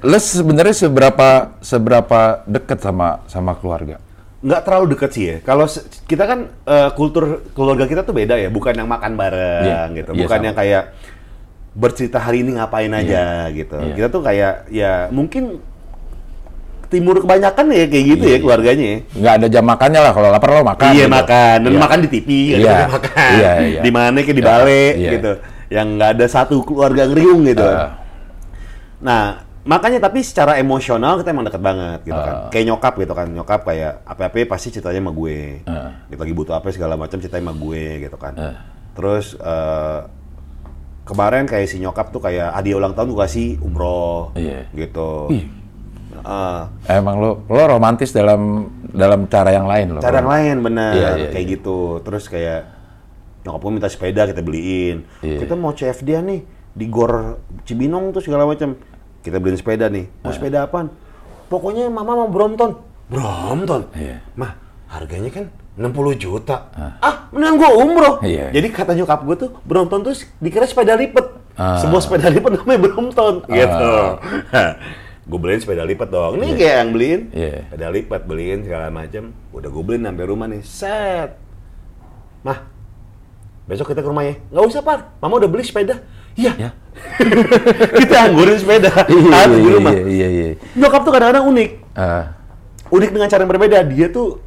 [0.00, 1.28] Lo sebenarnya seberapa
[1.60, 4.00] seberapa dekat sama sama keluarga?
[4.40, 5.36] nggak terlalu dekat sih ya.
[5.44, 5.68] Kalau
[6.08, 10.10] kita kan eh, kultur keluarga kita tuh beda ya, bukan yang makan bareng Iya, gitu,
[10.16, 10.46] iya, bukan sama.
[10.48, 10.82] yang kayak
[11.70, 13.76] bercerita hari ini ngapain aja gitu.
[13.76, 13.92] iya.
[13.92, 15.60] Kita tuh kayak ya mungkin
[16.88, 18.86] timur kebanyakan ya kayak gitu ya keluarganya.
[18.88, 18.98] ya.
[19.12, 20.12] Nggak ada jam makannya lah.
[20.16, 20.88] Kalau lapar lo makan.
[20.88, 21.12] iya gitu.
[21.12, 21.80] makan dan Iya.
[21.84, 23.30] makan di TV Iya, kan, makan.
[23.36, 23.80] iya, iya.
[23.84, 25.10] Di mana kayak di Iya, balai iya.
[25.14, 25.32] gitu.
[25.68, 27.60] Yang nggak ada satu keluarga ngeriung gitu.
[27.62, 27.92] Ah.
[29.04, 29.24] Nah,
[29.60, 32.34] makanya tapi secara emosional kita emang deket banget gitu kan.
[32.34, 32.48] Ah.
[32.48, 33.26] Kayak nyokap gitu kan.
[33.28, 35.38] Nyokap kayak apa-apa pasti ceritanya sama gue.
[35.64, 35.90] Ah.
[36.06, 38.32] Gitu lagi butuh apa segala macam ceritanya sama gue gitu kan.
[38.36, 38.54] Ah.
[38.96, 39.98] Terus eh,
[41.04, 44.64] kemarin kayak si nyokap tuh kayak hadiah ulang tahun gue kasih umroh Iya.
[44.72, 45.28] gitu.
[45.28, 45.44] Ih.
[46.20, 50.00] Ah, Emang lo lo romantis dalam dalam cara yang lain lo.
[50.00, 51.52] cara yang lain bener Iya, iya, kayak iya.
[51.56, 51.78] gitu.
[52.00, 52.60] Terus kayak
[53.40, 55.04] nyokap gue minta sepeda kita beliin.
[55.20, 55.38] Iya.
[55.40, 56.40] Kita mau CFD nih
[56.70, 58.76] di Gor Cibinong tuh segala macam.
[59.20, 60.08] Kita beliin sepeda nih.
[60.24, 60.88] Mau sepeda apaan?
[61.52, 62.78] Pokoknya mama mau Brompton.
[63.10, 63.90] Brompton?
[63.92, 64.22] Iya.
[64.38, 64.54] Mah,
[64.88, 65.44] harganya kan
[65.76, 66.70] 60 juta.
[67.02, 68.14] Ah, mendingan gue umroh.
[68.24, 68.54] Iya.
[68.54, 71.26] Jadi kata nyokap gue tuh, Brompton tuh dikira sepeda lipat.
[71.58, 71.76] Ah.
[71.82, 73.34] Sebuah sepeda lipat namanya Brompton.
[73.44, 73.92] Gitu.
[75.30, 76.40] gue beliin sepeda lipat dong.
[76.40, 77.20] Ini kayak yang beliin.
[77.34, 77.68] Iya.
[77.68, 79.34] Sepeda lipat, beliin segala macam.
[79.52, 80.62] Udah gue beliin sampai rumah nih.
[80.64, 81.30] Set.
[82.40, 82.58] Mah,
[83.68, 84.40] besok kita ke rumah ya.
[84.48, 85.12] Nggak usah, Par.
[85.20, 86.00] Mama udah beli sepeda.
[86.38, 86.52] Iya.
[86.56, 86.70] Ya.
[88.00, 88.90] Kita anggurin sepeda.
[89.12, 89.92] Iya, Ada di iya, rumah.
[89.92, 90.54] iya, iya, iya.
[90.76, 91.70] Nyokap tuh kadang-kadang unik.
[91.96, 92.24] Ah,
[92.90, 93.78] Unik dengan cara yang berbeda.
[93.86, 94.42] Dia tuh,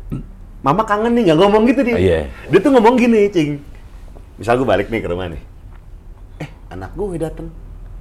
[0.64, 1.97] Mama kangen nih, nggak ngomong gitu dia.
[1.99, 2.20] Iya.
[2.47, 3.60] Dia tuh ngomong gini, Cing.
[4.39, 5.41] Misal gue balik nih ke rumah nih.
[6.39, 7.51] Eh, anak gue datang.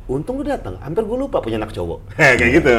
[0.07, 0.79] Untung gue datang.
[0.79, 1.99] Hampir gue lupa punya anak cowok.
[2.39, 2.75] kayak gitu.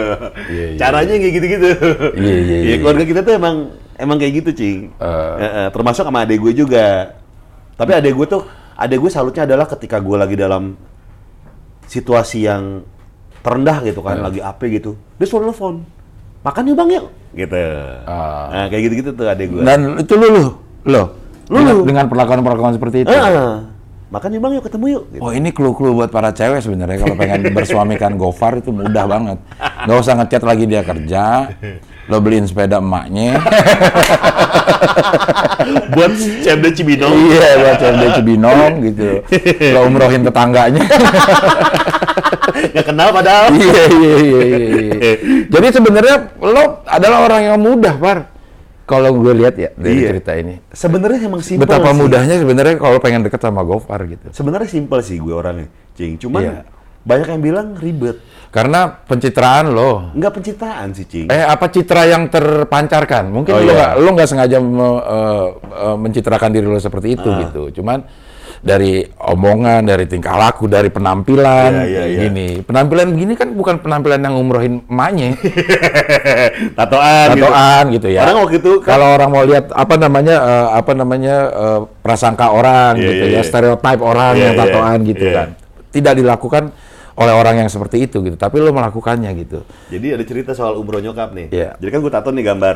[0.48, 1.70] Iya, iya, Caranya kayak gitu-gitu.
[2.16, 3.56] Iya, iya, iya, Ya, keluarga kita tuh emang
[4.00, 4.80] emang kayak gitu, Cing.
[5.40, 7.16] Eh, termasuk sama adek gue juga.
[7.76, 8.42] Tapi adek gue tuh,
[8.80, 10.80] adek gue salutnya adalah ketika gue lagi dalam
[11.86, 12.84] situasi yang
[13.44, 14.24] terendah gitu kan, Eh.
[14.24, 14.96] lagi apa gitu.
[15.20, 15.76] Dia selalu nelfon.
[16.44, 17.06] Makan yuk bang yuk.
[17.34, 17.56] Gitu.
[18.04, 18.48] Ah.
[18.52, 19.62] Nah, kayak gitu-gitu tuh adek gue.
[19.64, 20.44] Dan itu lu lu
[20.86, 21.04] lo
[21.52, 23.12] Lu, dengan, dengan perlakuan-perlakuan seperti itu.
[23.12, 23.68] Ah,
[24.08, 25.04] makan yuk bang yuk, ketemu yuk.
[25.12, 25.22] Gitu.
[25.22, 29.38] Oh ini clue-clue buat para cewek sebenarnya kalau pengen bersuamikan Gofar itu mudah banget.
[29.84, 31.24] Nggak usah ngechat lagi dia kerja,
[32.06, 33.40] lo beliin sepeda emaknya,
[35.94, 36.12] Buat
[36.44, 37.14] CMD Cibinong.
[37.30, 39.08] iya buat CMD Cibinong gitu.
[39.72, 40.84] Lo umrohin tetangganya.
[42.74, 43.46] Nggak kenal padahal.
[43.56, 44.58] iya, iya, iya, iya,
[44.92, 45.14] iya.
[45.54, 48.20] Jadi sebenarnya lo adalah orang yang mudah, Par.
[48.84, 50.08] Kalau gue lihat ya dari Iya.
[50.12, 50.60] cerita ini.
[50.68, 52.04] Sebenarnya emang simpel Betapa sih.
[52.04, 54.28] mudahnya sebenarnya kalau pengen deket sama Gofar gitu.
[54.30, 56.20] Sebenarnya simpel sih gue orangnya, Cing.
[56.20, 56.54] Cuman Iya.
[57.04, 58.18] Banyak yang bilang ribet.
[58.48, 60.14] Karena pencitraan lo.
[60.14, 61.26] Nggak pencitraan sih, Cing.
[61.26, 63.26] Eh apa citra yang terpancarkan?
[63.28, 63.74] Mungkin Oh, lo iya.
[63.74, 65.48] nggak lo nggak sengaja me- eh,
[65.84, 67.40] eh, mencitrakan diri lo seperti itu Ah.
[67.44, 67.74] gitu.
[67.74, 68.06] Cuman
[68.62, 72.20] dari omongan, dari tingkah laku, dari penampilan Iya, iya, iya.
[72.22, 72.48] gini.
[72.62, 75.34] Penampilan begini kan bukan penampilan yang umrohin emaknya,
[76.78, 77.44] Tatoan, gitu.
[77.44, 78.22] tatoan gitu ya.
[78.22, 82.48] Orang waktu itu kan- kalau orang mau lihat apa namanya eh, apa namanya eh, prasangka
[82.50, 83.44] orang Iya, gitu iya, ya, iya.
[83.44, 85.34] stereotip orang Iya, yang iya, tatoan gitu iya.
[85.36, 85.48] kan.
[85.90, 86.64] Tidak dilakukan
[87.14, 89.62] oleh orang yang seperti itu gitu, tapi lo melakukannya gitu.
[89.94, 91.48] Jadi ada cerita soal umroh nyokap nih.
[91.54, 91.70] Iya.
[91.78, 92.76] Jadi kan gue tato nih gambar.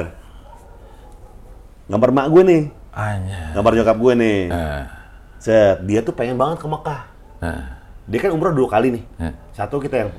[1.90, 2.62] Gambar mak gue nih.
[2.94, 3.42] Hanya.
[3.58, 4.40] Gambar nyokap gue nih.
[4.50, 4.82] Nah,
[5.38, 7.02] Set, dia tuh pengen banget ke Mekah.
[7.42, 9.04] nah, Dia kan umroh dua kali nih.
[9.18, 9.32] Iya.
[9.54, 10.10] Satu kita yang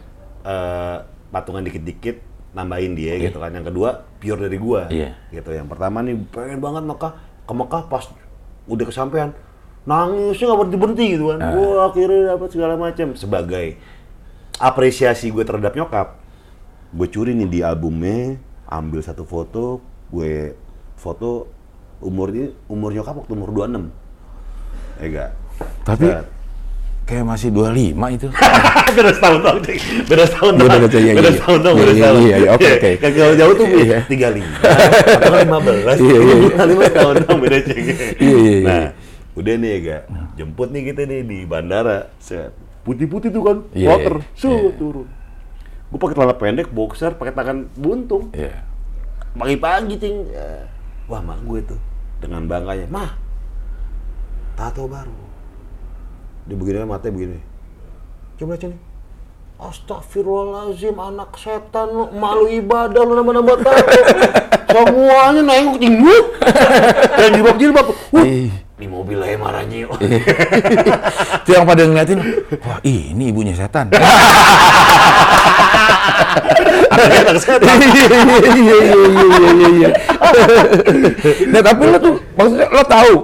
[0.46, 0.96] eh,
[1.30, 2.22] patungan dikit-dikit
[2.54, 3.54] nambahin dia gitu kan.
[3.54, 4.90] Yang kedua pure dari gua.
[4.90, 5.14] Iya.
[5.30, 5.50] Gitu.
[5.54, 7.12] Yang pertama nih pengen banget Mekah.
[7.46, 8.04] Ke Mekah pas
[8.68, 9.30] udah kesampaian
[9.88, 11.38] nangisnya nggak berhenti berhenti gitu kan.
[11.40, 11.52] Ah.
[11.56, 13.66] Wah akhirnya dapat segala macam sebagai
[14.58, 16.18] apresiasi gue terhadap nyokap.
[16.90, 18.36] Gue curi nih di albumnya,
[18.66, 19.80] ambil satu foto,
[20.10, 20.54] gue
[20.98, 21.46] foto
[21.98, 23.90] umur ini umur nyokap waktu umur 26.
[24.98, 25.30] Ya enggak?
[25.86, 26.06] Tapi
[27.08, 28.26] kayak masih 25 itu.
[28.98, 29.58] beda setahun dong,
[30.08, 30.68] beda setahun Iya, dong.
[30.68, 31.36] beda setahun, iya, beda iya.
[31.38, 32.20] setahun dong, Iya, beda iya, setahun.
[32.24, 32.90] iya, iya, oke, oke.
[32.98, 33.98] Yang jauh jauh tuh Iya.
[34.08, 36.62] tiga lima, atau lima belas, Iya, iya, iya.
[36.66, 37.78] lima tahun dong beda cek.
[37.78, 38.66] Iya, iya, iya.
[38.66, 38.86] Nah,
[39.38, 40.02] udah nih ya, Gak.
[40.36, 42.52] jemput nih kita nih di bandara, set.
[42.88, 44.72] Putih-putih tuh kan, Iya, water, su Iya.
[44.80, 45.04] turun.
[45.92, 48.32] Gue pakai celana pendek, boxer, pakai tangan buntung.
[48.32, 48.64] Iya.
[49.36, 50.24] Pagi-pagi, cing.
[50.32, 50.64] Ya.
[51.04, 51.76] Wah, mak gue tuh.
[52.24, 52.88] Dengan bangganya.
[52.88, 53.12] Mah,
[54.56, 55.12] tato baru.
[56.48, 57.38] Dia begini, matanya begini.
[58.40, 58.76] Coba lihat sini.
[59.58, 64.00] Astagfirullahaladzim, anak setan lu, malu ibadah lu nama-nama tato.
[64.70, 66.24] Semuanya nengok cinggut.
[67.18, 67.86] Dan jilbab-jilbab.
[68.78, 69.90] Ini mobil aja marahnya.
[71.42, 72.22] Itu yang pada ngeliatin,
[72.62, 73.90] wah ini ibunya setan.
[76.94, 77.74] Anak setan.
[77.82, 78.06] Iya
[78.54, 79.90] iya iya iya iya iya.
[81.50, 83.14] Nah tapi lo tuh maksudnya lo tahu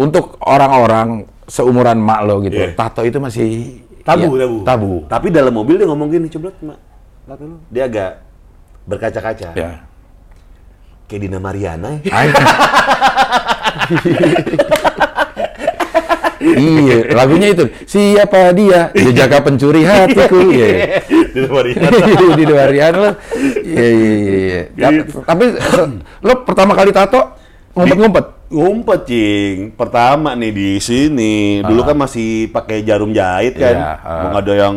[0.00, 4.58] untuk orang-orang seumuran mak lo gitu, tato itu masih Tabu, iya, tabu.
[4.66, 4.92] Tabu.
[5.06, 6.78] Tapi dalam mobil dia ngomong gini, coba mak,
[7.38, 7.56] lu.
[7.70, 8.18] Dia agak
[8.86, 9.54] berkaca-kaca.
[9.54, 9.86] Ya.
[11.06, 12.10] Kayak Dina Mariana ya.
[16.42, 17.64] iya, lagunya itu.
[17.86, 18.90] Siapa dia?
[18.90, 20.40] Dia jaga pencuri hatiku.
[20.52, 20.98] Iya.
[21.30, 21.88] Dina Mariana.
[22.34, 23.10] di luarian lo.
[23.62, 24.34] Iya iya iya.
[24.34, 24.60] iya.
[24.74, 25.44] Tapi- Tapi
[26.22, 27.38] lo pertama kali tato
[27.72, 28.26] ngumpet-ngumpet.
[28.52, 29.56] Ngumpet, Cing.
[29.72, 31.64] Pertama nih di sini.
[31.64, 33.72] Dulu kan masih pakai jarum jahit kan.
[33.72, 34.16] Iya, ah.
[34.20, 34.76] Belum ada yang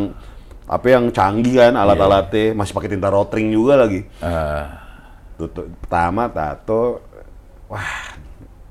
[0.65, 2.55] apa yang canggih kan alat-alatnya.
[2.55, 4.01] Masih pakai tinta rotring juga lagi.
[4.01, 4.63] Eh,
[5.35, 7.03] Tutup pertama tato.
[7.67, 8.15] Wah,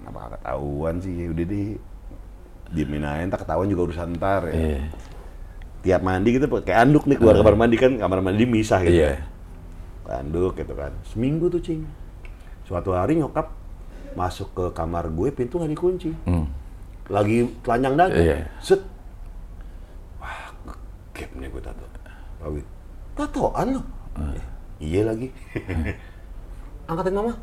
[0.01, 1.29] kenapa ketahuan sih?
[1.29, 1.77] Udah deh.
[2.75, 4.55] Diemin aja, ntar ketahuan juga urusan ntar ya.
[4.57, 4.81] iya.
[5.85, 9.05] Tiap mandi gitu pakai anduk nih keluar kamar mandi kan kamar mandi misah gitu.
[9.05, 9.21] Iya.
[10.09, 10.91] Anduk gitu kan.
[11.13, 11.85] Seminggu tuh cing.
[12.65, 13.53] Suatu hari nyokap
[14.15, 16.11] masuk ke kamar gue pintu nggak dikunci.
[16.27, 16.47] Hmm.
[17.11, 18.17] Lagi telanjang dagu.
[18.17, 18.49] Iya.
[18.63, 18.81] Set.
[20.23, 20.51] Wah,
[21.13, 21.85] gap nih gue tato.
[22.41, 22.67] Pak Wid,
[23.19, 23.83] tatoan lo?
[24.17, 24.39] Hmm.
[24.79, 25.29] Iya lagi.
[26.91, 27.35] angkatin mama.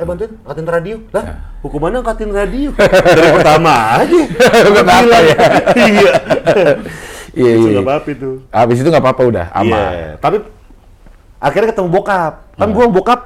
[0.00, 0.96] Eh bantuin, angkatin radio.
[1.12, 1.24] Lah,
[1.60, 2.70] hukumannya angkatin radio.
[3.18, 4.20] Dari pertama aja.
[4.72, 5.04] Bilang.
[5.04, 5.38] ya.
[5.76, 6.12] Iya.
[7.30, 7.78] Iya Itu iya.
[7.78, 8.30] nggak apa-apa itu.
[8.50, 9.70] Habis itu nggak apa-apa udah, aman.
[9.94, 10.36] Iya, tapi
[11.38, 12.34] akhirnya ketemu bokap.
[12.58, 13.20] Kan gua bokap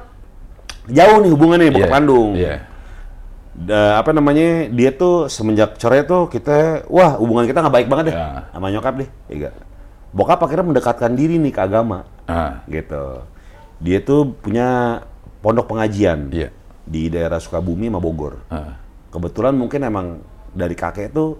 [0.85, 2.29] jauh nih hubungannya bokap Iya, kandung.
[2.37, 2.55] Iya.
[3.55, 4.67] Da- apa namanya?
[4.67, 8.51] Dia tuh semenjak cerai tuh kita wah hubungan kita nggak baik banget deh Ya.
[8.51, 9.09] sama nyokap deh.
[9.31, 9.51] Iya.
[10.11, 12.03] Bokap akhirnya mendekatkan diri nih ke agama.
[12.27, 12.63] Ah.
[12.67, 13.23] Gitu.
[13.79, 14.99] Dia tuh punya
[15.39, 16.51] pondok pengajian Iya.
[16.83, 18.43] di daerah Sukabumi sama Bogor.
[18.47, 18.75] Ah.
[19.07, 20.07] Kebetulan mungkin emang
[20.51, 21.39] dari kakek tuh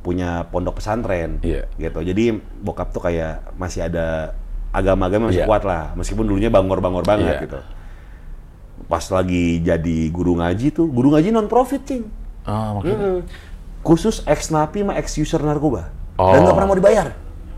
[0.00, 1.66] punya pondok pesantren Iya.
[1.74, 1.98] gitu.
[1.98, 2.30] Jadi
[2.60, 4.38] bokap tuh kayak masih ada
[4.70, 5.48] agama-agama masih Iya.
[5.48, 7.42] kuat lah, meskipun dulunya bangor-bangor banget Iya.
[7.42, 7.58] gitu.
[8.84, 12.04] Pas lagi jadi guru ngaji tuh, guru ngaji non profit, Cing.
[12.44, 12.96] Oh, maksudnya.
[13.00, 13.18] Mm-mm.
[13.80, 15.88] Khusus ex napi sama ex user narkoba.
[16.16, 16.32] Oh.
[16.32, 17.08] Dan nggak pernah mau dibayar.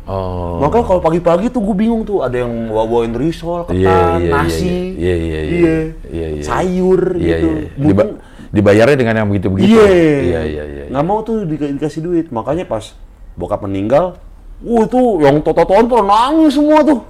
[0.06, 0.62] Oh.
[0.62, 4.30] Makanya kalau pagi-pagi tuh gue bingung tuh, ada yang bawa-bawain risol, ketan, Iya, iya, iya,
[4.30, 6.42] nasi, iya, iya, iya, iya, iya, iya.
[6.46, 7.48] sayur Iya, gitu.
[7.74, 8.14] Diba-
[8.54, 9.74] dibayarnya dengan yang begitu-begitu.
[9.74, 9.86] Iya.
[10.22, 10.84] Iya, iya, iya.
[10.94, 12.30] Nggak mau tuh di- dikasih duit.
[12.30, 12.94] Makanya pas
[13.34, 14.14] bokap meninggal,
[14.62, 17.00] wah itu yang toto-totoan tuh nangis semua tuh.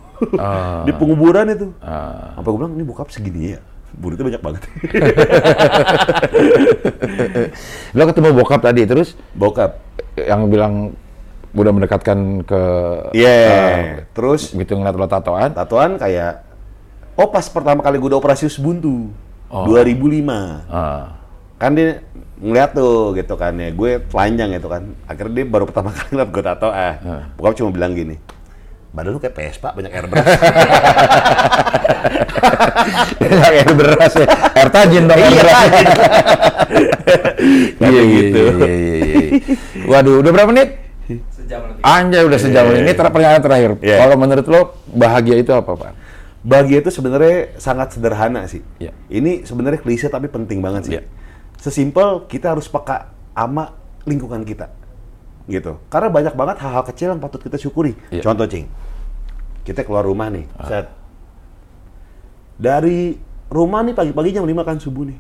[0.41, 0.81] Ah.
[0.89, 1.77] di penguburan itu.
[1.85, 2.33] Ah.
[2.33, 3.61] Sampai gue bilang, ini bokap segini ya?
[3.97, 4.63] Buritnya banyak banget.
[7.93, 9.85] Lo ketemu bokap tadi terus bokap.
[10.17, 10.97] yang bilang
[11.53, 12.61] udah mendekatkan ke
[13.13, 13.37] Iya.
[13.37, 13.81] eh,
[14.11, 15.53] Terus gitu ngeliat lo tatoan.
[15.53, 16.41] tatoan kayak,
[17.15, 19.09] oh pas pertama kali gue udah operasi usus buntu.
[19.47, 19.63] Oh.
[19.67, 20.67] 2005.
[20.67, 21.15] Ah.
[21.57, 22.05] kan dia
[22.37, 26.29] ngeliat tuh gitu kan ya gue telanjang gitu kan akhirnya dia baru pertama kali ngeliat
[26.29, 26.93] gue tato ah
[27.33, 28.15] bokap cuma bilang gini
[28.97, 30.25] badan lu kayak Vespa banyak airbrush
[33.47, 34.27] air beras ya.
[34.55, 35.57] Air tajin dong air Iya, beras.
[35.61, 35.87] tajin.
[37.77, 38.43] Iya Kayak gitu.
[38.57, 39.29] Iya, iya, iya.
[39.87, 40.69] Waduh, udah berapa menit?
[41.31, 41.81] Sejam nanti.
[41.81, 42.79] Anjay udah sejam Iya.
[42.83, 43.71] ini ter pertanyaan terakhir.
[43.79, 43.97] Iya.
[44.01, 45.93] Kalau menurut lo bahagia itu apa, Pak?
[46.41, 48.95] bahagia itu sebenarnya sangat sederhana sih Iya.
[49.11, 51.03] ini sebenarnya klise tapi penting banget sih Iya.
[51.59, 53.75] sesimpel kita harus peka sama
[54.07, 54.71] lingkungan kita
[55.51, 58.23] gitu karena banyak banget hal-hal kecil yang patut kita syukuri Iya.
[58.23, 58.71] contoh cing
[59.67, 60.65] kita keluar rumah nih Ah.
[60.65, 60.87] set
[62.57, 65.19] dari rumah nih pagi-pagi jam 5 kan subuh nih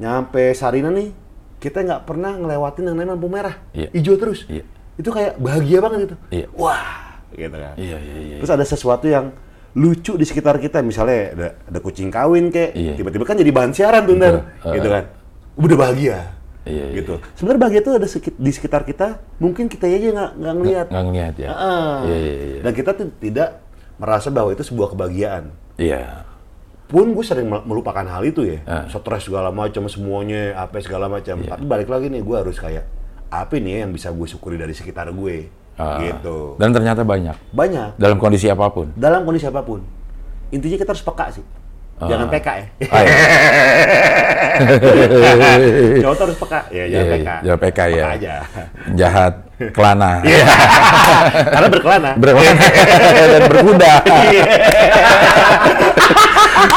[0.00, 1.12] nyampe Sarina nih
[1.60, 3.92] kita nggak pernah ngelewatin yang namanya lampu merah Iya.
[3.92, 4.64] hijau terus Iya.
[4.96, 6.46] itu kayak bahagia banget gitu Iya.
[6.56, 8.36] wah gitu kan Iya, iya, iya.
[8.40, 9.30] terus ada sesuatu yang
[9.70, 12.92] lucu di sekitar kita misalnya ada, ada kucing kawin kayak Iya.
[12.96, 14.72] tiba-tiba kan jadi bahan siaran tuh ntar Betul.
[14.80, 15.04] gitu kan
[15.60, 16.16] udah bahagia
[16.70, 19.06] Iya, iya, gitu sebenarnya bahagia itu ada sekit- di sekitar kita
[19.36, 21.48] mungkin kita aja nggak nggak ngelihat Nggak ngeliat ya.
[21.48, 21.92] Heeh.
[22.00, 22.60] Iya, iya, iya.
[22.62, 23.48] dan kita tidak
[23.96, 25.44] merasa bahwa itu sebuah kebahagiaan
[25.76, 26.24] Iya.
[26.86, 28.86] pun gue sering mel- melupakan hal itu ya Ah.
[28.86, 31.48] stres segala macam semuanya apa segala macam Iya.
[31.48, 32.86] tapi balik lagi nih gue harus kayak
[33.28, 35.96] apa nih ya yang bisa gue syukuri dari sekitar gue Ah.
[35.98, 38.90] gitu Dan ternyata banyak banyak dalam kondisi apa pun.
[38.92, 39.80] dalam kondisi apa pun
[40.48, 41.44] intinya kita harus peka sih
[42.00, 42.64] jangan PK ya.
[42.88, 43.14] Ah, iya.
[46.02, 46.60] Cowok tuh harus peka.
[46.68, 47.20] Ya, jangan Iya, PK.
[47.20, 48.04] iya, jangan PK, ya.
[48.08, 48.34] aja.
[48.96, 49.34] Jahat,
[49.72, 50.10] kelana.
[50.28, 50.44] Iya.
[51.50, 52.10] Karena berkelana.
[52.16, 52.64] Berkelana
[53.32, 53.92] dan berkuda.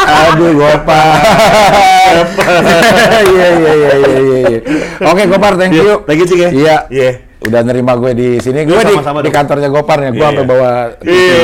[0.04, 1.16] Aduh, Gopar.
[3.24, 4.60] Iya, iya, iya, iya, iya, iya.
[5.04, 6.04] Oke, Gopar, thank you.
[6.04, 6.50] Thank you, Cik, ya.
[6.52, 6.76] Iya.
[6.90, 7.12] Iya.
[7.44, 8.64] Udah nerima gue di sini.
[8.64, 10.10] Gue Iya, di, sama-sama di kantornya Gopar nih.
[10.16, 10.52] Gue Iya, sampai iya.
[10.52, 10.70] bawa
[11.04, 11.42] Iya,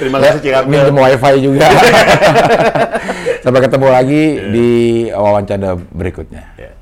[0.00, 0.70] terima kasih, Cik Abdul.
[0.72, 1.66] Minjem wifi juga.
[3.44, 4.22] Sampai ketemu lagi
[4.54, 4.70] di
[5.10, 6.42] wawancara berikutnya.
[6.56, 6.81] Iya.